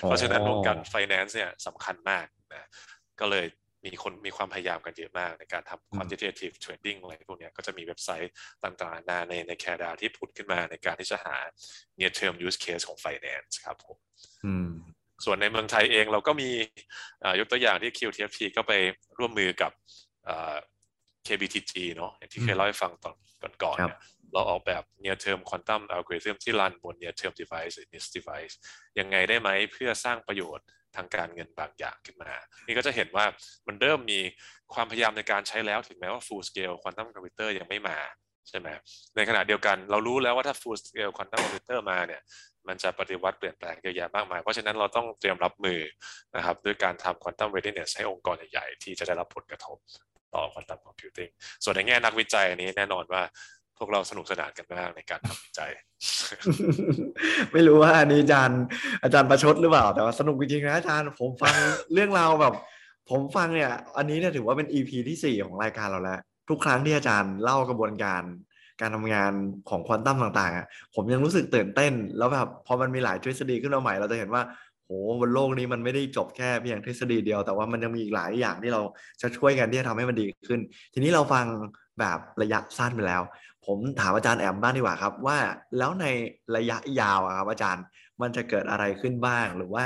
[0.00, 2.68] เพราะฉะนั้นวงการไฟแนนซ์เนี่ยสำคัญมากนะ
[3.20, 3.46] ก็เลย
[3.84, 8.32] มีคนมีความพยายามกันเยอะมากในการทำ quantitative trading อะไรพวกนี้ก็จะมีเว็บไซต์
[8.64, 11.36] ต่างๆนาในในแคนาดาที่ผุดขึ้นมาในการที่จะหา
[11.98, 13.96] near term use case ของ finance ครับผม
[15.24, 16.50] ส่วนในเมืองไทยเองเราก็มี
[17.38, 18.72] ยกตัวอย่างที่ QTFP ก็ไป
[19.18, 19.72] ร่วมมือกับ
[21.26, 23.12] KBTG เนาะอย่างที่เคยเล่าให้ฟังตอ
[23.50, 23.98] นก่อนๆเนี่ย
[24.32, 28.54] เราออกแบบ near term quantum algorithm ที่รันบน near term device หรือ NIST device
[28.98, 30.66] ยังไงได้ไหมเพื่อสร้างประโยชน์
[30.96, 32.32] ทางการเงินบางอย่างขึ้นมา
[32.66, 33.24] นี่ก็จะเห็นว่า
[33.66, 34.20] มันเริ่มมี
[34.74, 37.98] ความพยายามในการใช้แล้วถึงแม้ว่า full scale quantum computer ยังไม่มา
[38.48, 38.68] ใช่ไหม
[39.16, 42.22] ในขณะเดียวกันเรารู้แล้วว่าถ้า full scale quantum computer มาเนี่ย
[42.68, 45.80] มันจะปฏิวัติเปลี่ยนแปลงเยอะแยะมากมาย เพราะฉะนั้นเราต้องเตรียมรับมือ
[46.36, 49.76] นะครับด้วยการทำ quantum readiness ให้องค์กรใหญ่ๆ ที่จะได้รับผลกระทบ
[50.34, 51.30] ต่อ quantum computing
[51.64, 53.22] ส่วนในแง่นักวิจัยนี้แน่นอนว่า
[53.78, 55.70] พวกเราสนุกสนานกันมากในการทำวิจัย
[57.52, 58.60] ไม่รู้ว่าอันนี้อาจารย์
[59.04, 61.54] อาจารย์ประชดหรือเปล่า แต่ว่าสนุกจริงๆนะอาจารย์ผมฟัง
[61.92, 62.54] เรื่องราวแบบ
[63.10, 68.22] ผมฟังเนี่ย อันนี้เนี่ยถือว่าเป็น EP ที่สี่ของรายการเราแล้ว ทุกครั้งที่อาจารย์เล่ากระบวนการ
[68.80, 69.32] การทำงาน
[69.70, 74.42] ของควอนตัมต่างๆผมยังรู้สึกตื่นเต้น แล้วแบบพอมันมีหลายทฤษฎีขึ้นมาใหม่เราจะเห็นว่า
[74.84, 78.80] โหบนโลกนี้มันไม่ได้จบแค่เพียงทฤษฎีเดียว แต่ว่ามันยังมีอีกหลายอย่างที่เรา
[79.22, 80.60] จะช่วยกันที่จะทำให้มันดีขึ้น
[80.94, 81.44] ทีนี้เราฟัง
[82.00, 83.22] แบบระยะสั้นไปแล้ว
[83.66, 85.38] ผมถามอาจารย์แอมบ้างดีกว่าครับ ว่า
[85.78, 86.06] แล้วใน
[86.56, 87.84] ระยะยาวครับอาจารย์
[88.20, 89.84] มันจะเกิดอะไรขึ้นบ้าง หรือว่า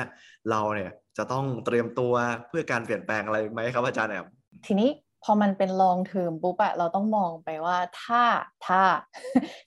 [0.50, 2.14] เราเนี่ยจะต้องเตรียมตัว
[2.48, 4.26] เพื่อการเปลี่ยนแปลงอะไรไหมครับอาจารย์แอม
[4.66, 4.90] ทีนี้
[5.24, 8.22] พอมันเป็น long term ปุ๊บอะเราต้องมองไปว่าถ้า
[8.66, 8.80] ถ้า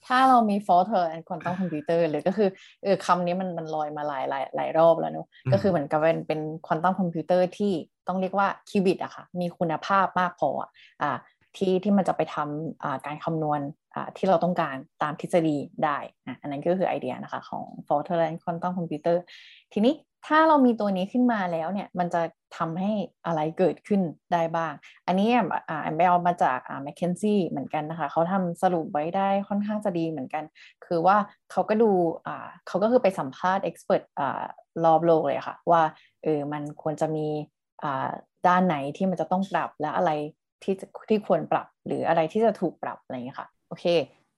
[0.07, 2.49] ถ้าเรามี fault tolerant quantum computer หรือก็คือ
[2.83, 7.73] เออคำนี้มันมันลอยมาหลายหลายหลายรอบแล้วเนาะก็คือเหมือนกับเป็นเป็น quantum computer ที่
[8.07, 10.49] ต้องเรียกว่า qubit อะค่ะ มีคุณภาพมากพอ
[11.01, 11.11] อ่า
[11.57, 13.59] ที่ที่มันจะไปทำการคำนวณ
[14.17, 19.17] ที่เราต้องการตามทฤษฎีได้นะอันนั้นก็คือไอเดียนะคะของ fault tolerant quantum computer
[19.73, 19.95] ทีนี้
[20.27, 22.21] ถ้าเรามีตัวนี้ขึ้นมาแล้วเนี่ยมันจะ
[22.57, 22.91] ทำให้
[23.25, 24.01] อะไรเกิดขึ้น
[24.33, 24.73] ได้บ้าง
[25.07, 25.29] อันนี้
[25.69, 30.43] อ่าแอมไปเอามาจากแมคเคนซี่เหมือนกันนะคะ เขาทำสรุปไว้ได้ค่อนข้างจะดีเหมือนกัน
[30.85, 31.17] คือว่า
[31.51, 31.91] เขาก็ดู
[32.27, 34.41] อ่าเขาก็คือไปสัมภาษณ์เอ็กซ์เพรสอ่า
[34.85, 35.81] รอบโลกเลยค่ะ ว่า
[36.23, 37.27] เออมันควรจะมี
[37.83, 38.09] อ่า
[38.47, 40.11] ด้านไหนที่มันจะต้องปรับและอะไร
[40.63, 40.75] ที่
[41.09, 43.87] ที่ควรปรับหรืออะไรที่จะถูกปรับอะไรอย่างนี้ค่ะ โอเค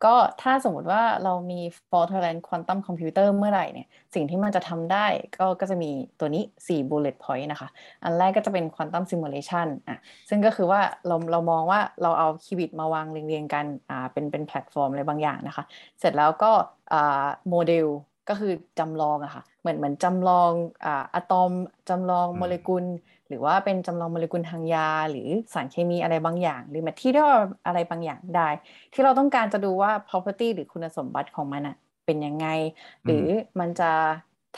[0.06, 1.60] ก็ถ้าสมมติว่าเรามี
[1.90, 5.06] fault tolerant quantum computer เมื่อไหร่เนี่ย สิ่งที่มันจะทำได้
[5.40, 7.70] ก็ก็จะมีตัวนี้ 4 bullet point นะคะ
[8.04, 9.98] อันแรกก็จะเป็น quantum simulation อะ
[10.30, 15.64] ซึ่งก็คือว่าเราเรามองว่าเราเอาคิวิตมาวางเรียงๆกันอ่าเป็นเป็นแพลตฟอร์มอะไรบางอย่างนะคะ
[16.00, 16.52] เสร็จแล้วก็
[16.94, 17.88] อ่าโมเดล
[18.30, 20.52] ก็คือจำลองอะค่ะเหมือนเหมือนจำลอง
[20.86, 21.52] อ่าอะตอม
[21.90, 22.86] จำลองโมเลกุล
[23.32, 28.50] รือว่าเป็นจำลองโมเลกุลทางยา หรือสารเคมีอะไรบางอย่าง หรือแมทที่เรียกว่าอะไรบางอย่างได้
[28.94, 32.48] ที่เราต้องการจะดูว่า property หรือคุณสมบัติของมันอะเป็นยังไง
[33.06, 33.26] หรือ
[33.60, 33.92] มันจะ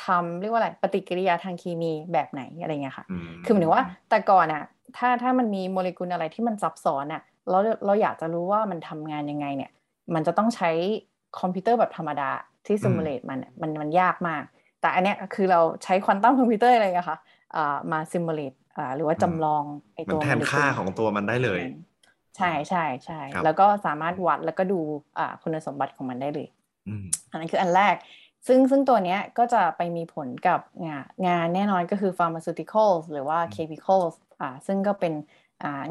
[0.04, 3.06] ทำเรียกว่าอะไรปฏิกิริยาทางเคมีแบบไหนอะไรเงี้ยค่ะ
[3.46, 4.64] คือหมายถึงว่าแต่ก่อนอะ
[4.98, 9.72] ถ้าถ้ามันมีโมเลกุลอะไรที่มันซับซ้อนอะเราเราอยากจะรู้ว่ามันทำงานยังไงเนี่ย
[10.14, 10.70] มันจะต้องใช้
[11.40, 12.30] คอมพิวเตอร์แบบธรรมดา
[12.66, 14.44] ที่ simulate มันมันมันยากมาก
[14.82, 17.18] แต่อันเนี้ยคือเราใช้ควอนตัมคอมพิวเตอร์อะไรอะคะ
[17.92, 18.54] มา simulate
[18.96, 19.64] หรือว่าจำลอง
[19.96, 21.62] ไอตัวแทนค่าของตัวมันได้เลย
[22.38, 24.80] ใช่ใช่ใช่แล้วก็สามารถวัดแล้วก็ดู
[25.42, 26.48] คุณสมบัติของมันได้เลย
[27.32, 27.96] อันนั้นคืออันแรก
[28.48, 35.14] ซึ่งซึ่งตัวเนี้ยก็จะไปมีผลกับงานงานแน่นอนก็คือ pharmaceuticals หรือว่า chemicals อ่าซึ่งก็เป็น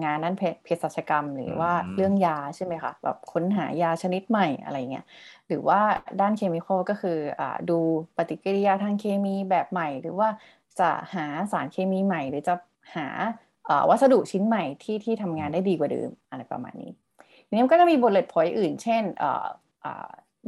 [0.04, 5.04] งานด้านเภสัชกรรม หรือว่าเรื่องยาใช่ไหมคะแบบค้นหายาชนิดใหม่อะไรเงี้ย
[5.48, 5.80] หรือว่า
[6.20, 7.78] ด้านเคมีคอลก็คืออดู
[8.16, 10.28] ปฏิกิริยาทางเคมีแบบใหม่ หรือว่า
[10.80, 12.54] จะหาสารเคมีใหม่ หรือจะ
[12.96, 13.08] หา
[13.88, 16.92] วัสดุชิ้นใหม่ที่ที่ทำงานได้ดีกว่าเดิมอะไรประมาณนี้
[17.46, 19.02] ทีนี้มันก็จะมี bullet point อื่น เช่น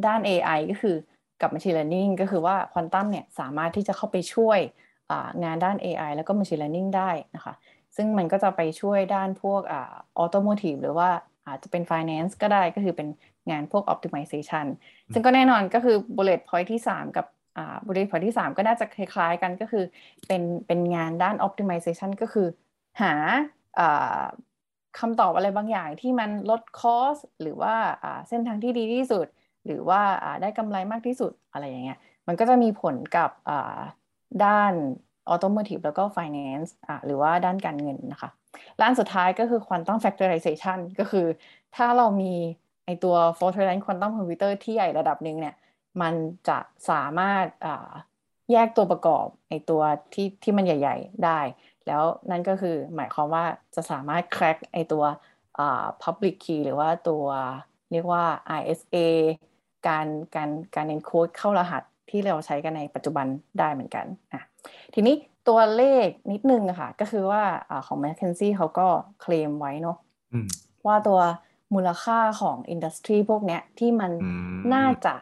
[0.06, 0.96] ด้าน AI ก็คือ
[1.40, 4.58] กับ machine learning ก็คือว่าควอนตัมเนี่ยสามารถที่จะเข้าไปช่วย
[5.44, 7.54] งานด้าน AI แล้วก็ machine learning ได้นะคะ
[7.96, 9.74] ซึ่งมันก็จะไปช่วยด้านพวกอ
[10.22, 11.08] อโตโมทีฟหรือว่า
[11.46, 13.08] อาจจะเป็น finance ก็ได้ก็คือเป็น
[13.50, 14.66] งานพวก optimization
[15.12, 17.26] ซึ่งก็แน่นอนก็คือ bullet point ที่ 3 กับ
[17.56, 19.84] อ่า bullet point ที่ 3 ก็น่าจะคล้ายๆกันก็คือ
[20.26, 22.48] เป็นเป็นงานด้าน optimization ก็คือ
[23.02, 23.12] หา
[24.98, 27.74] คำตอบอะไรบางอย่างที่มันลดคอสหรือว่า
[28.28, 29.26] เส้นทางที่ดีที่สุด
[29.66, 30.00] หรือว่า
[30.42, 33.30] ได้กำไรมากที่สุดอะไรอย่างเงี้ยมันก็จะมีผลกับ
[34.44, 34.72] ด้าน
[35.28, 36.70] ออโตโมทีฟแล้วก็ finance
[37.06, 38.30] หรือว่าด้านการเงินนะคะ
[38.80, 41.26] ล้านสุดท้ายก็คือ quantum factorization ก็คือ
[41.76, 42.32] ถ้าเรามี
[42.84, 45.54] ไอตัว fault tolerant quantum computer ที่ใหญ่ระดับหนึ่งเนี่ย
[46.02, 46.14] มัน
[46.48, 46.58] จะ
[46.90, 47.90] สามารถอ่า
[48.52, 49.82] แยกตัวประกอบไอตัว
[50.14, 51.40] ที่ที่มันใหญ่ ๆ ได้
[51.86, 53.44] แล้วนั่นก็คือหมายความว่า
[53.74, 55.04] จะสามารถ crack ไอตัว
[55.58, 57.24] อ่า public key หรือว่าตัว
[57.92, 58.24] เรียกว่า
[58.58, 58.96] ISA
[59.88, 63.26] การการการ encode เข้ารหัสที่เราใช้กันในปัจจุบัน
[63.58, 64.42] ได้เหมือนกันอะ
[64.94, 65.14] ทีนี้
[65.48, 68.88] ตัวเลขนิดนึงอะค่ะ ก็คือว่าอของ m c k เคนซี่เขาก็
[69.20, 69.96] เคลมไว้เนาะ
[70.86, 71.20] ว่าตัว
[71.74, 74.10] มูลค่าของอินดัสทรีพวกเนี้ยที่มัน
[74.74, 75.14] น่าจะ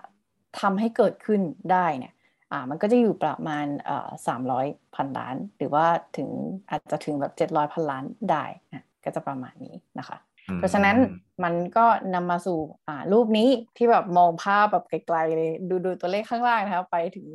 [0.61, 1.40] ทำให้เกิดขึ้น
[1.72, 2.12] ได้เนี่ย
[2.52, 5.86] อ่ามันก็จะอยู่ประมาณเอ่อสามร้อยพันล้าน หรือว่า
[6.16, 6.28] ถึง
[6.70, 10.18] อาจจะถึงแบบเจ็ดร้อยพันล้านได้นะก็จะประมาณนี้นะคะ
[10.57, 10.96] เพราะฉะนั้น
[11.44, 17.26] มันก็นำมาสู่อ่ารูปนี้ที่แบบมองภาพแบบไกลๆเลยดูดูตัวเลขข้างล่างนะครับไปถึง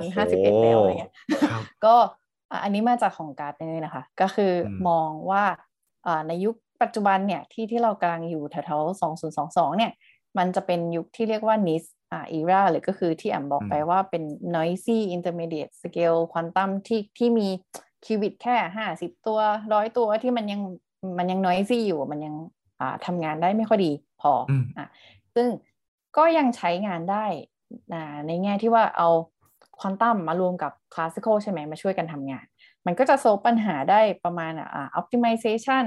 [0.00, 1.12] 2051 แล้วอะไรเงี้ย
[1.84, 1.94] ก็
[2.62, 4.52] อันนี้มาจากของการ์ดเลยนะคะ ก็คือ
[4.88, 5.44] มองว่า
[6.28, 9.02] ในยุคปัจจุบันเนี่ยที่ที่เรากำลังอยู่แถวๆ
[9.34, 9.92] 2022 เนี่ย
[10.38, 14.22] มันจะเป็นยุคที่เรียกว่า NIS อ่า era หรือก็คือที่แอมบอกไปว่าเป็น
[14.56, 17.48] noisy intermediate scale quantum ที่ที่มี
[18.04, 18.56] คิวบิตแค่
[18.90, 19.40] 50ตัว
[19.72, 20.60] ร้อยตัวที่มันยัง
[21.18, 22.34] มันยัง noisy อยู่มันยัง
[22.80, 24.32] อ่าทำงานได้ไม่ค่อยดีพอ
[24.78, 24.86] อะ
[25.34, 25.48] ซึ่ง
[26.16, 27.24] ก็ยังใช้งานได้
[28.26, 29.08] ในแง่ที่ว่าเอา
[29.78, 32.44] ควอนตัมมารวมกับคลาสสิคอลใช่ไหมมาช่วยกันทำงาน
[32.86, 35.86] มันก็จะโซปัญหาได้ประมาณอ่า optimization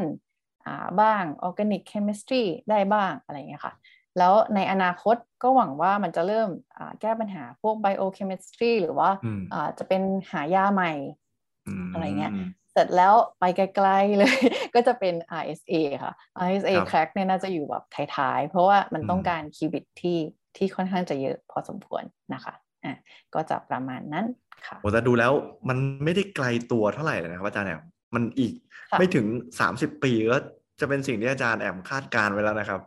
[0.66, 3.74] อ่าบ้าง organic chemistry ได้บ้างอะไรเงี้ยค่ะ
[4.18, 6.50] แล้วในอนาคตก็หวังว่ามันจะเริ่ม
[7.02, 9.10] แก้ปัญหาพวก biochemistry หรือว่า
[9.80, 10.02] จะเป็น
[10.32, 10.94] หายาใหม่
[11.94, 12.34] อะไรเงี้ย
[12.72, 14.36] เสร็จแล้วไปไกลๆเลย
[14.76, 16.14] ก็จะเป็น RSA ค่ะ
[16.46, 17.84] RSA crack เนี่ยน่าจะอยู่แบบ
[18.16, 20.18] ท้ายๆ เพราะว่ามันต้องการคิวบิตที่
[20.58, 22.04] ที่ค่อนข้างจะเยอะพอสมควร
[22.34, 22.54] นะคะ
[22.86, 22.98] อะ
[23.36, 24.26] ก็จะประมาณนั้น
[24.68, 25.32] ค่ะโอ้แต่ดูแล้ว
[25.70, 27.82] มันไม่ได้ไกลตัวเท่าไหร่เลยนะครับอาจารย์แอม
[28.16, 28.54] มันอีก
[29.00, 29.26] ไม่ถึง
[29.60, 30.38] สามสิบปีก็
[30.80, 32.82] จะเป็นสิ่งที่อาจารย์แอมคาดการไว้แล้วนะครับ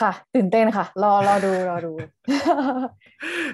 [0.00, 1.92] ค่ะ ตื่นเต้นค่ะ รอรอดูรอดู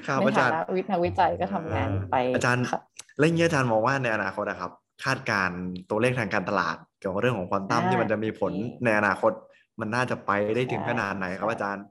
[0.06, 2.64] ครับอาจารย์วิทยาวิจัยก็ทำงานไปอาจารย์
[3.18, 4.72] แล้วงี้อาจารย์มองว่าในอนาคตนะครับ
[5.04, 5.50] คาดการ
[5.90, 8.52] ตัวเลขทางการตลาด เกี่ยวกับเรื่องของควอนตัมที่มันจะมีผล
[8.84, 9.32] ในอนาคต
[9.80, 11.84] มันน่าจะไปได้ถึงขนาดไหนครับอาจารย์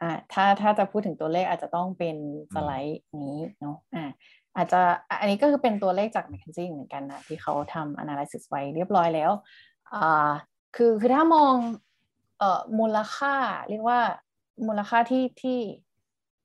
[0.00, 2.16] อ่าถ้าถ้าจะพูดถึงตัวเลขอาจจะต้องเป็น
[2.54, 4.04] สไลด์นี้เนาะอ่า
[4.56, 4.80] อาจจะ
[5.20, 9.30] อันนี้ก็คือเป็นตัวเลขจาก m c k เคนซี่เหมือนกันนะที่เขาทำ analysis ไว้เรียบร้อยแล้ว
[9.94, 10.30] อ่า
[10.76, 11.54] คือคือถ้ามอง
[12.40, 13.34] เอ่อมูลค่า
[13.70, 14.00] เรียกว่า
[14.66, 15.58] มูลค่าที่ที่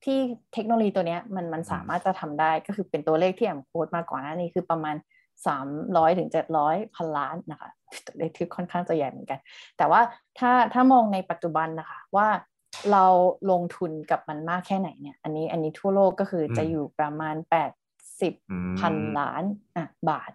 [0.03, 0.17] ที่
[0.53, 4.95] เทคโนโลยีตัวนี้มันมันสามารถจะทำได้ก็คือเป็นตัวเลขที่แอมโค้ดมาก่อนหน้านี้คือประมาณ
[5.47, 5.67] สาม
[5.97, 7.69] ร้อยถึงเจ็ดร้อยพันล้านนะคะ
[8.05, 9.39] ตัวเลขที่ค่อนข้างจะใหญ่เหมือนกัน
[9.77, 10.01] แต่ว่า
[10.39, 12.27] ถ้าถ้ามองในปัจจุบันนะคะว่า
[12.91, 13.05] เรา
[13.51, 17.71] ลงทุนกับมันมากแค่ไหนเนี่ย อันนี้อันนี้ทั่วโลกก็คือจะอยู่ประมาณแปด
[18.21, 18.33] สิบ
[18.79, 19.43] พันล้าน
[19.75, 20.31] อะบาท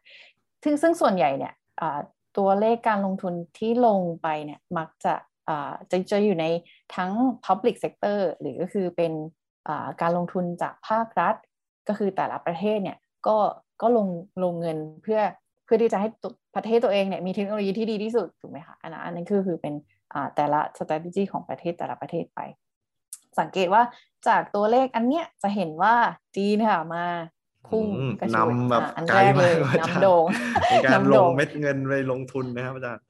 [0.63, 1.55] ซึ่งซึ่งส่วนใหญ่เนี่ย
[2.39, 5.15] ตัวเลขการลงทุนที่ลงไปเนี่ยมักจะ
[5.91, 6.47] จะจะอยู่ใน
[6.97, 7.13] ทั้ง
[7.47, 9.13] public sector หรือก็คือเป็น
[10.01, 11.35] การลงทุนจากภาครัฐ
[11.89, 13.37] ก็คือแต่ละประเทศเนี่ยก็
[13.83, 14.09] ก็ลง
[14.43, 15.21] ลงเงินเพื่อ
[15.65, 16.09] เพื่อที่จะให้
[16.57, 19.75] ประเทศตัวเองเนี่ยมีเทคโนโลยีที่ดีที่สุดถูกไหมคะอันนั้นคือคือเป็น
[20.37, 22.41] แต่ละ strategy ของประเทศแต่ละประเทศไป
[23.41, 23.83] สังเกตว่า
[24.29, 25.95] จากตัวเลขอันเนี้ยจะเห็นว่า
[26.37, 27.05] จีนค่ะมา
[27.69, 27.87] พุ่ง
[28.21, 30.25] กระชูนำแบบอันแรกเลยนำโด่ง
[30.85, 33.03] การลงเม็ดเงินไปลงทุนนะครับอาจารย์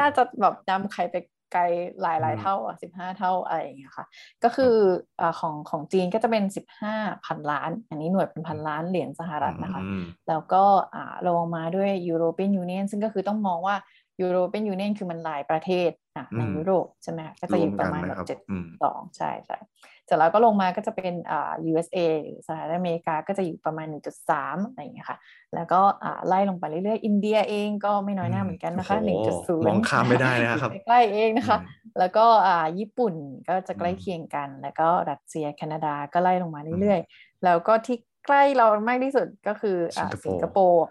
[0.00, 1.14] น่าจะแบบนำใครไป
[1.54, 1.62] ไกล
[2.02, 4.06] หลายหลายเท่าอะสิบห้าเท่าอะไรอย่างเงี้ยค่ะ
[4.44, 4.74] ก็คือ
[5.20, 6.94] อ่าของของจีนก็จะเป็นสิบห้า
[7.26, 9.82] พันล้าน อันนี้หน่วยเป็นพันล้านเหรียญสหรัฐนะคะ
[10.28, 13.76] แล้วก็อ่าลงมาด้วยยูโรเปียนยูเนียนซึ่งก็คือต้องมองว่า
[14.20, 16.03] ยูโรเป็นยูเนียนคือมันหลายประเทศอะ
[16.38, 18.38] ในยุโรปใช่ไหมก็จะอยู่ประมาณแบบเจ็ด
[18.82, 19.58] สองใช่ใช่
[20.06, 23.86] เสร็จแล้วก็ลงมาก็จะเป็นอ่า USA หรือสหรัฐอเมริกาก็จะอยู่ประมาณ
[24.28, 25.18] 1.3อะไรอย่างเงี้ยค่ะ
[25.54, 28.98] แล้วก็อ่าไล่ลงไปเรื่อยๆ อินเดียเองก็ไม่น้อยหน้าเหมือนกันนะคะ
[29.32, 31.58] 1.0 มองข้ามไม่ได้นะครับใกล้เองนะคะ
[31.98, 33.14] แล้วก็อ่าญี่ปุ่น
[33.48, 40.84] ก็จะใกล้เคียงกัน แล้วก็รัสเซียแคนาดาก็ไล่ลงมาเรื่อยๆ แล้วก็ที่ใกล้เรามากที่สุดก็คืออ่าสิงคโปร์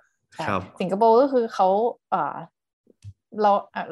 [0.80, 1.68] สิงคโปร์ก็คือเขา
[2.14, 2.36] อ่า
[3.42, 3.52] เรา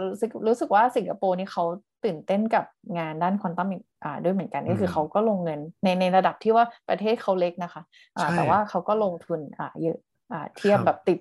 [0.09, 1.63] รู้สึกรู้สึกว่าสิงคโปร์นี่เขา
[2.05, 2.65] ตื่นเต้นกับ
[2.97, 3.67] งานด้านควอนตัม
[4.03, 7.81] อ่าด้วยเหมือนกันก็คือเขาก็ลงเงินในในระดับที่ว่าประเทศเขาเล็กนะคะ
[8.17, 9.97] อ่าแต่ว่าเขาก็ลงทุนอ่าเยอะ
[10.31, 11.19] อ่าเทียบแบบติด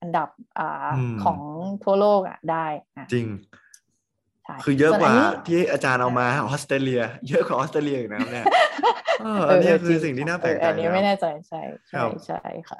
[0.00, 0.88] อันดับอ่า
[1.24, 1.38] ของ
[1.84, 2.66] ทั่วโลกอะได้
[2.96, 3.26] อะจริง
[4.64, 5.12] คือเยอะกว่า
[5.48, 8.46] ที่อาจารย์เอามาออสเตรเลีย เยอะกว่าออสเตรเลียอีกนะครับเนี่ย
[9.48, 12.78] อันนี้คือสิ่งที่น่าแปลกใจอันนี้ไม่แน่ใจใช่ใช่ใช่ค่ะ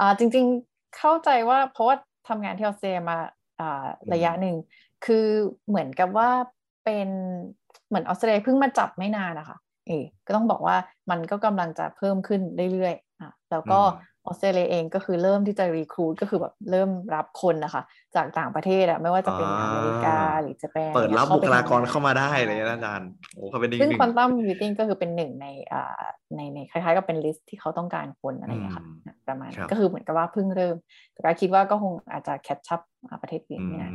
[0.00, 1.96] อ่าจริง ๆเข้าใจว่าเพราะว่า
[2.28, 3.18] ทำงานที่ออสเตรเลียมา
[4.12, 4.56] ระยะหนึ่ง
[5.06, 5.26] คือ
[5.68, 6.30] เหมือนกับว่า
[6.84, 7.08] เป็น
[7.88, 9.90] เหมือนออสเตรเลียเพิ่งมาจับไม่นานนะคะเอ
[10.26, 10.76] ก็ต้องบอกว่า
[11.10, 12.40] มันก็กำลังจะเพิ่มขึ้น
[12.72, 13.80] เรื่อยๆอะแล้วก็
[14.26, 17.82] ออสเตรเลียเองก็คือเริ่มที่จะรีคูดก็คือแบบเริ่มรับคนนะคะ
[18.16, 26.02] จากต่างประเทศอะไม่ว่าจะเป็นอเมริกาหรือจะเป็นเปิดรับบุคลากรเข้ามาได้เลยนะอาจารย์โอ้เขาเป็นซึ่งควอนตัมวิติ้งก็คือเป็นหนึ่งในอ่า
[26.36, 28.84] ในในคล้ายๆกับเป็น list ที่เขาต้องการคนอะไรอย่างเงี้ยค่ะ
[29.28, 30.76] ประมาณก็คือเหมือนกับว่าเพิ่งเริ่ม
[31.12, 32.80] แต่ก็คิดว่าก็คงอาจจะ catch up
[33.22, 33.88] ประเทศอื่นไม่ได้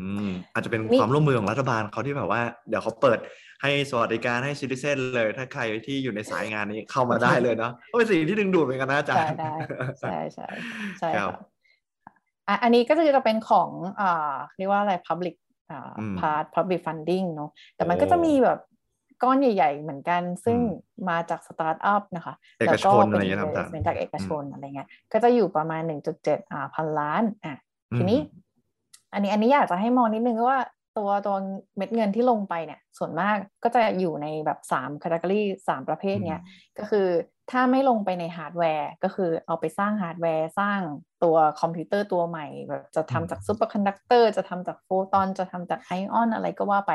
[0.53, 3.19] อาจจะเป็นความร่วมมือของรัฐบาลเขาที่แบบว่า เดี๋ยวเขาเปิด
[3.61, 9.37] ให้สวัสดิการให้ citizen เลย ถ้าใครที่อยู่ในสายงานนี้เข้ามาได้เลยเนาะก็เป็นสิ่งที่ดึงดูดเหมือนกันนะอาจารย์
[10.01, 10.47] ใช่ใช่
[10.99, 11.41] ใช่ครับ
[12.63, 13.69] อันนี้ก็คือจะเป็นของ
[14.01, 15.35] อ่าเรียกว่าอะไร public
[15.71, 18.59] อ่า part public funding เนาะแต่มันก็จะมีแบบ
[19.23, 20.59] ก้อนใหญ่ๆ เหมือนกัน ซึ่ง
[21.09, 25.81] มาจากสตาร์ทอัพนะคะเอกชนอะไรอย่างเงี้ยครับเป็นจากเอกชนอะไรเงี้ยก็จะอยู่ประมาณ
[26.17, 27.57] 1.7อ่าพันล้านอะ
[27.97, 28.19] ทีนี้
[29.13, 30.59] อันนี้อันนี้อยากจะให้มองนิดนึงว่า
[30.97, 31.35] ตัวตัว
[31.77, 36.41] เม็ดเงินที่ลงไปเนี่ย ส่วนมากก็จะอยู่ในแบบ3 category 3ประเภทเนี้ย
[36.77, 37.07] ก็คือ
[37.51, 40.79] ถ้าไม่ลงไปในฮาร์ดแวร์ ก็คือเอาไปสร้างฮาร์ดแวร์ สร้าง
[41.23, 46.91] ตัวคอมพิวเตอร์ตัวใหม่แบบจะทำจาก superconductor จะทำจากโฟตอนจะทำจากไอออนอะไรก็ว่าไป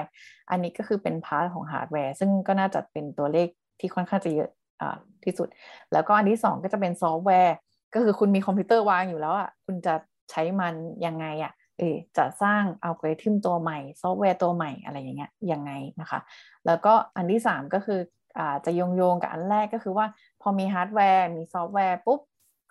[0.51, 3.49] อันนี้ก็คือเป็น part ของฮาร์ดแวร์ ซึ่งก็น่าจะเป็นตัวเลข
[3.81, 4.51] ที่ค่อนข้างจะเยอะ
[4.81, 5.49] อ่าที่สุด
[5.93, 7.55] แล้วก็อันที่ 2 ก็จะเป็นซอฟต์แวร์
[7.95, 9.95] ก็คือคุณมีคอมพิวเตอร์วางอยู่แล้วอะคุณจะ
[10.31, 10.75] ใช้มัน
[11.07, 16.21] ยังไงอะเออจะสร้างอัลกอริทึมตัวใหม่ ซอฟต์แวร์ตัวใหม่อะไรอย่างเงี้ยยังไงนะคะ
[16.67, 18.24] แล้วก็อันที่ 3 ก็คืออา
[18.65, 20.07] จะโยงโยงกับอันแรกก็คือว่า
[20.43, 22.21] พอมีฮาร์ดแวร์มีซอฟต์แวร์ปุ๊บ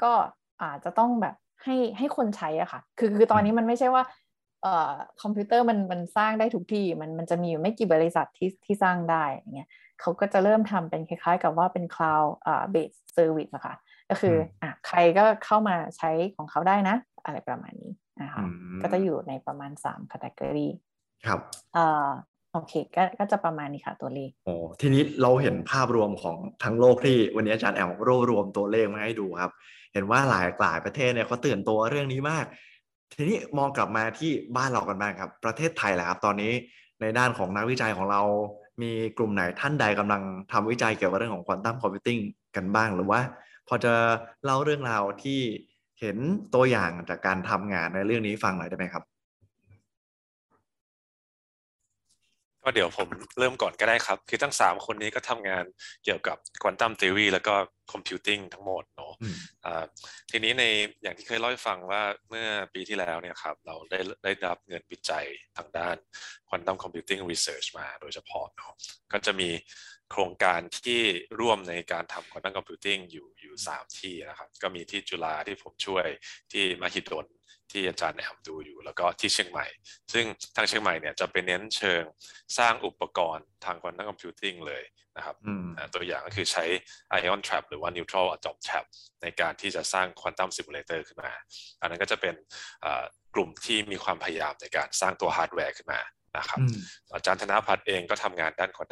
[0.04, 0.14] ก็
[0.62, 4.04] อาจจะต้องแบบให้ให้คนใช้อะค่ะ คือคือตอนนี้มันไม่ใช่ว่า
[4.64, 4.92] เอ่อ
[5.22, 9.70] คอมพิวเตอร์มันมันสร้างได้ทุกที่มันมันจะมีอยู่ไม่กี่บริษัทที่ที่สร้างได้อย่างเงี้ย
[10.02, 13.76] เขาก็จะเริ่มทำเป็นคล้ายๆ กับว่าเป็น cloud อ่า based service อะค่ะ
[14.10, 16.96] ก็คืออะใครก็เข้ามาใช้ของเขาได้นะ
[17.26, 17.92] อะไรประมาณนี้
[18.22, 18.44] นะคะ
[18.82, 20.70] ก็จะอยู่ในประมาณ3 category
[21.26, 21.40] ครับ
[21.78, 22.10] อ่า
[22.54, 29.52] โอเคก็ก็จะประมาณนี้ค่ะตัวเลขโอ้ทีนี้เราเห็นภาพรวมของทั้งโลกที่วันนี้อาจารย์แอลรวบรวมตัวเลขมาให้ดูครับ
[29.94, 32.46] เห็นว่าหลายหลายประเทศเนี่ยเขาตื่นตัวเรื่องนี้มาก
[33.14, 36.52] ทีนี้มองกลับมาที่บ้านเรากันบ้างครับ ประเทศไทยแหละครับ ตอนนี้
[37.02, 38.22] ในด้านของนักวิจัยของเรา
[38.82, 42.18] มีกลุ่มไหนท่านใดกำลังทำวิจัยเกี่ยวกับเรื่องของควอนตัมคอมพิวติ้ง
[42.56, 43.22] กันบ้างหรือว่า
[43.68, 43.94] พอจะ
[44.46, 45.40] เล่าเรื่องราวที่
[46.00, 46.18] เห็น
[46.56, 49.04] ตัวอย่างจากการทำงานในเรื่องนี้ฟังหน่อยได้ไหมครับ
[52.64, 53.08] ก็เดี๋ยวผม
[53.40, 55.66] เริ่มก่อนก็ได้ครับ คือทั้งสามคนนี้ก็ทำงาน
[56.04, 57.56] เกี่ยวกับควอนตัมทฤษฎีแล้วก็
[57.92, 59.14] computing ทั้งหมดเนาะ
[60.32, 60.64] ทีนี้ใน
[61.04, 65.26] อย่างที่เคยเล่าให้ฟังว่าเมื่อปีที่แล้วเนี่ยครับเราได้ได้รับเงินวิจัย
[65.58, 65.96] ทางด้าน
[66.50, 68.74] quantum computing research มาโดยเฉพาะเนาะ
[69.12, 69.50] ก็จะมี
[70.12, 71.02] โครงการที่
[71.40, 76.06] ร่วมในการทำ quantum computing อยู่อยู่สามที่นะครับ ก็มีที่จุฬาที่ผมช่วย
[76.52, 77.26] ที่มหิดล
[77.74, 79.68] ที่อาจารย์แอมดูอยู่ แล้วก็ที่เชียงใหม่
[80.14, 82.04] ซึ่งทางเชียงใหม่เนี่ยจะเป็นเน้นเชิง
[82.58, 84.84] สร้างอุปกรณ์ทาง quantum computing เลย
[85.18, 85.36] นะครับ
[85.94, 86.66] ตัวอย่างก็คือใช้
[87.20, 88.86] ion trap หรือว่า neutral atom trap
[89.22, 91.32] ในการที่จะสร้าง quantum simulator ขึ้นมา
[91.82, 92.36] อันนั้นก็จะเป็น
[93.36, 96.02] กลุ่มที่มีความพยายามในการสร้างตัวฮาร์ดแวร์ขึ้นมา
[96.38, 96.60] นะครับ
[97.14, 98.86] อาจารย์ธนพัฒน์เองก็ทำงานด้านควอ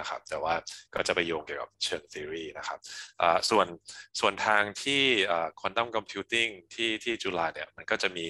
[0.00, 0.54] นะครับ แต่ว่า
[0.94, 2.78] ก็จะไปโยงเกี่ยวกับเชิงทฤษฎีนะครับ
[3.50, 3.66] ส่วน
[4.20, 5.02] ส่วนทางที่
[5.60, 8.26] quantum computing ที่ที่จุฬาเนี่ยมันก็จะมี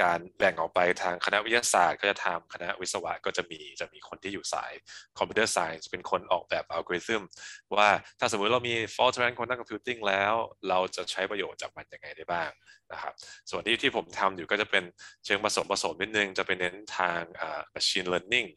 [0.00, 4.72] การแบ่งออกไปทางคณะวิทยาศาสตร์ ก็จะทำคณะวิศวะก็จะมีจะมีคนที่อยู่สาย
[5.18, 7.22] คอมพิวเตอร์ไซน์เป็นคนออกแบบอัลกอริทึม
[7.76, 7.90] ว่า
[8.20, 10.32] ถ้าสมมุติเรามี fault tolerant quantum computing แล้ว
[10.68, 12.50] เราจะใช้ประโยชน์จากมันยังไงได้บ้าง
[12.92, 13.14] นะครับ
[13.50, 14.84] ส่วนที่ที่ผมทำอยู่ก็จะเป็น
[15.24, 17.20] เชิงผสมผสมนิดนึง จะเป็นเน้นทาง
[17.74, 18.48] machine learning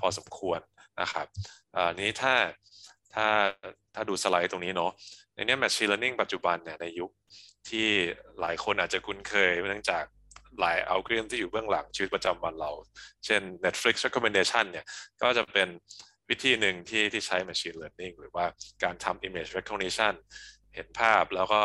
[0.00, 0.60] พอสมควร
[1.00, 1.26] นะครับ
[1.74, 2.34] อันนี้ถ้า
[3.14, 3.26] ถ้า
[3.94, 4.92] ถ้าดูสไลด์ตรงนี้เนาะ
[5.34, 7.10] ในนี้ machine learning ปัจจุบันเนี่ยในยุค
[7.68, 7.88] ที่
[8.40, 10.04] หลายคนอาจจะคุ้นเคยเนื่องจาก
[10.60, 12.70] หลายอัลกอริทึมที่อยู่เบื้องหลังชีวิตประจำวันเรา
[13.24, 14.84] เช่น Netflix recommendation เนี่ย
[15.22, 15.68] ก็จะเป็น
[16.28, 18.44] วิธีหนึ่งที่ที่ใช้ machine learning หรือว่า
[18.82, 20.14] การทำ image recognition
[20.74, 21.60] เห็นภาพแล้วก็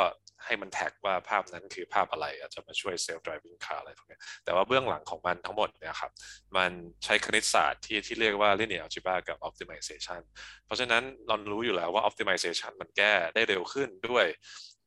[0.45, 6.11] ให้มัน tag ว่าภาพนั้นคือภาพอะไร อาจจะมาช่วย self-driving car อะไรพวกนี้แต่ว่าเบื้องหลังของมันทั้งหมดเนี่ยครับ
[6.57, 6.71] มัน
[7.03, 10.21] ใช้คณิตศาสตร์ที่ที่เรียกว่า linear algebra กับ optimization
[10.65, 14.25] เพราะฉะนั้นเรารู้อยู่แล้วว่า optimization มันแก้ได้เร็วขึ้นด้วย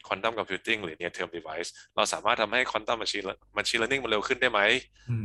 [0.07, 3.27] ควอนตัมคอมพิวติ้งหรือ near term device เราสามารถทำให้ควอนตัม machine
[3.57, 4.61] machine learning มันเร็วขึ้นได้ไหม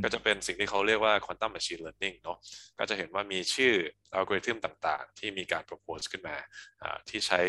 [0.03, 2.37] ก็จะเป็นสิ่งที่เขาเรียกว่าควอนตัม machine learning เนาะ
[2.79, 3.73] ก็จะเห็นว่ามีชื่อ
[4.15, 6.37] อัลกอริทึมต่างๆ ที่มีการ propose ขึ้นมา
[7.09, 7.39] ที่ใช้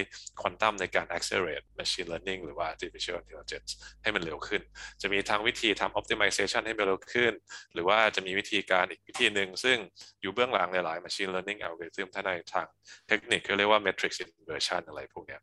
[0.40, 3.70] ควอนตัมในการ accelerate machine learning หรือว่า artificial intelligence
[4.02, 4.62] ให้มันเร็วขึ้น
[5.02, 7.32] จะมีทางวิธีทำ optimization ให้มันเร็วขึ้น
[7.74, 9.76] หรือว่าจะมีวิธีการอีกวิธีหนึ่งซึ่ง
[10.20, 12.66] อยู่เบื้องหลังหลายๆ machine learning algorithm ถ้าในทาง
[13.09, 15.38] เทคนิคเขาเรียกว่า matrix inversion อะไรพวกนี้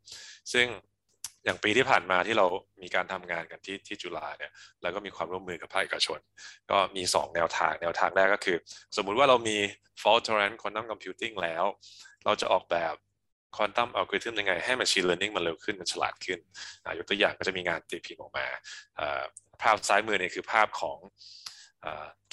[0.54, 0.68] ซึ่ง
[1.46, 2.46] อย่างปีที่ผ่านมาที่เรา
[2.82, 4.52] มีการทำงานกันที่ที่จุฬาเนี่ย
[4.82, 6.20] แล้วก็มีความร่วมมือกับภาคเอกชน
[6.72, 8.58] ก็มี 2 แนวทางแนวทางแรกก็คือ
[8.96, 9.58] สมมุติว่าเรามี
[10.02, 11.64] fault tolerant quantum computing แล้ว
[12.26, 12.96] เราจะออกแบบ
[13.56, 16.40] ควอนตัมอัลกอริทึมยังไง ให้ machine learning มันเร็วขึ้นมันฉลาดขึ้น
[16.98, 18.48] ยกตัวอย่างก็จะมีงานตีพิมพ์ออกมา
[19.62, 20.98] ภาพซ้ายมือเนี่ยคือภาพของ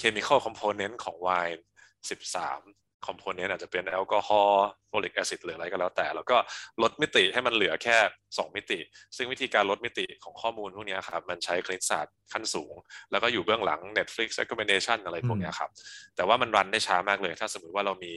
[0.01, 1.65] chemical component ของไวน์
[2.09, 6.37] 13 component อาจจะเป็นแอลกอฮอล์ folic acid หรืออะไรก็แล้วแต่ แล้วก็
[6.81, 7.97] ลดมิติให้มันเหลือแค่
[8.27, 8.79] 2 มิติ
[9.15, 12.73] ซึ่งวิธีการลดมิติของข้อมูลพวกนี้ครับ มันใช้คณิตศาสตร์ขั้นสูง
[13.11, 15.69] แล้วก็อยู่เบื้องหลัง Netflix recommendation อะไรพวกนี้ครับ
[16.15, 18.13] แต่ว่ามัน run ได้ช้ามากเลย ถ้าสมมติว่าเรามี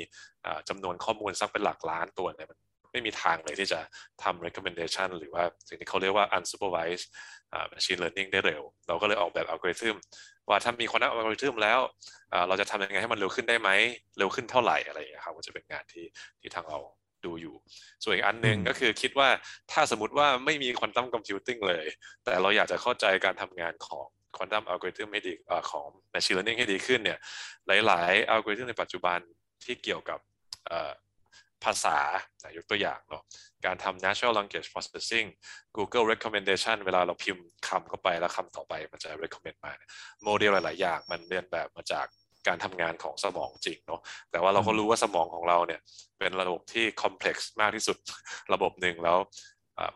[0.68, 2.58] จำนวนข้อมูลสักเป็นหลักล้านตัวเนี่ยมัน
[2.92, 3.80] ไม่มีทางเลยที่จะ
[4.22, 7.06] ทำ recommendation หรือว่าสิ่งที่เขาเรียกว่า unsupervised
[7.72, 9.96] machine learning ได้เร็ว เราก็เลยออกแบบอัลกอริทึม
[10.50, 11.80] ว่าถ้ามี quantum algorithm แล้ว
[12.48, 13.68] เราจะทำยังไงให้มันเร็วขึ้นได้ไหม
[14.18, 16.04] เร็วขึ้นเท่าไหร่อะไรอย่างเงี้ยครับก็จะเป็นงานที่
[16.40, 16.78] ที่ทางเรา
[17.24, 17.54] ดูอยู่
[18.04, 19.28] ส่วนอีกอันหนึ่งก็คือคิดว่า
[19.72, 21.86] ถ้าสมมติว่าไม่มี quantum computing เลย
[22.24, 24.04] แต่เราอยากจะเข้าใจการทำงานของ
[24.36, 25.34] quantum algorithm ให้ดี
[25.70, 27.18] ของ Machine Learning ให้ดีขึ้นเนี่ย
[27.86, 29.18] หลาย ๆ อัลกอริทึมในปัจจุบัน
[29.64, 30.18] ที่เกี่ยวกับ
[31.64, 31.98] ภาษา
[32.56, 33.22] ยกตัวอย่างเนาะ
[33.66, 35.26] การทำ natural language processing
[35.76, 39.72] Google recommendation เวลาเราพิมพ์คำเข้าไปแล้วคำต่อไปมันจะ recommend มา
[40.24, 42.06] โมเดลหลาย ๆ อย่างมันเรียนแบบมาจาก
[42.48, 44.00] การทำงานของสมองจริงเนาะ
[44.30, 45.80] แต่ว่าเราก็รู้ว่าสมองของเราเนี่ย
[46.18, 47.96] เป็นระบบที่ complex มากที่สุด
[48.54, 49.18] ระบบหนึ่งแล้ว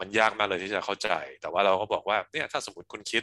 [0.01, 1.11] มันยากมากเลยที่จะเข้าใจ
[1.41, 3.23] แต่ว่าเราก็บอกว่าเนี่ยถ้าสมมติคุณคิด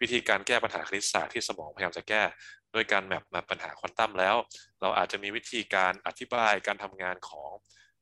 [0.00, 2.22] วิธีการแก้ปัญหาคณิตศาสตร์ที่สมองพยายามจะแก้
[2.74, 4.36] ด้วยการแมปมาปัญหาควอนตัมแล้ว
[4.80, 7.50] เราอาจจะมีวิธีการอธิบายการทำงานของ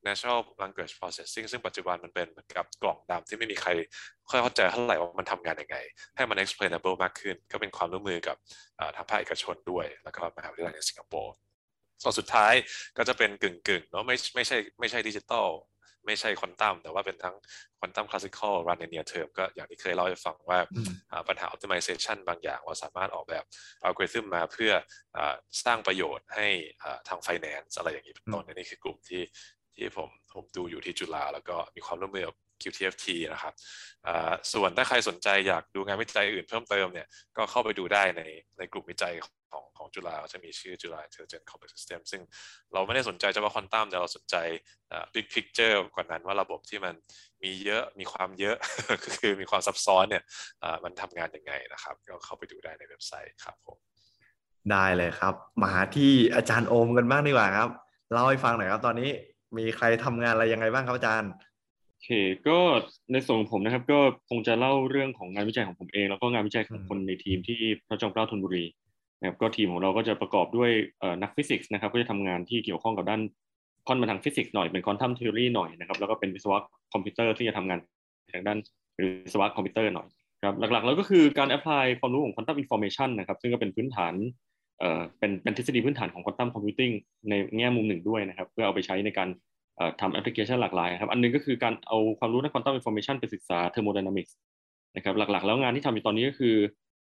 [0.07, 3.69] natural language processing ซึ่งปัจจุบันมันเป็นเหมือนกับกล่องดำที่ไม่มีใคร
[4.29, 5.77] ค่อยเข้าใจเท่าไหร่ว่ามันทำงานยังไง
[6.15, 8.37] ให้มัน explainable มากขึ้น ก็เป็นความร่วมมือกับ
[8.95, 11.33] ทางภาคเอกชนด้วย แล้วก็มหาวิทยาลัยในสิงคโปร์
[12.03, 12.53] ส่วนสุดท้าย
[12.97, 15.49] ก็จะเป็นกึ่งกึ่งเนาะไม่ไม่ใช่ไม่ใช่ดิจิตอล
[16.07, 17.35] ไม่ใช่ควอนตัมแต่ว่าเป็นทั้ง
[17.79, 20.59] ควอนตัมคลาสสิคอลรันในเนียเทอมก็อย่างที่เคยเล่าให้ฟังว่า
[21.27, 23.43] ปัญหา optimization บางอย่างเราสามารถออกแบบ
[23.83, 24.71] อัลกอริทึมมาเพื่อ
[25.65, 26.47] สร้างประโยชน์ให้
[27.07, 29.21] ทาง finance อะไรอย่างนี้เป็นต้นนี่คือกลุ่มที่
[29.81, 33.53] ที่ผมผมดูอยู่ที่จุฬาแล้วก็มีความร่วมมือกับ QTFT นะครับ
[34.53, 38.21] ส่วนถ้าใครสนใจอยากดูงานวิจัยอื่นเพิ่มเติมเนี่ยก็เข้าไปดูได้ใน
[38.57, 39.27] ในกลุ่มวิจัยข
[39.57, 42.21] องของจุฬาจะมีชื่อจุฬา Intelligent Complex System ซึ่ง
[42.73, 44.35] เราไม่ได้สนใจเฉพาะควอนตัมแต่เราสนใจ
[45.13, 46.95] big picture กว่านั้นว่าระบบที่มัน
[47.43, 48.55] มีเยอะมีความเยอะ
[49.15, 50.23] คือมีความซับซ้อนเนี่ย
[50.83, 53.77] มันทำงานยังไงนะครับ ก็เข้าไปดูได้ในเว็บไซต์ครับผม
[54.71, 55.33] ได้เลยครับ
[55.63, 57.69] มาที่อาจารย์โอมกันบ้างดีกว่าครับ
[58.11, 59.09] เล่าให้ฟังหน่อยครับตอนนี้
[59.57, 61.31] มีใครทำงานอะไรยังไงบ้างครับอาจารย์
[61.89, 62.09] โอเค
[62.47, 62.59] ก็
[63.11, 63.99] ในส่วนของผมนะครับ ก็
[64.29, 68.65] คงจะเล่าเรื่องของงานวิจัยของผมเอง แล้วก็งานวิจัยของคนในทีมที่พระจอมเกล้าธนบุรี
[69.19, 70.71] นะครับก็ทีมของเราก็จะประกอบด้วย
[71.21, 73.21] นักฟิสิกส์นะครับ ก็จะทำงานที่เกี่ยวข้องกับด้าน
[73.87, 76.57] ค่อนมาทางฟิสิกส์หน่อยเป็นควอนตัมทฤษฎีหน่อยนะครับแล้วก็เป็นวิศวะ
[76.93, 77.79] คอมพิวเตอร์ที่จะทำงาน
[78.33, 78.57] ทางด้าน
[79.25, 80.07] วิศวะคอมพิวเตอร์หน่อย
[80.45, 84.13] ครับหลักๆแล้วก็คือการ apply ความรู้ของ quantum information นะครับซึ่งก็เป็นพื้นฐาน
[84.81, 86.91] เอ่อเป็นเป็นทฤษฎีพื้นฐานของ quantum computing
[87.29, 89.29] ในแง่มุมหนึ่งด้วยนะครับ เพื่อเอาไปใช้ในการ
[90.01, 94.35] ทำแอปพลิเคชันหลากหลายครับ อันนึงก็คือการเอาความรู้ใน quantum information ไปศึกษาเทอร์โมไดนามิกส์
[94.95, 96.55] นะครับ หลักๆ แล้วงานที่ทำอยู่ตอนนี้ก็คือ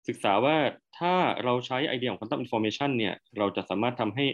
[0.09, 0.57] ศึกษาว่า
[0.99, 1.13] ถ้า
[1.45, 4.25] เราใช้ไอเดียของ quantum information เนี่ย เราจะสามารถทำให้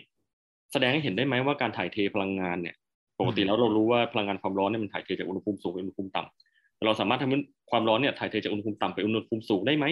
[0.72, 2.74] แสดงให้เห็นได้ไหมว่าการถ่ายเทพลังงานเนี่ย
[3.20, 7.38] ปกติแล้วเรารู้ว่าพลังงานความร้อนเนี่ยมันถ่ายเทจากอุณหภูมิสูงไปอุณหภูมิต่ำเราสามารถทำให้
[7.70, 9.86] ความร้อนเนี่ยถ่ายเทจากอุณหภูมิต่ำไปอุณหภูมิสูงได้ไหม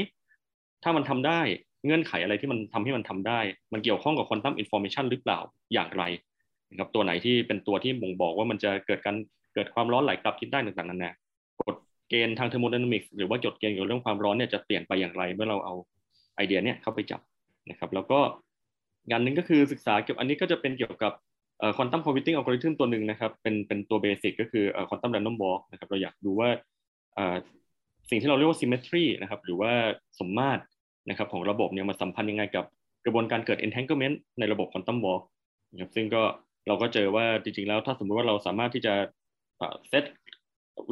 [0.82, 1.40] ถ้ามันทำได้
[1.84, 3.40] เงื่อนไขอะไรที่มันทำให้มันทำได้
[3.72, 5.38] มันเกี่ยวข้องกับ quantum information หรือเปล่า
[5.74, 6.04] อย่างไร
[6.70, 9.16] นะครับตัวไหนที่เป็นตัวที่บ่งบอกว่ามันจะเกิดการ
[9.54, 11.14] เกิดความร้อนไหลกลับทิศได้ต่างๆนั่นนะ
[11.60, 11.76] กฎ
[12.08, 15.74] เกณฑ์ทางเทอร์โมไดนามิกส์หรือว่ากฎเกณฑ์เกี่ยวกับเรื่องความร้อนเนี่ยจะเปลี่ยนไปอย่างไรเมื่อเราเอา
[16.36, 17.20] ไอเดียเนี่ยเข้าไปจับ
[17.70, 18.18] นะครับแล้วก็
[19.10, 21.12] งานหนึ่งก็คือศึกษาเกี่ยวอันนี้ก็จะเป็นเกี่ยวกับ
[21.76, 26.48] quantum computing algorithm ตัวหนึ่งนะครับเป็นเป็นตัว basic ก็คือ quantum random walk นะครับเราอยากดูว่า
[28.10, 29.72] สิ่งที่เราเรียกว่า symmetry นะครับหรือว่า
[30.18, 30.62] สมมาตร
[31.08, 32.64] นะครับของระบบเนี่ยมาสัมพันธ์ยังไงกับ
[33.04, 35.20] กระบวนการเกิด entanglement ในระบบ quantum walk
[35.72, 36.22] นะครับซึ่งก็
[36.66, 38.94] เราก็เจอว่าจริงๆแล้วถ้าสมมุติว่าเราสามารถที่จะ
[39.88, 40.04] เซต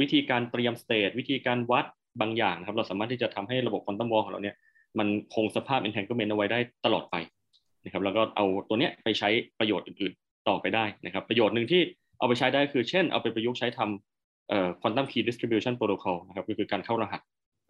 [0.01, 1.87] วิธีการเตรียม state วิธีการวัด
[2.21, 4.57] บางอย่างครับเราสามารถที่จะทำให้ระบบ quantum walk ของเราเนี่ย
[4.99, 7.17] มันคงสภาพ entanglement เอาไว้ได้ตลอดไป
[7.85, 9.29] นะครับแล้วก็เอาตัวเนี้ยไปใช้
[9.59, 11.83] ประโยชน์อื่นๆต่อไปได้นะครับประโยชน์หนึ่งที่
[12.19, 17.21] เอาไปใช้ได้คือเช่นเอาไปประยุกต์ใช้ทำเอ่อ quantum key distribution protocol นะครับก็คือการเข้ารหัส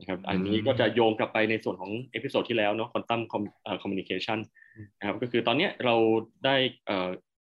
[0.00, 3.20] นะครับอันนี้ก็จะโยงกลับไปในส่วนของ episode ที่แล้วเนาะ quantum
[3.82, 4.38] communication
[4.98, 5.94] นะครับก็คือตอนนี้เรา
[6.44, 6.56] ได้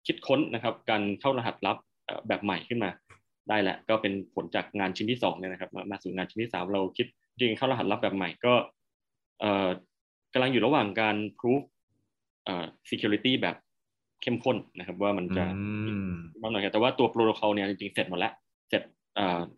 [0.06, 1.76] คิดค้นนะครับการเข้ารหัสลับ
[2.28, 2.90] แบบใหม่ขึ้นมา
[3.48, 7.06] ได้แหละก็เป็นผลจากงานชิ้นที่2เนี่ยนะครับมามาสู่งานชิ้นที่ 3 เราคิด
[7.38, 8.54] จริงเข้ารหัสลับแบบใหม่ก็
[10.32, 11.62] กำลังอยู่ระหว่างการ proof
[12.90, 13.56] security แบบ
[14.22, 15.44] เข้มข้นนะครับว่ามันจะ
[16.40, 18.32] บ้างหน่อยแต่ว่าตัวโปรโตคอลเนี่ยจริงๆเสร็จหมดแล้ว
[18.68, 18.82] เสร็จ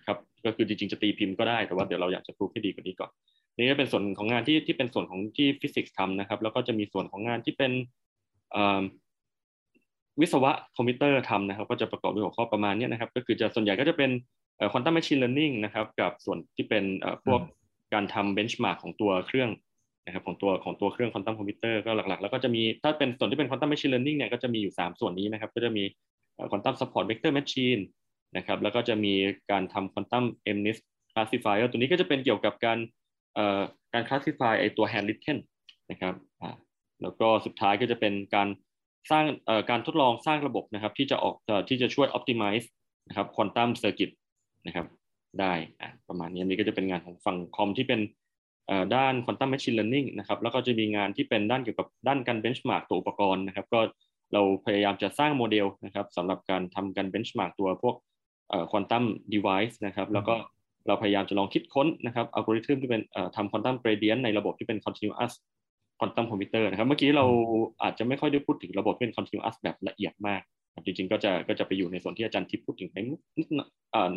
[0.06, 3.10] ครับ ก็คือจริงๆจะตีพิมพ์ก็ได้แต่ว่าเดี๋ยวเราอยากจะ proof ให้ดีกว่านี้ก่อน
[3.56, 7.72] นี่ก็เป็นส่วนของงานที่ที่เป็นส่วนของที่ฟิสิกส์ทำนะครับ แล้วก็จะมีส่วนของงานที่เป็น
[10.20, 14.10] วิศวะคอมพิวเตอร์ทำนะครับ ก็จะประกอบด้วยหัวข้อประมาณนี้นะครับ ก็คือจะส่วนใหญ่ก็จะเป็น
[14.72, 16.84] quantum machine learning นะครับกับส่วนที่เป็น
[17.24, 17.40] พวก
[17.94, 19.50] การทำ benchmark ของตัวเครื่อง
[20.06, 25.84] นะครับของตัวของตัวเครื่องควอนตัมคอมพิวเตอร์ก็หลักๆ แล้วก็จะมีถ้าเป็นส่วนที่เป็น quantum machine learning เนี่ยก็จะมีอยู่ 3 ส่วนนี้นะครับ ก็จะมี
[26.51, 27.78] quantum support vector machine
[28.36, 29.14] นะครับแล้วก็จะมี
[29.51, 30.76] การทำ quantum MNIST
[31.12, 32.78] classify ตัวนี้ก็จะเป็นเกี่ยวกับการ
[33.92, 35.39] การ classify ไอตัว handwritten
[35.90, 36.14] นะครับ
[37.02, 38.48] แล้วก็สุดท้ายก็จะเป็นการ
[39.10, 39.24] สร้าง
[39.70, 41.34] การทดลองสร้างระบบนะครับที่จะออก
[41.68, 42.66] ที่จะช่วย optimize
[43.09, 44.10] นะครับ quantum circuit
[44.66, 44.86] นะครับ
[45.40, 45.52] ได้
[46.09, 48.01] ประมาณนี้อันนี้ก็จะเป็นงานของฝั่งคอมที่เป็น
[48.96, 53.80] ด้าน quantum machine learning นะครับแล้วก็จะมีงานที่เป็นด้านเกี่ยวกับด้านการ benchmark ตัวอุปกรณ์นะครับก็
[54.32, 57.96] เราพยายามจะสร้างโมเดลนะครับสำหรับการทำการ benchmark ตัวพวก
[58.70, 60.35] quantum device นะครับแล้วก็
[60.86, 63.02] เราพยายามจะลองคิดค้นนะครับอัลกอริทึมที่เป็น
[63.36, 65.32] ทำควอนตัมเกรเดียนในระบบที่เป็น continuous
[65.98, 67.26] ควอนตัมคอมพิวเตอร์นะครับเมื่อกี้เรา
[67.82, 70.43] อาจจะไม่ค่อยได้พูดถึงระบบเป็น continuous แบบละเอียดมาก
[70.85, 72.97] จริงๆก็จะก็จะไปอยู่ในส่วนที่อาจารย์ทิพย์พูดถึงไป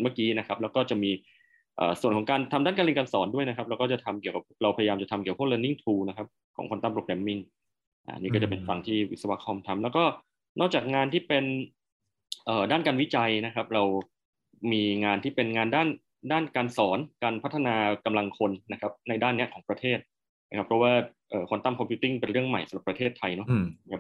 [0.02, 1.12] เมื่อกี้นะครับ แล้วก็จะมี
[2.02, 7.42] ส่วนของการทำด้านการเรียนการสอนด้วยนะครับแล้วก็จะทำเกี่ยวกับเราพยายามจะทำเกี่ยวกับพวก learning tool นะครับของ quantum programming
[8.08, 10.04] อันนี้ก็จะเป็นฝั่งที่วิศวะคอมทำแล้วก็
[10.60, 11.44] นอกจากงานที่เป็น
[12.72, 13.84] ด้านการวิจัยนะครับ เรา
[14.72, 15.88] มีงานที่เป็นงานด้าน
[16.32, 17.76] ด้านการสอนการพัฒนา
[18.06, 20.00] กำลังคนนะครับในด้านนี้ของประเทศ
[20.50, 20.92] นะครับเพราะว่า
[21.50, 23.48] quantum computing เป็นเรื่องใหม่สำหรับประเทศไทยเนาะ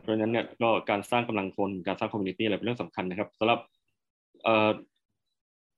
[0.02, 3.60] เพราะฉะนั้นเนี่ยก็การสร้างกำลังคนการสร้าง community อะไรเป็นเรื่องสำคัญนะครับสำหรับ
[4.44, 4.72] เอ่อ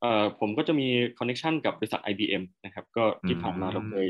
[0.01, 0.87] เอ่อผมก็จะมี
[1.17, 4.07] connection กับบริษัท IBM นะครับก็ที่ผ่านมาเราเคย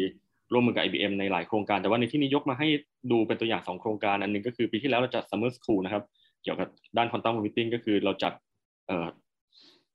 [0.53, 2.67] ร่วมมือกับ IBM ในหลายโครงการ แต่ว่าในที่นี้ยกมาให้
[3.11, 6.03] ดูเป็นตัวอย่างสองโครงการ อันนึงก็คือปีที่แล้วเราจัด Summer School นะครับ
[6.43, 8.33] เกี่ยวกับด้าน quantum computing ก็คือเราจัด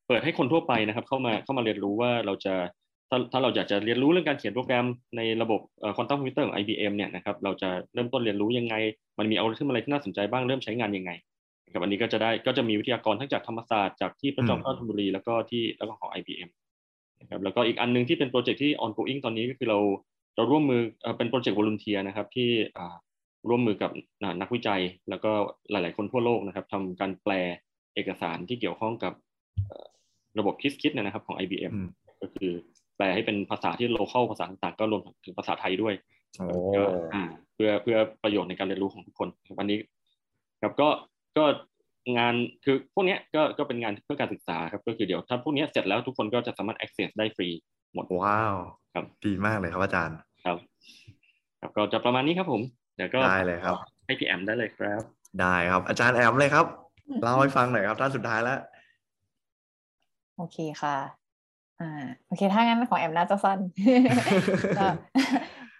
[0.06, 2.54] เอ่อเปิดให้คนทั่วไปนะครับเข้ามาเข้ามาเรียนรู้ว่าเราจะ
[3.10, 4.86] ถ้าถ้าเราอยากจะเรียนรู้เรื่องการเขียนโปรแกรม
[5.16, 5.60] ในระบบ
[5.96, 8.74] ควอนตัมคอมพิวเตอร์ของ IBM เนี่ยนะครับเราจะเริ่มต้นเรียนรู้ยังไง
[9.18, 11.10] มันมีอัลกอริทึมอะไรที่น่าสนใจบ้างเริ่มใช้งานยังไง
[11.74, 16.48] กับอันนี้ก็จะได้ก็จะมีวิทยากรทั้งจากธรรมศาสตร์จากที่พระจอมเกล้าธนบุรีแล้วก็ที่แล้วก็ของ IBM
[17.20, 19.78] นะครับแล้วก็อีกอันนึงที่เป็นโปรเจกต์ที่ ongoing ตอนนี้ก็คือเรา
[20.36, 20.80] เราร่วมมือ
[21.18, 22.50] เป็นโปรเจกต์ volunteer นะครับที่
[23.48, 23.90] ร่วมมือกับ
[24.40, 25.30] นักวิจัย แล้วก็
[25.70, 27.32] หลาย ๆ คนทั่วโลกนะครับทำการแปล
[27.94, 29.12] เอกสารที่เกี่ยวข้องกับ
[30.38, 31.72] ระบบคิสคิดนะครับของ IBM
[32.20, 32.52] ก็คือ
[32.96, 35.94] แปลให้เป็นภาษาที่โลเคอลภาษาต่างๆก็รวมถึงภาษาไทยด้วย
[36.68, 39.28] เพื่อเพื่อประโยชน์ในการเรียนรู้ของทุกคน
[39.58, 39.78] วันนี้
[40.62, 40.88] ครับก็
[41.38, 41.44] ก็
[42.18, 42.34] งาน
[42.64, 47.48] คือพวกนี้ก็ก็เป็นงานเพื่อการศึกษาครับก็คือเดี๋ยวถ้าพวกนี้เสร็จแล้วทุกคนก็จะสามารถ access ได้ฟรี
[47.94, 48.54] หมดว้าว
[48.94, 50.56] ครับดีมากเลยครับอาจารย์ครับ
[51.60, 52.62] ครับก็จะประมาณนี้ครับผม
[52.96, 53.74] เดี๋ยวก็ได้เลยครับ
[54.06, 55.02] ให้พี่แอมได้เลยครับ
[55.40, 56.66] ได้ครับ อาจารย์แอมเลยครับ
[57.22, 58.58] เล่าให้ฟังหน่อยครับท่านสุดท้ายแล้ว
[60.36, 60.96] โอเคค่ะ
[61.80, 63.58] อ่า โอเค ถ้างั้นของแอมน่าจะสั้น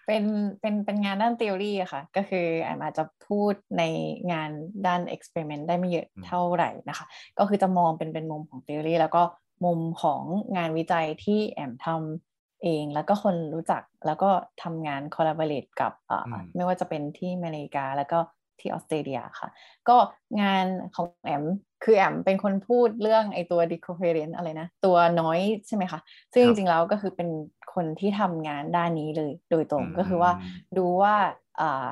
[0.07, 0.23] เป็น
[0.61, 3.83] เป็นเป็นงานด้านทฤษฎีอะค่ะ ก็คือแอมอาจจะพูดใน
[4.31, 4.49] งาน
[4.87, 7.05] ด้านเอ็กซ์เพร์เมนต์ได้ไม่เยอะเท่าไหร่นะคะ
[7.39, 9.23] ก็คือจะมองเป็นเป็นมุมของทฤษฎีแล้วก็
[9.65, 10.23] มุมของ
[10.57, 14.29] งานวิจัยที่แอมทำเองแล้วก็คนรู้จักแล้วก็
[14.63, 16.23] ทำงานคอลลาบอร์เรตกับอ่า
[16.55, 18.19] ไม่ว่าจะเป็นที่อเมริกาแล้วก็
[18.59, 19.49] ที่ออสเตรเลียค่ะ
[19.89, 19.97] ก็
[20.41, 20.65] งาน
[20.95, 21.43] ของแอม
[21.85, 25.99] คือแอมเป็นคนพูดเรื่องไอตัว decoherent อะไรนะ ตัวน้อยใช่ไหมคะ
[26.33, 27.29] ซึ่งจริงๆแล้วก็คือเป็น
[27.73, 30.31] คนที่ทำงานด้านนี้เลยโดยตรงก็คือว่า
[30.77, 31.15] ดูว่า
[31.59, 31.89] อ่า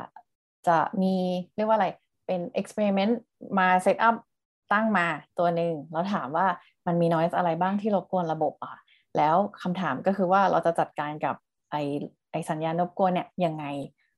[0.68, 1.16] จะมี
[1.56, 1.88] เรียกว่าอะไร
[2.28, 3.14] เป็น experiment
[3.60, 4.16] มาเซตอัพ
[4.74, 5.08] ตั้งมา
[5.40, 6.48] ตัวหนึ่งแล้วถามว่า
[6.88, 8.76] มันมี noise อะไรบ้างที่รบกวนระบบอะ
[9.18, 11.36] แล้วคำถามก็คือว่าเราจะจัดการกับ
[11.72, 11.76] ไอ
[12.32, 13.66] ไอสัญญาณรบกวนเนี่ยยังไง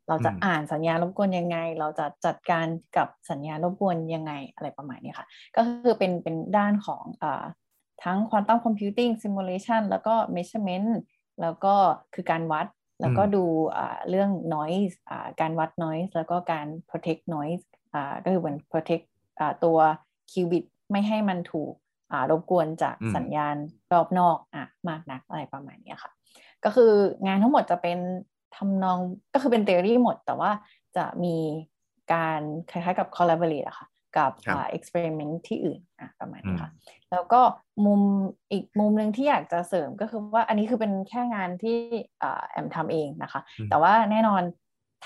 [0.07, 2.67] เราจะอ่านสัญญาณรบกวนยังไง เราจะจัดการ
[2.97, 7.25] กับสัญญาณรบกวนยังไงอะไรประมาณนี้ค่ะ ก็คือเป็นเป็นด้านของอ
[8.03, 10.89] ทั้ง quantum computing simulation แล้วก็ measurement
[11.41, 11.75] แล้วก็
[12.13, 12.67] คือการวัด
[13.01, 13.45] แล้วก็ดู
[14.09, 14.95] เรื่อง noise
[15.41, 17.65] การวัด noise แล้วก็การ protect noise
[18.23, 19.05] ก็คือเหมือน protect
[19.63, 19.77] ตัว
[20.31, 21.73] qubit ไม่ให้มันถูก
[22.31, 23.55] รบกวนจากสัญญาณ
[23.91, 24.57] รอบนอกอ
[24.89, 26.11] มากนักอะไรประมาณนี้ค่ะ
[26.63, 26.91] ก็คือ
[27.25, 27.99] งานทั้งหมดจะเป็น
[28.57, 28.99] ทำนอง
[29.33, 30.51] ก็คือเป็นเทอรี่หมด แต่ว่า
[30.97, 31.35] จะมี
[32.13, 32.41] การ
[32.71, 33.87] คล้ายๆกับ collaborate อะค่ะ
[34.17, 36.71] กับอ่า experiment ที่อื่นอะประมาณนี้ค่ะ
[37.11, 37.41] แล้วก็
[37.85, 38.01] มุม
[38.51, 41.77] อีกมุมหนึ่งที่อยากจะเสริมก็คือว่าอันนี้คือเป็นแค่งานที่
[42.21, 44.41] อ่าแอมทำเองนะคะ แต่ว่าแน่นอน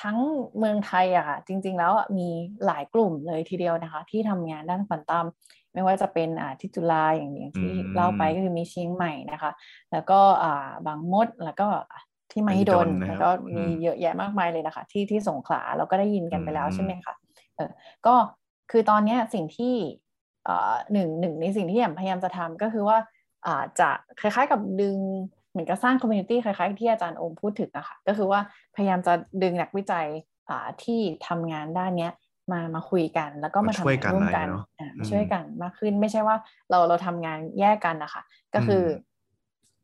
[0.01, 0.17] ทั้ง
[0.57, 2.27] เมืองไทยอะค่ะ จริง ๆ แล้วมี
[2.65, 5.25] หลายกลุ่มเลยทีเดียวนะคะ ที่ทำงานด้านควอนตัม
[5.73, 9.51] ไม่ว่าจะเป็นอ่าที่จุฬาอย่างอย่างที่เล่าไปก็คือมีเชียงใหม่นะคะ
[9.91, 11.67] แล้วก็อ่าบางมดแล้วก็
[12.31, 17.13] ที่มหิดลแล้วก็มีเยอะแยะมากมายเลยนะคะ ที่ที่สงขลาเราก็ได้ยินกันไปแล้วใช่ไหมคะ
[17.55, 17.69] เออ
[18.05, 18.15] ก็
[18.71, 19.73] คือตอนนี้สิ่งที่
[20.93, 22.97] หนึ่งหนึ่งในสิ่งที่แอมพยายามจะทำก็คือว่า
[23.45, 23.89] อาจะ
[24.19, 24.97] คล้ายๆกับดึง
[25.51, 28.39] เหมือนกับสร้างคอมมูนิตี้คล้ายๆที่อาจารย์โอมพูดถึงอะคะ่ะก็คือว่า
[28.75, 30.07] พยายามจะดึงนักวิจัย
[30.83, 32.11] ที่ทำงานด้านเนี้ย
[32.51, 34.47] มามาคุยกัน แล้วก็มาทำงานร่วมกัน
[35.09, 36.35] ช่วยกันมากขึ้นไม่ใช่ว่า
[36.69, 38.21] เราเราทำงานแยกกันนะคะ
[38.53, 38.83] ก็คือ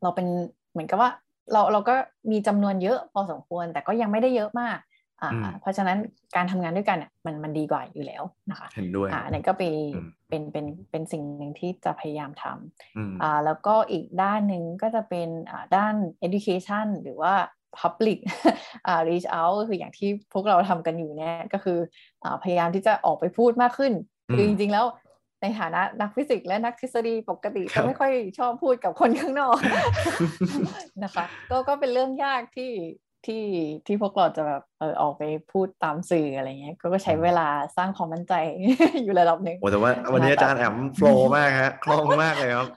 [0.02, 0.26] เราเป็น
[0.72, 1.10] เหมือนกับว่า
[1.52, 1.94] เราเราก็
[2.30, 4.78] มีจำนวนเยอะพอสมควร แต่ก็ยังไม่ได้เยอะมาก
[5.22, 5.98] อ่าเพราะฉะนั้น
[6.36, 9.74] การทำงานด้วยกันเนี่ยมันมันดีกว่าอยู่แล้วนะคะเห็นด้วยอ่านี่ก็เป็น
[10.28, 15.94] เป็นเป็นเป็นสิ่งหนึ่งที่จะพยายามทำอ่าแล้วก็อีกด้านหนึ่งก็จะเป็นอ่าด้าน
[16.26, 17.34] education หรือว่า
[17.78, 18.18] public
[18.86, 21.78] อ่า reach out ก็คืออย่างที่พวกเราทำกันอยู่เนี่ยก็คือ
[22.24, 23.92] อ่าพยายามที่จะออกไปพูดมากขึ้น
[24.34, 24.86] คือจริงๆแล้ว
[25.42, 29.58] ในฐานะนักฟิสิกส์และนักทฤษฎีปกติก็ไม่ค่อยชอบพูดกับคนข้างนอก
[31.04, 32.72] นะคะ ก็ก็เป็นเรื่องยากที่
[33.26, 33.44] ที่
[33.86, 35.22] ที่พวกเราจะแบบเออออกไป
[35.52, 38.34] พูดตามสื่ออะไรเงี้ยก็ใช้เวลาสร้างความมั่นใจ
[39.02, 42.68] อยู่ระดับหนึ่งโอ้แต่ว่าวันนี้อาจารย์แอมโฟล์มากฮะคล่องมากเลยครับ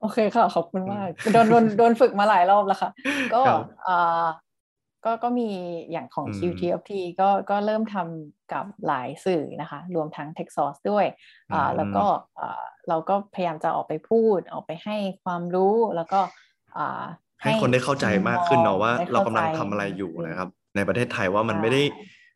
[0.00, 2.90] โอเคค่ะ ขอบคุณมาก โดนโดนโดนฝึกมาหลายรอบแล้วค่ะ
[3.34, 3.40] ก็
[3.88, 4.26] อ่า
[5.04, 5.50] ก็ก็มี
[5.90, 11.06] อย่างของ QTFT ก็ก็เริ่มทำกับหลายสื่อนะคะ รวมทั้ง t e x s o u r c e ด้วย
[11.52, 12.04] อ่าแล้วก็
[12.40, 16.20] อ่าเราก็พยายามจะออกไปพูดออกไปให้ความรู้แล้วก็
[16.76, 17.02] อ่า
[17.42, 21.82] ให้คนได้เข้าใจมากขึ้นเนาะว่าเรากำลังทำอะไรอยู่นะครับ ในประเทศไทยว่ามันไม่ได้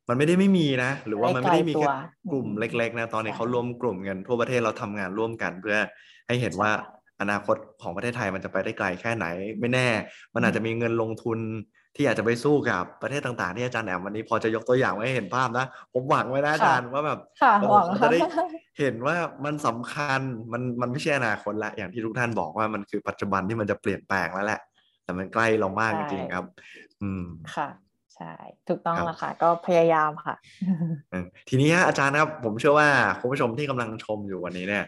[0.08, 1.88] มันไม่ได้ไม่มีนะ หรือว่ามันไม่ได้มีแค่
[2.30, 5.78] กลุ่มเล็ก ๆ นะ ตอนนี้เขารวมกลุ่มกันทั่วประเทศเราทำงานร่วมกัน เพื่อ
[6.26, 6.70] ให้เห็นว่า
[7.20, 9.26] อนาคตของประเทศไทยมันจะไปได้ไกลแค่ไหน
[9.60, 9.88] ไม่แน่
[10.34, 11.38] มันอาจจะมีเงินลงทุน
[11.98, 17.20] ที่อาจจะไปสู้กับประเทศต่างๆที่อาจารย์แอมวันนี้พอจะยกตัวอย่างไว้เห็นภาพนะ ผมหวังไว้นะอาจารย์ว่าแบบ
[17.60, 17.68] เรา
[18.02, 18.20] จะได้
[18.78, 20.20] เห็นว่ามันสำคัญ
[20.52, 24.60] มันมันไม่ใช่อนาคตละอย่างที่ทุกท่านบอกว่ามันคือปัจจุบันที่มันจะเปลี่ยนแปลงแล้วแหละ
[25.04, 26.44] แต่มันใกล้เรามากจริงๆครับ
[27.02, 27.68] อืมค่ะ
[28.16, 28.34] ใช่
[28.68, 30.34] ถูกต้องแล้วค่ะ ก็พยายามค่ะ
[31.48, 32.88] ทีนี้อาจารย์ครับ ผมเชื่อว่า
[33.20, 34.84] คุณผู้ชมที่กำลังชมอยู่วันนี้เนี่ย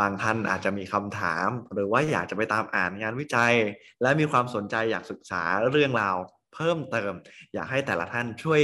[0.00, 3.54] บางท่านอาจจะมีคำถาม หรือว่าอยากจะไปตามอ่านงานวิจัย
[4.02, 6.16] และมีความสนใจอยากศึกษาเรื่องราว
[6.54, 7.12] เพิ่มเติม
[7.54, 8.60] อยากให้แต่ละท่านช่วย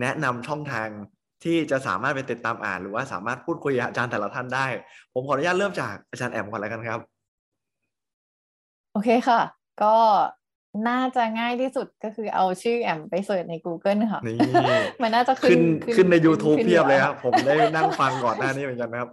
[0.00, 0.88] แนะนำช่องทาง
[1.44, 4.66] ที่จะสามารถไปติดตามอ่าน หรือว่าสามารถพูดคุยกับอาจารย์แต่ละท่านได้
[5.12, 7.00] ผมขออนุญาตเริ่มจากอาจารย์แอมก่อนแล้วกันครับ
[8.92, 9.40] โอเคค่ะ
[9.82, 9.94] ก็
[10.88, 14.36] น่าจะง่ายที่สุดก็คือเอาชื่อแอมไปเสิร์ชใน Google ค่ะนี่
[15.02, 15.60] มันน่าจะขึ้น
[15.96, 19.10] ขึ้นใน YouTube เพียบเลยครับ ผมได้นั่งฟังก่อนหน้านี้เหมือนกันนะครับ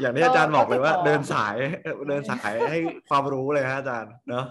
[0.00, 1.56] อย่างที่อาจารย์บอกเลยว่า เดินสาย
[2.08, 2.78] เดินสายให้
[3.08, 4.44] ความรู้เลยฮะอาจารย์เนาะ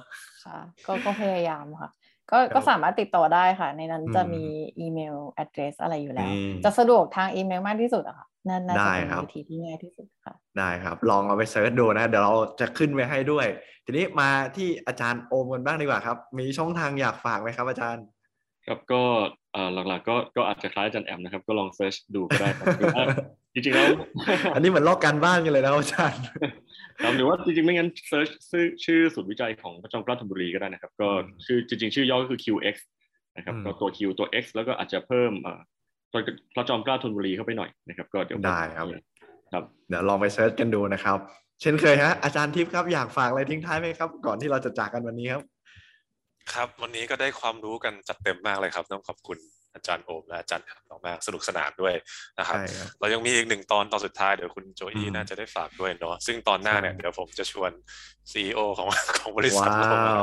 [0.45, 1.89] ค่ะก็ก็พยายามค่ะ
[2.31, 4.43] ก็ก็สามารถติดต่อได้ค่ะ ในนั้นจะมี
[4.79, 6.31] อีเมล address อะไรอยู่แล้ว
[6.65, 13.45] จะสะดวกทางอีเมลมากที่สุดอะค่ะนั่นน่าจะเป็นวิธีที่ง่ายที่สุดค่ะ ได้ครับ ลองเอาไป search ดูนะ เดี๋ยวเราจะขึ้นไว้ให้ด้วย
[13.85, 18.05] ทีนี้มาที่อาจารย์โอมกันบ้างดีกว่าครับ มีช่องทางอยากฝากไหมครับ อาจารย์
[18.65, 19.01] ครับก็
[19.73, 22.67] หลักๆก็ก็อาจจะคล้ายอาจารย์แอมนะครับ ก็ลอง search ดูก็ได้ครับ
[23.53, 23.89] จริงๆแล้ว
[24.53, 26.21] อันนี้เหมือนลอกการบ้านกันเลยนะอาจารย์
[27.03, 28.29] ครับหรือว่าจริงๆ ไม่งั้น search
[28.85, 31.07] ชื่อศูนย์วิจัยของพระจอมเกล้าธนบุรีก็ได้นะครับ ก็
[31.45, 32.75] ชื่อจริง ๆ ชื่อย่อก็คือ QX
[33.37, 35.31] นะครับก็ตัว Q ตัว X แล้วก็อาจจะเพิ่ม
[36.11, 36.19] ตัว
[36.55, 38.87] พระจอมเกล้าธนบุรีเข้าไปหน่อยนะครับก็เดี๋ยวได้ครับ
[39.51, 41.17] ครับเดี๋ยวลองไป search กันดูนะครับ
[41.61, 45.43] เช่นเคยฮะอาจารย์ทิพย์ครับอยากฝากอะไรทิ้งท้ายไหมครับ ก่อนที่เราจะจากกันวันนี้ครับ
[46.53, 49.37] ครับ วันนี้ก็ได้ความรู้กันจัดเต็มมากเลยครับต้องขอบคุณ
[49.73, 51.94] อาจารย์โอมและอาจารย์น้องมากสนุกสนานด้วย
[52.39, 52.57] นะครับ
[52.99, 57.72] เรายังมีอีกหนึ่งตอนตอนสุดท้ายเดี๋ยวคุณโจอี้น่าจะได้ฝากด้วยเนาะซึ่งตอนหน้าเนี่ยเดี๋ยวผมจะชวน
[58.31, 58.88] CEO ของ
[59.19, 60.15] ของบริษัทเรามา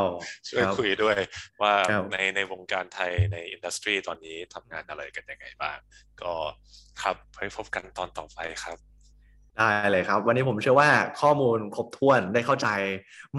[0.49, 1.17] ช่วยคุยด้วย
[1.63, 1.75] ว่า
[2.13, 5.79] ในในวงการไทยใน industry ตอนนี้ทำงานอะไรกันยังไงบ้าง
[6.23, 6.35] ก็
[7.03, 8.79] ครับไว้พบกันตอนต่อไปครับ
[9.57, 10.91] ได้เลยครับ วันนี้ผมเชื่อว่า
[11.21, 12.69] ข้อมูลครบถ้วนได้เข้าใจ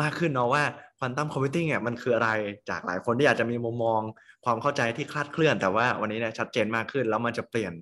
[0.01, 0.63] มากขึ้นเนาะว่า
[0.97, 2.29] quantum computing เนี่ยมันคืออะไร
[2.69, 4.01] จากหลายคนที่อาจจะมีมุมมอง
[4.45, 7.73] ความเข้าใจที่คลาดเคลื่อน แต่ว่าวันนี้เนี่ยชัดเจนมากขึ้น แล้วมันจะเปลี่ยน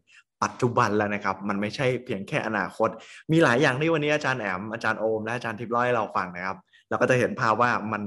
[0.43, 2.89] ปัจจุบันแล้วนะครับ มันไม่ใช่เพียงแค่อนาคต
[3.31, 6.57] มีหลายอย่างที่วันนี้อาจารย์แอมอาจารย์โอมและอาจารย์ทิพย์ร้อยเราฟังนะครับ
[6.89, 8.03] เราก็จะเห็นภาพว่ามัน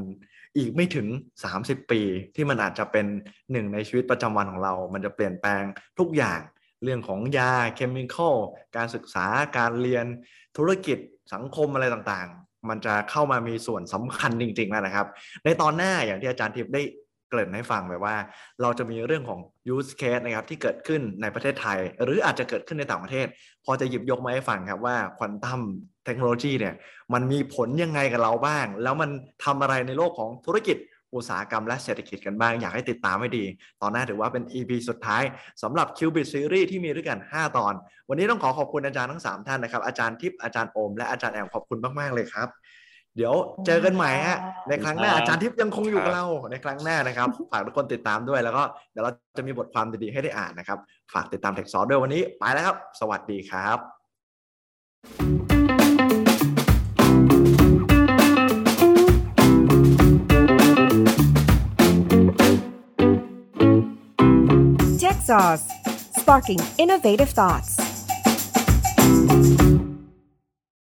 [0.56, 1.06] อีกไม่ถึง
[1.50, 2.00] 30 ปี
[2.36, 3.06] ที่มันอาจจะเป็น
[3.52, 5.62] หนึ่งในชีวิตประจำวันของเรา มันจะเปลี่ยนแปลง
[5.98, 6.40] ทุกอย่าง
[6.84, 8.36] เรื่องของยาเคมีคอล
[8.76, 9.26] การศึกษา
[9.58, 10.06] การเรียน
[10.56, 10.98] ธุรกิจ
[11.34, 15.06] สังคมอะไรต่างๆ มันจะเข้ามามีส่วนสำคัญจริงๆแล้วนะครับ
[15.44, 16.82] ในตอนหน้าอย่างที่อาจารย์ทิพย์ได้
[17.28, 18.16] เกริ่นให้ฟังไปว่า
[18.62, 19.40] เราจะมีเรื่องของ
[19.74, 23.26] use case นะครับที่เกิดขึ้นในประเทศไทย หรืออาจจะเกิดขึ้นในต่างประเทศ
[23.64, 25.60] พอจะหยิบยกมาให้ฟังครับว่าควอนตัม
[26.04, 26.74] เทคโนโลยีเนี่ย
[27.12, 29.10] มันมีผลยังไงกับเราบ้าง แล้วมัน
[29.44, 30.78] ทำอะไรในโลกของธุรกิจ
[31.14, 33.44] อุตสาหกรรมและเศรษฐกิจกันบ้าง อยากให้ติดตามให้ดี
[33.82, 35.22] ตอนหน้าถือว่าเป็น EP สุดท้าย
[35.62, 37.74] สำหรับ Qubit Series ที่มีด้วยกัน 5 ตอน
[38.08, 42.48] วันนี้ต้องขอขอบคุณอาจารย์ทั้ง 3 ท่านนะครับ อาจารย์ทิพย์อาจารย์โอม และอาจารย์แอมขอบคุณมาก ๆ เลยครับ
[43.16, 43.34] เดี๋ยว
[43.66, 44.38] เจอกันใหม่ฮะ
[44.68, 48.62] ในครั้งหน้าอาจารย์ทิพย์ยังคงอยู่กับเราในครั้งหน้านะครับ ฝากทุกคนติดตามด้วยแล้วก็
[48.92, 50.78] เดี๋ยวเราจะมีบทความดีๆให้ได้อ่านนะครับ
[51.14, 53.78] ฝากติดตามเทคซอร์ด้วยวันนี้ไปแล้วครับ สวัสดีครับ
[65.28, 65.66] Sauce,
[66.12, 67.85] sparking innovative thoughts.